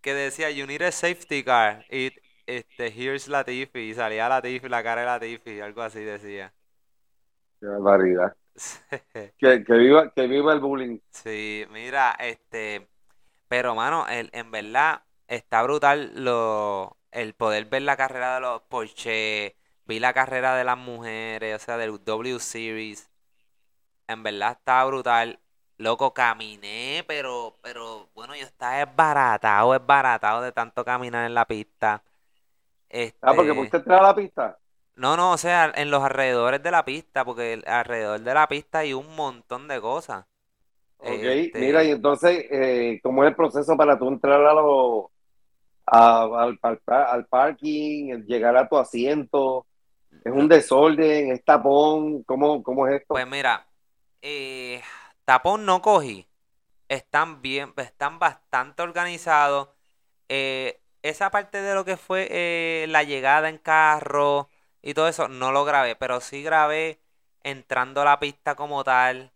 que 0.00 0.14
decía, 0.14 0.50
you 0.50 0.64
need 0.68 0.82
a 0.82 0.92
safety 0.92 1.42
car, 1.42 1.84
y 1.90 2.12
este, 2.46 2.86
here's 2.86 3.26
Latifi, 3.26 3.90
y 3.90 3.94
salía 3.94 4.28
Latifi, 4.28 4.68
la 4.68 4.84
cara 4.84 5.00
de 5.00 5.06
Latifi, 5.08 5.60
algo 5.60 5.82
así 5.82 5.98
decía. 6.04 6.52
Qué 7.58 7.66
barbaridad. 7.66 8.36
Que, 9.38 9.64
que 9.64 9.72
viva, 9.74 10.12
que 10.12 10.28
viva 10.28 10.52
el 10.52 10.60
bullying. 10.60 11.00
Sí, 11.10 11.66
mira, 11.72 12.12
este, 12.20 12.86
pero 13.48 13.74
mano, 13.74 14.06
el, 14.06 14.30
en 14.32 14.52
verdad 14.52 15.02
está 15.30 15.62
brutal 15.64 16.12
lo, 16.24 16.98
el 17.12 17.34
poder 17.34 17.66
ver 17.66 17.82
la 17.84 17.96
carrera 17.98 18.36
de 18.36 18.40
los 18.42 18.62
Porsche, 18.64 19.56
vi 19.86 20.00
la 20.00 20.14
carrera 20.14 20.56
de 20.56 20.64
las 20.64 20.78
mujeres, 20.78 21.62
o 21.62 21.64
sea, 21.66 21.78
del 21.78 22.04
W 22.04 22.40
Series, 22.40 23.10
en 24.08 24.22
verdad 24.22 24.52
está 24.52 24.84
brutal. 24.84 25.40
Loco, 25.78 26.12
caminé, 26.14 27.04
pero, 27.08 27.58
pero, 27.62 28.10
bueno, 28.14 28.36
yo 28.36 28.44
estaba 28.44 28.82
esbaratado, 28.82 29.74
esbaratado 29.74 30.42
de 30.42 30.52
tanto 30.52 30.84
caminar 30.84 31.26
en 31.26 31.34
la 31.34 31.46
pista. 31.46 32.04
Ah, 33.22 33.34
porque 33.34 33.54
Este, 33.54 33.54
pudiste 33.54 33.78
entrar 33.78 34.00
a 34.00 34.08
la 34.08 34.14
pista. 34.14 34.58
no, 34.96 35.16
no, 35.16 35.32
o 35.32 35.38
sea, 35.38 35.72
en 35.76 35.90
los 35.90 36.02
alrededores 36.02 36.62
de 36.62 36.70
la 36.70 36.84
pista, 36.84 37.24
porque 37.24 37.62
alrededor 37.66 38.20
de 38.20 38.34
la 38.34 38.48
pista 38.48 38.80
hay 38.80 38.92
un 38.94 39.14
montón 39.16 39.66
de 39.68 39.80
cosas. 39.80 40.26
Ok, 40.98 41.24
Este, 41.24 41.58
mira, 41.58 41.82
y 41.84 41.90
entonces, 41.92 42.44
eh, 42.50 43.00
¿cómo 43.02 43.24
es 43.24 43.30
el 43.30 43.36
proceso 43.36 43.76
para 43.76 43.98
tú 43.98 44.08
entrar 44.08 44.44
a 44.44 44.52
lo, 44.54 45.10
al, 45.90 46.58
al- 46.62 46.80
al 46.86 47.26
parking, 47.26 48.24
llegar 48.26 48.56
a 48.56 48.68
tu 48.68 48.76
asiento? 48.78 49.66
¿Es 50.24 50.32
un 50.32 50.48
desorden? 50.48 51.32
¿Es 51.32 51.44
tapón? 51.44 52.22
¿Cómo, 52.24 52.62
cómo 52.62 52.86
es 52.88 53.00
esto? 53.02 53.10
Pues 53.10 53.26
mira, 53.26 53.66
eh, 54.22 54.82
tapón 55.24 55.66
no 55.66 55.82
cogí. 55.82 56.28
Están 56.88 57.42
bien, 57.42 57.74
están 57.78 58.18
bastante 58.18 58.82
organizados. 58.82 59.70
Eh, 60.28 60.82
esa 61.02 61.30
parte 61.30 61.62
de 61.62 61.74
lo 61.74 61.84
que 61.84 61.96
fue 61.98 62.28
eh, 62.30 62.86
la 62.88 63.04
llegada 63.04 63.48
en 63.50 63.58
carro 63.58 64.50
y 64.82 64.94
todo 64.94 65.08
eso, 65.08 65.28
no 65.28 65.52
lo 65.52 65.64
grabé, 65.64 65.96
pero 65.96 66.20
sí 66.20 66.42
grabé 66.42 67.00
entrando 67.44 68.02
a 68.02 68.06
la 68.06 68.20
pista 68.20 68.54
como 68.56 68.84
tal. 68.84 69.32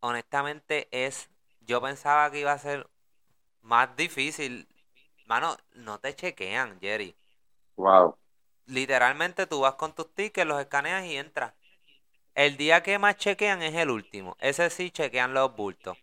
Honestamente 0.00 0.88
es, 0.92 1.30
yo 1.60 1.80
pensaba 1.82 2.30
que 2.30 2.40
iba 2.40 2.52
a 2.52 2.58
ser 2.58 2.88
más 3.62 3.96
difícil. 3.96 4.68
Mano, 5.30 5.56
no 5.74 6.00
te 6.00 6.12
chequean, 6.16 6.80
Jerry. 6.80 7.14
Wow. 7.76 8.16
Literalmente 8.66 9.46
tú 9.46 9.60
vas 9.60 9.76
con 9.76 9.94
tus 9.94 10.12
tickets, 10.12 10.44
los 10.44 10.60
escaneas 10.60 11.04
y 11.04 11.16
entras. 11.16 11.54
El 12.34 12.56
día 12.56 12.82
que 12.82 12.98
más 12.98 13.16
chequean 13.16 13.62
es 13.62 13.76
el 13.76 13.90
último. 13.90 14.36
Ese 14.40 14.68
sí 14.70 14.90
chequean 14.90 15.32
los 15.32 15.54
bultos. 15.54 15.96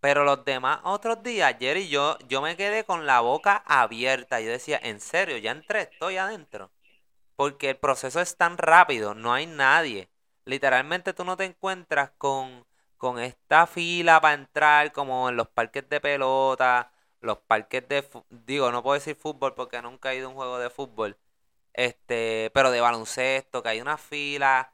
Pero 0.00 0.24
los 0.24 0.44
demás 0.44 0.80
otros 0.82 1.22
días, 1.22 1.54
Jerry, 1.60 1.86
yo, 1.88 2.18
yo 2.26 2.42
me 2.42 2.56
quedé 2.56 2.82
con 2.82 3.06
la 3.06 3.20
boca 3.20 3.62
abierta. 3.64 4.40
Yo 4.40 4.50
decía, 4.50 4.80
en 4.82 4.98
serio, 4.98 5.36
ya 5.36 5.52
entré, 5.52 5.82
estoy 5.82 6.16
adentro. 6.16 6.72
Porque 7.36 7.70
el 7.70 7.76
proceso 7.76 8.20
es 8.20 8.36
tan 8.36 8.58
rápido, 8.58 9.14
no 9.14 9.32
hay 9.32 9.46
nadie. 9.46 10.10
Literalmente 10.44 11.14
tú 11.14 11.24
no 11.24 11.36
te 11.36 11.44
encuentras 11.44 12.10
con, 12.18 12.66
con 12.96 13.20
esta 13.20 13.68
fila 13.68 14.20
para 14.20 14.34
entrar 14.34 14.90
como 14.90 15.28
en 15.28 15.36
los 15.36 15.48
parques 15.48 15.88
de 15.88 16.00
pelota, 16.00 16.90
los 17.26 17.38
parques 17.38 17.86
de... 17.88 18.04
Digo, 18.30 18.72
no 18.72 18.82
puedo 18.82 18.94
decir 18.94 19.16
fútbol 19.16 19.54
porque 19.54 19.82
nunca 19.82 20.12
he 20.12 20.16
ido 20.18 20.28
a 20.28 20.30
un 20.30 20.36
juego 20.36 20.58
de 20.58 20.70
fútbol. 20.70 21.18
Este, 21.74 22.50
pero 22.54 22.70
de 22.70 22.80
baloncesto, 22.80 23.62
que 23.62 23.68
hay 23.70 23.80
una 23.80 23.98
fila 23.98 24.72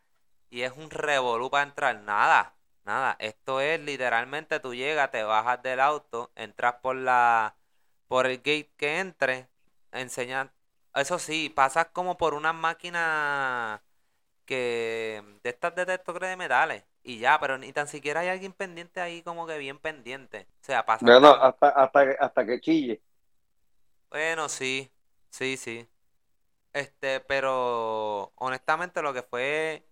y 0.51 0.63
es 0.63 0.73
un 0.77 0.91
revolú 0.91 1.51
para 1.51 1.65
entrar. 1.65 2.01
Nada, 2.03 2.55
nada. 2.85 3.17
Esto 3.21 3.61
es 3.61 3.81
literalmente 3.81 4.61
tú 4.61 4.75
llegas, 4.75 5.11
te 5.11 5.23
bajas 5.25 5.63
del 5.63 5.81
auto, 5.81 6.31
entras 6.37 6.77
por 6.83 6.97
la, 6.97 7.57
por 8.09 8.27
el 8.27 8.39
gate 8.39 8.73
que 8.77 9.01
entre, 9.01 9.49
enseñas. 9.93 10.49
Eso 10.95 11.19
sí, 11.19 11.49
pasas 11.51 11.87
como 11.93 12.17
por 12.19 12.35
una 12.35 12.53
máquina 12.53 13.83
que 14.45 15.23
de 15.43 15.51
estas 15.51 15.75
detectores 15.75 16.31
de 16.31 16.37
metales 16.37 16.85
y 17.03 17.19
ya, 17.19 17.39
pero 17.41 17.59
ni 17.59 17.73
tan 17.73 17.89
siquiera 17.89 18.21
hay 18.21 18.29
alguien 18.29 18.53
pendiente 18.53 19.01
ahí 19.01 19.23
como 19.23 19.47
que 19.47 19.59
bien 19.59 19.79
pendiente. 19.79 20.47
O 20.63 20.65
sea, 20.65 20.85
pasa 20.87 21.07
No, 21.07 21.21
no, 21.21 21.29
hasta, 21.29 21.69
hasta, 21.71 22.05
que- 22.07 22.17
hasta 22.21 22.47
que 22.47 22.61
chille. 22.61 23.03
Bueno, 24.11 24.49
sí, 24.49 24.91
sí, 25.31 25.57
sí. 25.57 25.89
Este, 26.73 27.21
pero 27.21 28.33
honestamente 28.37 29.03
lo 29.03 29.15
que 29.15 29.23
fue 29.23 29.87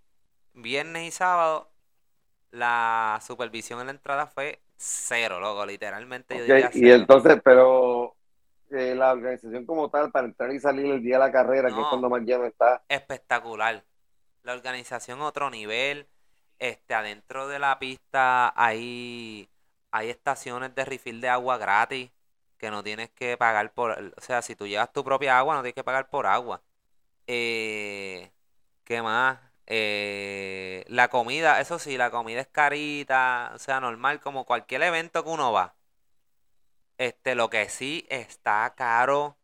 viernes 0.54 1.04
y 1.08 1.10
sábado, 1.12 1.70
la 2.52 3.20
supervisión 3.26 3.80
en 3.80 3.86
la 3.86 3.92
entrada 3.92 4.26
fue 4.28 4.62
cero, 4.78 5.40
loco, 5.40 5.66
literalmente 5.66 6.36
yo 6.38 6.44
Y 6.74 6.90
entonces, 6.90 7.40
pero 7.44 8.14
eh, 8.70 8.94
la 8.94 9.12
organización 9.12 9.66
como 9.66 9.90
tal, 9.90 10.10
para 10.10 10.26
entrar 10.28 10.52
y 10.52 10.60
salir 10.60 10.86
el 10.86 11.02
día 11.02 11.16
de 11.16 11.20
la 11.26 11.32
carrera, 11.32 11.74
que 11.74 11.82
es 11.82 11.88
cuando 11.88 12.08
más 12.10 12.22
lleno 12.22 12.44
está. 12.46 12.82
Espectacular. 12.88 13.84
La 14.42 14.54
organización 14.54 15.22
otro 15.22 15.50
nivel. 15.50 16.08
Este, 16.60 16.94
adentro 16.94 17.48
de 17.48 17.58
la 17.58 17.78
pista 17.80 18.52
hay, 18.56 19.50
hay 19.92 20.10
estaciones 20.10 20.74
de 20.74 20.84
refill 20.84 21.20
de 21.22 21.28
agua 21.30 21.58
gratis 21.58 22.10
que 22.58 22.70
no 22.70 22.82
tienes 22.84 23.10
que 23.10 23.36
pagar 23.38 23.72
por, 23.74 23.92
o 24.16 24.20
sea, 24.20 24.42
si 24.42 24.54
tú 24.56 24.66
llevas 24.66 24.92
tu 24.92 25.02
propia 25.04 25.38
agua, 25.38 25.54
no 25.56 25.62
tienes 25.62 25.74
que 25.74 25.84
pagar 25.84 26.10
por 26.10 26.26
agua. 26.26 26.62
Eh, 27.26 28.32
¿qué 28.84 29.02
más? 29.02 29.40
Eh, 29.66 30.84
la 30.88 31.08
comida, 31.08 31.60
eso 31.60 31.78
sí, 31.78 31.96
la 31.98 32.10
comida 32.10 32.40
es 32.42 32.48
carita, 32.48 33.52
o 33.54 33.58
sea, 33.60 33.80
normal, 33.80 34.20
como 34.20 34.44
cualquier 34.46 34.82
evento 34.84 35.24
que 35.24 35.30
uno 35.30 35.52
va. 35.52 35.76
Este, 36.98 37.34
lo 37.34 37.48
que 37.50 37.68
sí 37.68 38.06
está 38.10 38.74
caro, 38.76 39.38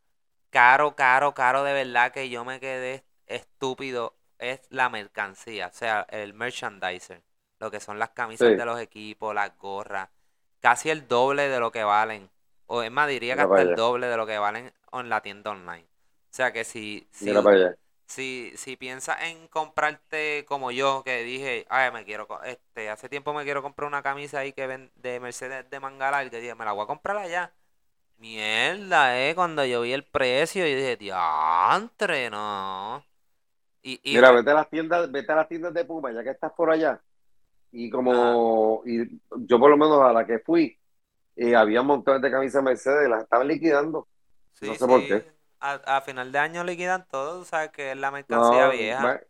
caro, 0.51 0.97
caro, 0.97 1.35
caro 1.35 1.65
de 1.65 1.73
verdad 1.75 2.13
que 2.13 2.29
yo 2.31 2.45
me 2.45 2.61
quedé 2.61 3.05
estúpido 3.27 4.16
es 4.39 4.61
la 4.71 4.89
mercancía, 4.89 5.69
o 5.69 5.73
sea, 5.73 6.07
el 6.11 6.35
merchandiser, 6.35 7.23
lo 7.59 7.71
que 7.71 7.81
son 7.81 7.99
las 7.99 8.11
camisas 8.11 8.49
Sí. 8.51 8.57
de 8.57 8.65
los 8.65 8.81
equipos, 8.81 9.35
las 9.35 9.57
gorras, 9.59 10.09
casi 10.61 10.91
el 10.91 11.09
doble 11.09 11.49
de 11.49 11.61
lo 11.61 11.73
que 11.73 11.85
valen, 11.85 12.31
o 12.67 12.83
es 12.83 12.91
más, 12.91 13.09
diría 13.09 13.37
que 13.37 13.43
hasta 13.43 13.63
el 13.63 13.75
doble 13.75 14.07
de 14.09 14.17
lo 14.17 14.27
que 14.27 14.39
valen 14.39 14.73
en 14.93 15.09
la 15.09 15.21
tienda 15.23 15.51
online. 15.53 15.87
O 16.31 16.35
sea 16.37 16.53
que 16.53 16.65
si, 16.65 17.07
si, 17.13 17.33
si, 18.07 18.53
si 18.57 18.77
piensas 18.77 19.19
en 19.23 19.49
comprarte 19.49 20.45
como 20.47 20.71
yo, 20.71 21.03
que 21.05 21.23
dije, 21.25 21.67
ay, 21.71 21.91
me 21.93 22.05
quiero, 22.05 22.29
este, 22.45 22.91
hace 22.91 23.09
tiempo 23.09 23.33
me 23.35 23.45
quiero 23.45 23.63
comprar 23.63 23.89
una 23.89 24.03
camisa 24.03 24.41
ahí 24.41 24.53
que 24.53 24.67
ven 24.67 24.93
de 24.97 25.21
Mercedes 25.21 25.69
de 25.71 25.81
Mangalar, 25.81 26.31
que 26.31 26.41
dije, 26.41 26.55
me 26.55 26.65
la 26.65 26.73
voy 26.73 26.85
a 26.85 26.87
comprar 26.87 27.17
allá. 27.17 27.53
Mierda, 28.19 29.19
eh, 29.21 29.35
cuando 29.35 29.65
yo 29.65 29.83
vi 29.83 29.93
el 29.93 30.05
precio, 30.05 30.67
yo 30.67 30.77
dije, 30.77 30.97
diantre, 30.97 32.31
no. 32.31 33.05
Y, 33.87 34.01
y 34.03 34.17
Mira, 34.17 34.33
vete 34.33 34.51
a 34.51 34.55
las 34.55 34.71
tiendas, 34.71 35.11
vete 35.11 35.33
a 35.33 35.37
las 35.37 35.49
tiendas 35.49 35.75
de 35.75 35.85
Puma, 35.85 36.13
ya 36.13 36.23
que 36.23 36.31
estás 36.31 36.53
por 36.53 36.71
allá. 36.71 37.01
Y 37.73 37.91
como 37.91 38.83
y 38.87 39.21
yo 39.39 39.59
por 39.61 39.71
lo 39.71 39.77
menos 39.77 40.01
a 40.03 40.13
la 40.13 40.27
que 40.27 40.41
fui, 40.41 40.79
eh, 41.37 41.57
había 41.57 41.83
montones 41.83 42.23
de 42.23 42.31
camisas 42.31 42.63
Mercedes, 42.63 43.09
las 43.09 43.25
estaban 43.25 43.49
liquidando. 43.49 44.09
sí, 44.53 44.67
no 44.67 44.75
sé 44.75 44.87
por 44.87 45.07
qué. 45.07 45.25
A, 45.61 45.73
a 45.97 46.01
final 46.03 46.33
de 46.33 46.39
año 46.39 46.65
liquidan 46.65 47.07
todo, 47.09 47.45
sabes 47.45 47.71
que 47.71 47.93
es 47.93 47.97
la 47.97 48.11
mercancía 48.11 48.69
No, 48.69 48.73
vieja. 48.73 49.21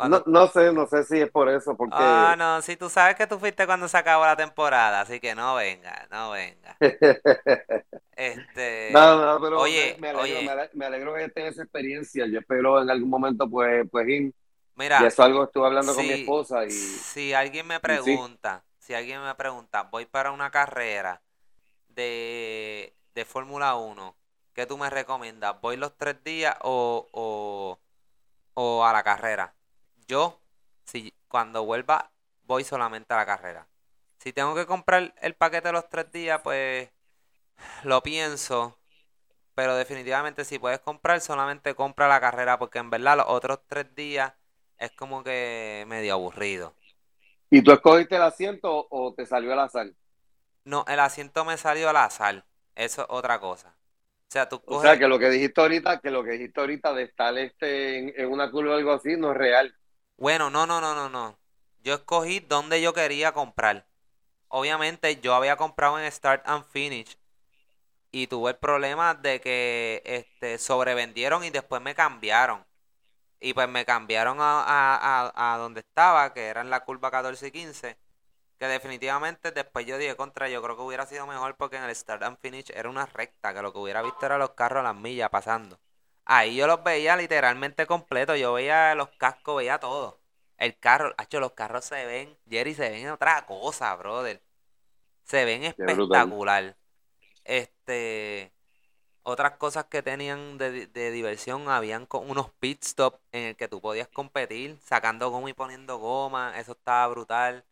No, 0.00 0.22
no 0.26 0.48
sé, 0.48 0.72
no 0.72 0.86
sé 0.86 1.04
si 1.04 1.20
es 1.20 1.30
por 1.30 1.48
eso, 1.48 1.76
porque 1.76 2.02
Ah, 2.04 2.34
no, 2.38 2.62
si 2.62 2.76
tú 2.76 2.88
sabes 2.88 3.16
que 3.16 3.26
tú 3.26 3.38
fuiste 3.38 3.66
cuando 3.66 3.86
se 3.88 3.96
acabó 3.98 4.24
la 4.24 4.36
temporada, 4.36 5.00
así 5.02 5.20
que 5.20 5.34
no 5.34 5.54
venga, 5.56 6.08
no 6.10 6.30
venga. 6.30 6.80
Este, 8.16 8.88
No, 8.88 9.24
no, 9.24 9.40
pero 9.40 9.70
oye, 9.70 9.96
me, 9.96 9.96
me 9.98 10.08
alegro, 10.08 10.42
oye. 10.42 10.42
me 10.42 10.52
ale- 10.52 10.70
me 10.74 10.84
alegro 10.86 11.14
que 11.14 11.28
tengas 11.30 11.54
esa 11.54 11.62
experiencia. 11.62 12.26
Yo 12.26 12.40
espero 12.40 12.82
en 12.82 12.90
algún 12.90 13.08
momento 13.10 13.48
pues, 13.48 13.88
pues 13.90 14.08
ir. 14.08 14.34
mira, 14.76 14.98
Y 14.98 15.04
eso 15.04 15.22
es 15.22 15.26
algo 15.26 15.44
estuve 15.44 15.66
hablando 15.66 15.94
con 15.94 16.06
mi 16.06 16.14
si, 16.14 16.14
esposa 16.14 16.66
y 16.66 17.02
si 17.10 17.32
alguien 17.34 17.66
me 17.66 17.80
sí. 17.98 18.20
pregunta, 18.20 18.64
si 18.78 18.94
alguien 18.94 19.22
me 19.22 19.34
pregunta, 19.34 19.82
voy 19.84 20.06
para 20.06 20.32
una 20.32 20.50
carrera 20.50 21.22
de, 21.88 22.96
de 23.14 23.24
Fórmula 23.24 23.76
1, 23.76 24.16
¿qué 24.54 24.66
tú 24.66 24.78
me 24.78 24.90
recomiendas? 24.90 25.60
¿Voy 25.62 25.76
los 25.76 25.96
tres 25.98 26.22
días 26.24 26.56
o, 26.62 27.08
o, 27.12 27.80
o 28.54 28.84
a 28.86 28.92
la 28.92 29.02
carrera? 29.02 29.54
Yo, 30.12 30.40
si 30.84 31.14
cuando 31.28 31.64
vuelva, 31.64 32.12
voy 32.44 32.64
solamente 32.64 33.14
a 33.14 33.18
la 33.18 33.26
carrera. 33.26 33.68
Si 34.18 34.32
tengo 34.32 34.54
que 34.54 34.66
comprar 34.66 35.14
el 35.22 35.34
paquete 35.34 35.68
de 35.68 35.72
los 35.72 35.88
tres 35.88 36.12
días, 36.12 36.40
pues 36.44 36.90
lo 37.84 38.02
pienso. 38.02 38.78
Pero 39.54 39.76
definitivamente 39.76 40.44
si 40.44 40.58
puedes 40.58 40.80
comprar, 40.80 41.20
solamente 41.22 41.74
compra 41.76 42.08
la 42.08 42.20
carrera, 42.20 42.58
porque 42.58 42.78
en 42.80 42.90
verdad 42.90 43.18
los 43.18 43.26
otros 43.28 43.60
tres 43.68 43.94
días 43.94 44.34
es 44.78 44.92
como 44.92 45.24
que 45.24 45.84
medio 45.88 46.14
aburrido. 46.14 46.74
¿Y 47.50 47.62
tú 47.62 47.70
escogiste 47.70 48.16
el 48.16 48.22
asiento 48.22 48.88
o 48.90 49.14
te 49.14 49.26
salió 49.26 49.52
al 49.52 49.60
azar? 49.60 49.92
No, 50.64 50.84
el 50.88 50.98
asiento 51.00 51.44
me 51.44 51.56
salió 51.56 51.88
al 51.90 51.96
azar. 51.96 52.46
Eso 52.74 53.02
es 53.02 53.06
otra 53.10 53.38
cosa. 53.40 53.76
O 54.28 54.32
sea, 54.32 54.48
tú 54.48 54.62
O 54.64 54.76
sea 54.76 54.98
coges... 54.98 54.98
que 54.98 55.06
lo 55.08 55.18
que 55.20 55.30
dijiste 55.30 55.60
ahorita, 55.60 56.00
que 56.00 56.10
lo 56.10 56.24
que 56.24 56.32
dijiste 56.32 56.60
ahorita 56.60 56.92
de 56.94 57.04
estar 57.04 57.36
este 57.38 57.98
en, 57.98 58.12
en 58.16 58.30
una 58.32 58.50
curva 58.50 58.72
o 58.74 58.76
algo 58.76 58.92
así 58.92 59.16
no 59.16 59.30
es 59.32 59.36
real. 59.36 59.74
Bueno, 60.22 60.50
no, 60.50 60.68
no, 60.68 60.80
no, 60.80 60.94
no, 60.94 61.08
no. 61.08 61.36
Yo 61.82 61.94
escogí 61.94 62.38
donde 62.38 62.80
yo 62.80 62.94
quería 62.94 63.32
comprar. 63.32 63.86
Obviamente 64.46 65.20
yo 65.20 65.34
había 65.34 65.56
comprado 65.56 65.98
en 65.98 66.12
Start 66.12 66.44
and 66.46 66.64
Finish 66.64 67.18
y 68.12 68.28
tuve 68.28 68.52
el 68.52 68.56
problema 68.58 69.14
de 69.14 69.40
que 69.40 70.00
este 70.04 70.58
sobrevendieron 70.58 71.42
y 71.42 71.50
después 71.50 71.82
me 71.82 71.96
cambiaron. 71.96 72.64
Y 73.40 73.54
pues 73.54 73.68
me 73.68 73.84
cambiaron 73.84 74.38
a, 74.40 74.64
a, 74.64 75.54
a, 75.54 75.58
donde 75.58 75.80
estaba, 75.80 76.32
que 76.34 76.46
era 76.46 76.60
en 76.60 76.70
la 76.70 76.84
curva 76.84 77.10
14 77.10 77.48
y 77.48 77.50
15. 77.50 77.98
Que 78.58 78.66
definitivamente 78.68 79.50
después 79.50 79.86
yo 79.86 79.98
dije 79.98 80.16
contra, 80.16 80.48
yo 80.48 80.62
creo 80.62 80.76
que 80.76 80.82
hubiera 80.82 81.06
sido 81.06 81.26
mejor 81.26 81.56
porque 81.56 81.78
en 81.78 81.84
el 81.84 81.96
Start 81.96 82.22
and 82.22 82.38
Finish 82.38 82.70
era 82.74 82.88
una 82.88 83.06
recta, 83.06 83.52
que 83.54 83.62
lo 83.62 83.72
que 83.72 83.80
hubiera 83.80 84.02
visto 84.02 84.24
era 84.26 84.38
los 84.38 84.50
carros 84.52 84.80
a 84.80 84.84
las 84.84 84.96
millas 84.96 85.30
pasando. 85.30 85.80
Ahí 86.24 86.56
yo 86.56 86.66
los 86.66 86.82
veía 86.84 87.16
literalmente 87.16 87.86
completos, 87.86 88.38
yo 88.38 88.52
veía 88.54 88.94
los 88.94 89.10
cascos, 89.18 89.56
veía 89.58 89.78
todo. 89.78 90.20
El 90.58 90.78
carro, 90.78 91.14
hacho, 91.18 91.40
los 91.40 91.52
carros 91.52 91.84
se 91.84 92.06
ven, 92.06 92.38
Jerry, 92.48 92.74
se 92.74 92.90
ven 92.90 93.10
otra 93.10 93.44
cosa, 93.46 93.94
brother. 93.96 94.42
Se 95.24 95.44
ven 95.44 95.64
espectacular. 95.64 96.76
Este, 97.44 98.52
otras 99.24 99.56
cosas 99.58 99.86
que 99.86 100.02
tenían 100.02 100.58
de, 100.58 100.86
de 100.88 101.10
diversión, 101.12 101.68
habían 101.70 102.06
co- 102.06 102.20
unos 102.20 102.50
pit 102.60 102.82
stops 102.84 103.20
en 103.32 103.44
el 103.50 103.56
que 103.56 103.68
tú 103.68 103.80
podías 103.80 104.08
competir, 104.08 104.78
sacando 104.84 105.30
goma 105.30 105.50
y 105.50 105.54
poniendo 105.54 105.98
goma, 105.98 106.58
eso 106.60 106.72
estaba 106.72 107.08
brutal. 107.08 107.64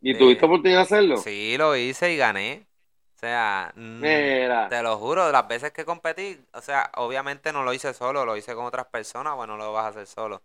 ¿Y 0.00 0.16
Este, 0.16 0.16
tuviste 0.16 0.46
oportunidad 0.46 0.78
de 0.78 0.82
hacerlo? 0.84 1.30
sí, 1.30 1.56
lo 1.58 1.76
hice 1.76 2.12
y 2.12 2.16
gané. 2.16 2.68
O 3.16 3.18
sea, 3.18 3.72
mm, 3.76 4.00
Mira, 4.00 4.62
te 4.68 4.82
lo 4.82 4.98
juro, 4.98 5.32
las 5.32 5.48
veces 5.48 5.72
que 5.72 5.84
competí, 5.86 6.38
o 6.52 6.60
sea, 6.60 6.90
obviamente 6.96 7.52
no 7.52 7.62
lo 7.64 7.72
hice 7.72 7.94
solo, 7.94 8.24
lo 8.26 8.36
hice 8.36 8.54
con 8.54 8.66
otras 8.66 8.86
personas, 8.88 9.34
bueno, 9.36 9.56
lo 9.56 9.72
vas 9.72 9.86
a 9.86 9.88
hacer 9.88 10.06
solo. 10.06 10.42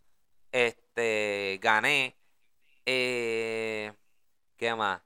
Este, 0.51 1.59
gané. 1.61 2.17
Eh, 2.85 3.93
¿qué 4.57 4.75
más? 4.75 5.01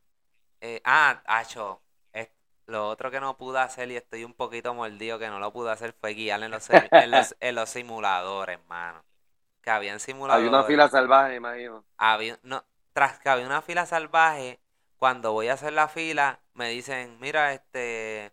Eh, 0.61 0.81
ah, 0.85 1.21
acho, 1.27 1.81
es- 2.13 2.29
lo 2.67 2.89
otro 2.89 3.11
que 3.11 3.19
no 3.21 3.37
pude 3.37 3.59
hacer 3.59 3.91
y 3.91 3.97
estoy 3.97 4.23
un 4.25 4.33
poquito 4.33 4.73
mordido 4.73 5.19
que 5.19 5.29
no 5.29 5.39
lo 5.39 5.53
pude 5.53 5.71
hacer 5.71 5.93
fue 5.93 6.13
guiar 6.15 6.43
en 6.43 6.51
los, 6.51 6.69
en 6.71 7.11
los, 7.11 7.35
en 7.41 7.55
los 7.55 7.69
simuladores, 7.69 8.59
mano. 8.67 9.03
Que 9.63 9.71
habían 9.71 9.99
hay 10.27 10.45
simuladores. 10.45 10.45
una 10.45 10.63
fila 10.63 10.87
salvaje, 10.87 11.35
imagino. 11.35 11.83
Había, 11.97 12.39
no, 12.43 12.65
tras 12.93 13.19
que 13.19 13.29
había 13.29 13.45
una 13.45 13.61
fila 13.61 13.85
salvaje, 13.85 14.59
cuando 15.05 15.33
voy 15.33 15.49
a 15.49 15.53
hacer 15.53 15.71
la 15.71 15.87
fila, 15.87 16.41
me 16.55 16.69
dicen, 16.69 17.19
mira, 17.19 17.53
este, 17.53 18.31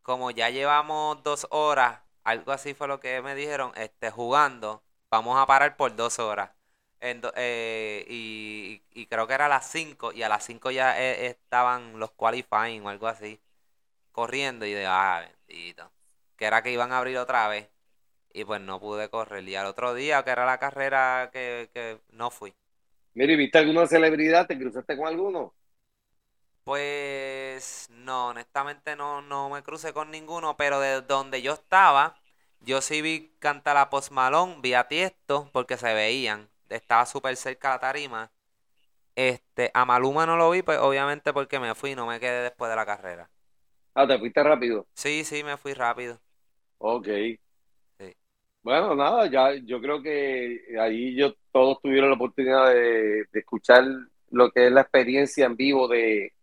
como 0.00 0.30
ya 0.30 0.48
llevamos 0.48 1.22
dos 1.22 1.46
horas, 1.50 2.00
algo 2.24 2.52
así 2.52 2.72
fue 2.72 2.88
lo 2.88 2.98
que 2.98 3.20
me 3.20 3.34
dijeron, 3.34 3.72
este, 3.76 4.10
jugando, 4.10 4.82
vamos 5.10 5.38
a 5.38 5.44
parar 5.44 5.76
por 5.76 5.94
dos 5.96 6.18
horas. 6.18 6.52
Eh, 7.00 8.06
y, 8.08 9.06
creo 9.10 9.26
que 9.26 9.34
era 9.34 9.46
a 9.46 9.48
las 9.50 9.70
cinco, 9.70 10.10
y 10.14 10.22
a 10.22 10.30
las 10.30 10.46
cinco 10.46 10.70
ya 10.70 10.98
eh, 10.98 11.26
estaban 11.26 11.98
los 11.98 12.12
qualifying 12.12 12.86
o 12.86 12.88
algo 12.88 13.06
así, 13.06 13.38
corriendo, 14.10 14.64
y 14.64 14.72
de, 14.72 14.86
ah, 14.86 15.30
bendito, 15.46 15.92
que 16.38 16.46
era 16.46 16.62
que 16.62 16.72
iban 16.72 16.90
a 16.92 16.98
abrir 16.98 17.18
otra 17.18 17.48
vez. 17.48 17.68
Y 18.32 18.46
pues 18.46 18.62
no 18.62 18.80
pude 18.80 19.10
correr. 19.10 19.46
Y 19.46 19.56
al 19.56 19.66
otro 19.66 19.92
día, 19.92 20.22
que 20.24 20.30
era 20.30 20.46
la 20.46 20.58
carrera 20.58 21.28
que, 21.34 21.68
que 21.74 22.00
no 22.12 22.30
fui. 22.30 22.54
Mira, 23.12 23.32
¿y 23.34 23.36
viste 23.36 23.58
alguna 23.58 23.86
celebridad? 23.86 24.46
¿Te 24.46 24.58
cruzaste 24.58 24.96
con 24.96 25.06
alguno? 25.06 25.54
Pues 26.68 27.88
no, 27.90 28.28
honestamente 28.28 28.94
no, 28.94 29.22
no 29.22 29.48
me 29.48 29.62
crucé 29.62 29.94
con 29.94 30.10
ninguno, 30.10 30.54
pero 30.58 30.80
de 30.80 31.00
donde 31.00 31.40
yo 31.40 31.54
estaba, 31.54 32.14
yo 32.60 32.82
sí 32.82 33.00
vi 33.00 33.32
cantar 33.38 33.78
a 33.78 33.88
Post 33.88 34.12
Malone, 34.12 34.56
vi 34.60 34.74
a 34.74 34.86
Tiesto, 34.86 35.48
porque 35.54 35.78
se 35.78 35.94
veían, 35.94 36.50
estaba 36.68 37.06
súper 37.06 37.36
cerca 37.36 37.70
la 37.70 37.78
tarima. 37.78 38.30
Este, 39.16 39.70
a 39.72 39.86
Maluma 39.86 40.26
no 40.26 40.36
lo 40.36 40.50
vi, 40.50 40.60
pues 40.60 40.78
obviamente 40.78 41.32
porque 41.32 41.58
me 41.58 41.74
fui, 41.74 41.94
no 41.94 42.06
me 42.06 42.20
quedé 42.20 42.42
después 42.42 42.68
de 42.68 42.76
la 42.76 42.84
carrera. 42.84 43.30
Ah, 43.94 44.06
te 44.06 44.18
fuiste 44.18 44.42
rápido. 44.42 44.86
Sí, 44.92 45.24
sí, 45.24 45.42
me 45.42 45.56
fui 45.56 45.72
rápido. 45.72 46.20
Ok. 46.80 47.08
Sí. 47.98 48.14
Bueno, 48.62 48.94
nada, 48.94 49.26
ya 49.30 49.54
yo 49.54 49.80
creo 49.80 50.02
que 50.02 50.76
ahí 50.78 51.16
yo 51.16 51.32
todos 51.50 51.80
tuvieron 51.80 52.10
la 52.10 52.16
oportunidad 52.16 52.68
de, 52.74 53.24
de 53.32 53.40
escuchar 53.40 53.86
lo 54.28 54.50
que 54.50 54.66
es 54.66 54.72
la 54.72 54.82
experiencia 54.82 55.46
en 55.46 55.56
vivo 55.56 55.88
de, 55.88 56.34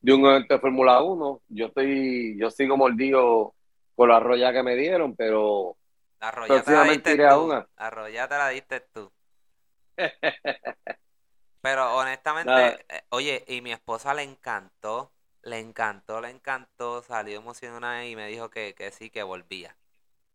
de 0.00 0.12
un 0.14 0.26
evento 0.26 0.54
de 0.54 0.60
Fórmula 0.60 1.02
1. 1.02 1.42
Yo 1.48 1.66
estoy, 1.66 2.36
yo 2.38 2.50
sigo 2.50 2.76
mordido 2.76 3.54
por 3.94 4.08
la 4.08 4.20
roya 4.20 4.52
que 4.52 4.62
me 4.62 4.76
dieron, 4.76 5.14
pero 5.16 5.76
La 6.20 6.30
roya 6.30 6.62
te 6.64 6.72
la 6.72 6.84
diste 6.84 7.16
tú. 7.18 7.38
una. 7.38 7.68
La 7.76 7.90
te 8.28 8.38
la 8.38 8.48
diste 8.48 8.80
tú. 8.80 9.12
Pero 11.62 11.96
honestamente, 11.96 12.60
Nada. 12.60 12.82
eh, 12.88 13.02
oye, 13.10 13.44
y 13.48 13.60
mi 13.62 13.72
esposa 13.72 14.12
le 14.14 14.22
encantó, 14.22 15.12
le 15.42 15.58
encantó, 15.58 16.20
le 16.20 16.30
encantó, 16.30 17.02
salió 17.02 17.36
emocionada 17.38 18.04
y 18.06 18.16
me 18.16 18.26
dijo 18.28 18.50
que, 18.50 18.74
que 18.74 18.90
sí, 18.92 19.10
que 19.10 19.22
volvía. 19.22 19.76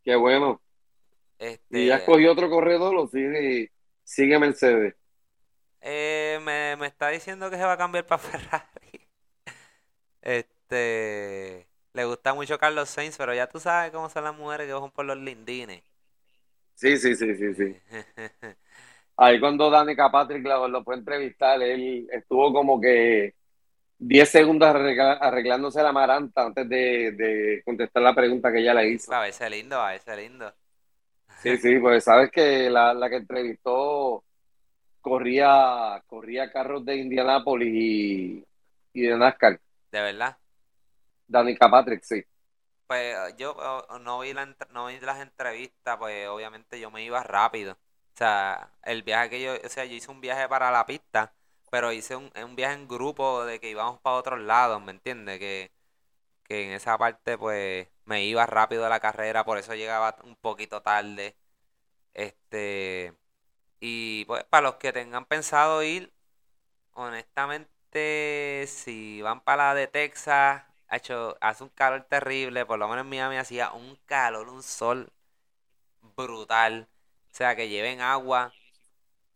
Qué 0.03 0.15
bueno. 0.15 0.61
¿Y 1.69 1.87
ya 1.87 1.95
Este, 1.95 1.97
escogió 1.97 2.31
otro 2.31 2.49
corredor 2.49 2.95
o 2.97 3.07
sigue, 3.07 3.71
sigue 4.03 4.39
Mercedes? 4.39 4.95
eh, 5.81 6.39
me, 6.43 6.75
me 6.77 6.87
está 6.87 7.09
diciendo 7.09 7.49
que 7.49 7.57
se 7.57 7.63
va 7.65 7.73
a 7.73 7.77
cambiar 7.77 8.05
para 8.05 8.19
Ferrari. 8.23 8.84
Este, 10.25 11.67
le 11.93 12.05
gusta 12.05 12.33
mucho 12.35 12.59
Carlos 12.59 12.89
Sainz, 12.89 13.17
pero 13.17 13.33
ya 13.35 13.47
tú 13.49 13.59
sabes 13.61 13.91
cómo 13.93 14.09
son 14.09 14.25
las 14.25 14.35
mujeres 14.35 14.67
que 14.67 14.73
van 14.73 14.91
por 14.91 15.05
los 15.05 15.17
lindines. 15.17 15.83
Sí, 16.75 16.97
sí, 16.97 17.15
sí, 17.15 17.35
sí, 17.35 17.53
sí. 17.55 17.81
Ahí 19.17 19.39
cuando 19.39 19.69
Danica 19.69 20.11
Patrick 20.11 20.45
lo, 20.45 20.67
lo 20.67 20.83
fue 20.83 20.95
a 20.95 20.97
entrevistar, 20.97 21.61
él 21.61 22.07
estuvo 22.11 22.51
como 22.53 22.81
que 22.81 23.33
10 23.99 24.29
segundos 24.29 24.69
arregla- 24.69 25.13
arreglándose 25.19 25.83
la 25.83 25.93
maranta 25.93 26.45
antes 26.45 26.69
de, 26.69 27.11
de 27.13 27.63
contestar 27.65 28.03
la 28.03 28.15
pregunta 28.15 28.51
que 28.51 28.59
ella 28.61 28.73
le 28.75 28.89
hizo. 28.91 29.13
A 29.15 29.19
verse 29.21 29.49
lindo, 29.49 29.79
a 29.81 29.91
verse 29.91 30.15
lindo. 30.15 30.53
Sí, 31.37 31.57
sí, 31.57 31.77
pues 31.79 32.03
sabes 32.03 32.31
que 32.31 32.69
la, 32.69 32.93
la 32.93 33.09
que 33.09 33.17
entrevistó 33.17 34.23
corría, 35.01 36.03
corría 36.07 36.51
carros 36.51 36.85
de 36.85 36.97
Indianápolis 36.97 37.69
y, 37.73 38.45
y 38.93 39.01
de 39.03 39.17
NASCAR. 39.17 39.59
De 39.95 40.01
verdad. 40.01 40.37
Danica 41.27 41.69
Patrick, 41.69 42.03
sí. 42.03 42.21
Pues 42.87 43.15
yo 43.37 43.53
oh, 43.57 43.99
no 43.99 44.19
vi 44.19 44.33
la, 44.33 44.45
no 44.71 44.87
vi 44.87 44.99
las 44.99 45.19
entrevistas, 45.21 45.97
pues 45.97 46.27
obviamente 46.27 46.79
yo 46.79 46.91
me 46.91 47.03
iba 47.03 47.23
rápido. 47.23 47.73
O 47.73 48.17
sea, 48.17 48.71
el 48.83 49.03
viaje 49.03 49.29
que 49.29 49.41
yo, 49.41 49.53
o 49.63 49.69
sea, 49.69 49.85
yo 49.85 49.95
hice 49.95 50.11
un 50.11 50.21
viaje 50.21 50.47
para 50.49 50.69
la 50.71 50.85
pista, 50.85 51.33
pero 51.71 51.91
hice 51.93 52.15
un, 52.15 52.31
un 52.43 52.55
viaje 52.55 52.75
en 52.75 52.87
grupo 52.87 53.45
de 53.45 53.59
que 53.59 53.69
íbamos 53.69 53.99
para 54.01 54.17
otros 54.17 54.39
lados, 54.41 54.81
¿me 54.83 54.91
entiendes? 54.91 55.39
Que, 55.39 55.71
que 56.43 56.65
en 56.67 56.71
esa 56.73 56.97
parte 56.97 57.37
pues 57.37 57.89
me 58.05 58.23
iba 58.25 58.45
rápido 58.47 58.85
a 58.85 58.89
la 58.89 58.99
carrera, 59.01 59.45
por 59.45 59.57
eso 59.59 59.75
llegaba 59.75 60.17
un 60.23 60.35
poquito 60.37 60.81
tarde. 60.83 61.37
Este, 62.13 63.15
y 63.79 64.25
pues 64.25 64.43
para 64.45 64.63
los 64.69 64.75
que 64.77 64.93
tengan 64.93 65.25
pensado 65.25 65.83
ir, 65.83 66.13
honestamente, 66.93 67.71
si 68.67 69.21
van 69.21 69.41
para 69.41 69.67
la 69.69 69.75
de 69.75 69.87
Texas, 69.87 70.63
hecho, 70.91 71.37
hace 71.41 71.63
un 71.63 71.69
calor 71.69 72.03
terrible, 72.03 72.65
por 72.65 72.79
lo 72.79 72.87
menos 72.87 73.03
en 73.03 73.09
Miami 73.09 73.37
hacía 73.37 73.71
un 73.71 73.97
calor, 74.05 74.49
un 74.49 74.63
sol 74.63 75.11
brutal. 76.15 76.87
O 77.31 77.35
sea, 77.35 77.55
que 77.55 77.69
lleven 77.69 78.01
agua. 78.01 78.53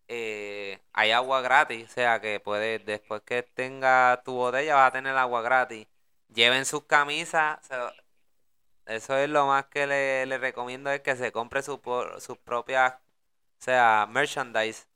eh, 0.07 0.79
hay 0.93 1.11
agua 1.11 1.41
gratis, 1.41 1.89
o 1.89 1.93
sea 1.93 2.21
que 2.21 2.39
puedes, 2.39 2.85
después 2.85 3.21
que 3.23 3.43
tenga 3.43 4.21
tu 4.25 4.33
botella, 4.33 4.75
vas 4.75 4.89
a 4.89 4.93
tener 4.93 5.15
agua 5.17 5.41
gratis. 5.41 5.87
Lleven 6.29 6.65
sus 6.65 6.85
camisas, 6.85 7.59
eso 8.85 9.17
es 9.17 9.29
lo 9.29 9.47
más 9.47 9.65
que 9.67 9.87
le, 9.87 10.37
recomiendo, 10.37 10.91
es 10.91 11.01
que 11.01 11.15
se 11.15 11.31
compre 11.31 11.61
su, 11.61 11.79
sus 12.19 12.37
propias, 12.39 12.95
o 12.95 12.99
sea, 13.59 14.07
merchandise, 14.09 14.87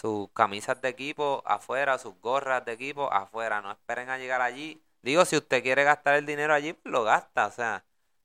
sus 0.00 0.30
camisas 0.32 0.80
de 0.80 0.88
equipo 0.90 1.42
afuera, 1.46 1.98
sus 1.98 2.14
gorras 2.20 2.64
de 2.64 2.72
equipo 2.72 3.12
afuera, 3.12 3.60
no 3.62 3.72
esperen 3.72 4.10
a 4.10 4.18
llegar 4.18 4.40
allí. 4.42 4.82
Digo, 5.02 5.24
si 5.24 5.36
usted 5.36 5.62
quiere 5.62 5.84
gastar 5.84 6.14
el 6.16 6.26
dinero 6.26 6.54
allí, 6.54 6.72
pues 6.74 6.92
lo 6.92 7.04
gasta, 7.04 7.46
o 7.46 7.50
sea, 7.52 7.84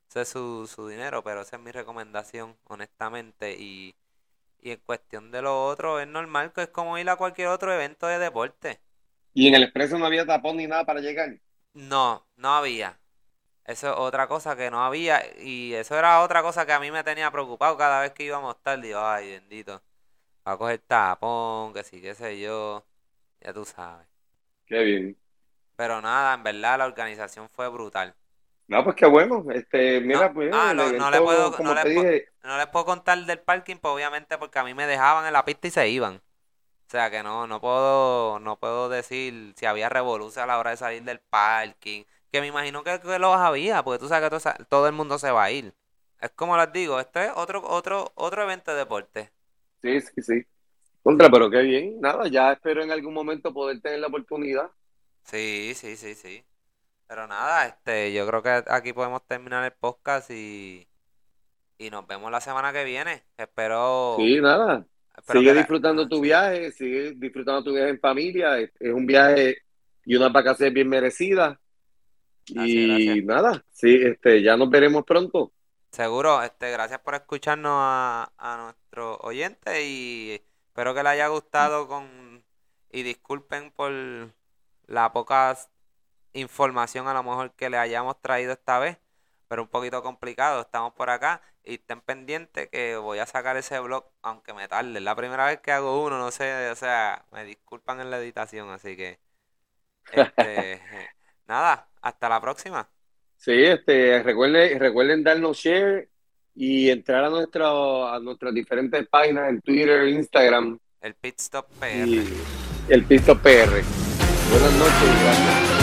ese 0.10 0.22
es 0.22 0.30
su, 0.30 0.68
su 0.68 0.88
dinero, 0.88 1.24
pero 1.24 1.42
esa 1.42 1.58
es 1.58 1.62
mi 1.62 1.72
recomendación, 1.72 2.58
honestamente, 2.66 3.56
y, 3.60 3.96
y 4.62 4.72
en 4.72 4.80
cuestión 4.86 5.32
de 5.32 5.42
lo 5.44 5.66
otro, 5.68 6.00
es 6.00 6.08
normal 6.08 6.54
que 6.54 6.64
es 6.64 6.70
como 6.70 6.98
ir 6.98 7.10
a 7.10 7.18
cualquier 7.18 7.50
otro 7.50 7.74
evento 7.74 8.08
de 8.08 8.20
deporte. 8.20 8.82
Y 9.34 9.48
en 9.48 9.56
el 9.56 9.64
expreso 9.64 9.98
no 9.98 10.06
había 10.06 10.24
tapón 10.28 10.58
ni 10.58 10.68
nada 10.68 10.86
para 10.86 11.00
llegar. 11.02 11.40
No, 11.74 12.28
no 12.36 12.50
había. 12.56 13.00
Eso 13.66 13.90
es 13.94 13.96
otra 14.00 14.28
cosa 14.28 14.56
que 14.58 14.72
no 14.72 14.84
había 14.86 15.24
y 15.40 15.74
eso 15.76 15.98
era 15.98 16.22
otra 16.24 16.42
cosa 16.44 16.66
que 16.66 16.74
a 16.74 16.80
mí 16.80 16.92
me 16.92 17.04
tenía 17.04 17.32
preocupado 17.32 17.78
cada 17.78 18.02
vez 18.02 18.14
que 18.14 18.24
íbamos 18.26 18.62
tarde. 18.64 18.88
Digo, 18.90 19.00
ay, 19.02 19.32
bendito, 19.32 19.84
va 20.50 20.56
a 20.56 20.58
coger 20.58 20.80
tapón, 20.80 21.74
que 21.74 21.84
sí, 21.84 22.02
qué 22.02 22.16
sé 22.16 22.40
yo, 22.40 22.86
ya 23.42 23.54
tú 23.54 23.66
sabes. 23.66 24.08
Qué 24.66 24.84
bien. 24.84 25.18
Pero 25.76 26.02
nada, 26.02 26.36
en 26.36 26.44
verdad 26.44 26.78
la 26.78 26.86
organización 26.86 27.50
fue 27.50 27.68
brutal. 27.70 28.16
No, 28.68 28.84
pues 28.84 28.96
qué 28.96 29.06
bueno. 29.08 29.44
Este, 29.52 30.00
mira, 30.02 30.28
No, 30.28 30.34
pues 30.34 30.50
ah, 30.54 30.74
no, 30.74 31.12
le 31.12 31.22
puedo, 31.22 31.52
como 31.52 31.70
no 31.70 31.76
le 31.76 31.82
te 31.82 31.90
puedo, 31.92 32.12
dije, 32.12 32.30
no 32.44 32.58
les 32.58 32.68
puedo 32.68 32.86
contar 32.86 33.18
del 33.26 33.40
parking, 33.40 33.78
pues 33.78 33.94
obviamente 33.94 34.38
porque 34.38 34.60
a 34.60 34.64
mí 34.64 34.74
me 34.74 34.88
dejaban 34.88 35.26
en 35.26 35.34
la 35.34 35.46
pista 35.46 35.68
y 35.68 35.72
se 35.72 35.90
iban. 35.90 36.16
O 36.88 36.92
sea 36.92 37.12
que 37.12 37.24
no, 37.24 37.48
no 37.48 37.62
puedo, 37.62 38.40
no 38.40 38.60
puedo 38.60 38.90
decir 38.90 39.54
si 39.58 39.66
había 39.68 39.90
revolución 39.90 40.44
a 40.46 40.48
la 40.48 40.60
hora 40.60 40.72
de 40.72 40.78
salir 40.78 41.04
del 41.04 41.20
parking. 41.20 42.04
Que 42.32 42.42
me 42.42 42.48
imagino 42.48 42.84
que, 42.84 43.00
que 43.02 43.20
los 43.20 43.36
había, 43.38 43.84
porque 43.84 44.00
tú 44.00 44.08
sabes 44.10 44.30
que 44.30 44.66
todo 44.66 44.88
el 44.88 44.94
mundo 44.94 45.20
se 45.20 45.32
va 45.32 45.44
a 45.46 45.52
ir. 45.52 45.76
Es 46.20 46.32
como 46.32 46.58
les 46.58 46.72
digo, 46.74 47.00
este 47.00 47.28
es 47.28 47.32
otro, 47.36 47.64
otro, 47.68 48.12
otro 48.16 48.44
evento 48.44 48.72
de 48.72 48.78
deporte. 48.78 49.32
Sí, 49.82 50.02
sí, 50.02 50.22
sí. 50.22 50.44
Contra, 51.04 51.30
pero 51.30 51.50
qué 51.50 51.62
bien. 51.62 52.00
Nada, 52.02 52.28
ya 52.30 52.54
espero 52.54 52.84
en 52.84 52.92
algún 52.92 53.14
momento 53.14 53.54
poder 53.54 53.82
tener 53.82 54.00
la 54.00 54.08
oportunidad. 54.08 54.72
Sí, 55.24 55.74
sí, 55.76 55.96
sí, 55.98 56.16
sí. 56.16 56.46
Pero 57.08 57.28
nada, 57.28 57.68
este, 57.68 58.14
yo 58.14 58.28
creo 58.28 58.44
que 58.44 58.64
aquí 58.68 58.94
podemos 58.94 59.26
terminar 59.28 59.64
el 59.66 59.74
podcast 59.74 60.32
y, 60.32 60.90
y 61.78 61.90
nos 61.92 62.08
vemos 62.08 62.32
la 62.32 62.42
semana 62.42 62.74
que 62.74 62.84
viene. 62.86 63.26
Espero, 63.38 64.18
Sí, 64.18 64.42
nada. 64.42 64.86
espero 65.18 65.40
Sigue 65.40 65.54
que 65.54 65.54
disfrutando 65.54 66.08
tu 66.08 66.22
viaje, 66.22 66.72
sigue 66.72 67.14
disfrutando 67.16 67.64
tu 67.64 67.74
viaje 67.74 67.90
en 67.92 68.00
familia. 68.00 68.60
Es, 68.60 68.72
es 68.80 68.94
un 68.94 69.06
viaje 69.06 69.58
y 70.06 70.16
unas 70.16 70.34
vacaciones 70.34 70.74
bien 70.74 70.90
merecidas. 70.90 71.58
Gracias, 72.48 72.84
Y 72.84 72.86
gracias. 72.86 73.26
nada, 73.26 73.66
sí, 73.72 73.96
este, 74.04 74.42
ya 74.44 74.58
nos 74.58 74.70
veremos 74.70 75.04
pronto. 75.06 75.54
Seguro, 75.92 76.42
este, 76.44 76.72
gracias 76.72 77.00
por 77.02 77.16
escucharnos 77.16 77.74
a, 77.76 78.32
a 78.38 78.58
nuestro 78.58 79.18
oyente 79.18 79.84
y 79.86 80.34
espero 80.68 80.94
que 80.94 81.04
le 81.04 81.10
haya 81.10 81.28
gustado 81.28 81.88
con 81.88 82.44
y 82.92 83.04
disculpen 83.04 83.72
por 83.72 83.92
la 84.88 85.12
poca 85.14 85.58
información 86.34 87.08
a 87.08 87.14
lo 87.14 87.24
mejor 87.24 87.54
que 87.56 87.70
le 87.70 87.78
hayamos 87.78 88.22
traído 88.22 88.54
esta 88.54 88.80
vez, 88.80 89.00
pero 89.48 89.64
un 89.64 89.70
poquito 89.70 90.04
complicado. 90.04 90.62
Estamos 90.62 90.94
por 90.94 91.10
acá 91.10 91.42
y 91.64 91.76
estén 91.76 92.02
pendientes 92.02 92.70
que 92.70 92.98
voy 92.98 93.20
a 93.20 93.26
sacar 93.26 93.58
ese 93.58 93.80
blog 93.80 94.06
aunque 94.22 94.54
me 94.54 94.68
tarde. 94.68 94.98
Es 95.00 95.04
la 95.04 95.16
primera 95.16 95.46
vez 95.48 95.62
que 95.62 95.72
hago 95.72 96.04
uno, 96.04 96.18
no 96.20 96.32
sé, 96.32 96.70
o 96.72 96.76
sea, 96.76 97.26
me 97.32 97.46
disculpan 97.46 98.00
en 98.02 98.12
la 98.12 98.20
editación, 98.20 98.70
así 98.70 98.96
que 98.98 99.20
este 100.12 100.82
nada, 101.48 101.90
hasta 102.02 102.30
la 102.30 102.42
próxima. 102.42 102.90
Sí, 103.40 103.54
este, 103.54 104.22
recuerden, 104.22 104.78
recuerden 104.78 105.24
darnos 105.24 105.58
share 105.58 106.10
y 106.56 106.90
entrar 106.90 107.24
a, 107.24 107.30
nuestro, 107.30 108.06
a 108.06 108.20
nuestras 108.20 108.54
diferentes 108.54 109.08
páginas 109.08 109.50
en 109.50 109.62
Twitter, 109.62 110.10
Instagram. 110.10 110.78
El 111.00 111.14
Pit 111.16 111.36
PR. 111.80 112.24
El 112.90 113.06
Pit 113.06 113.22
Stop 113.22 113.42
PR. 113.42 113.82
Buenas 114.52 114.74
noches, 114.74 115.24
gracias. 115.24 115.80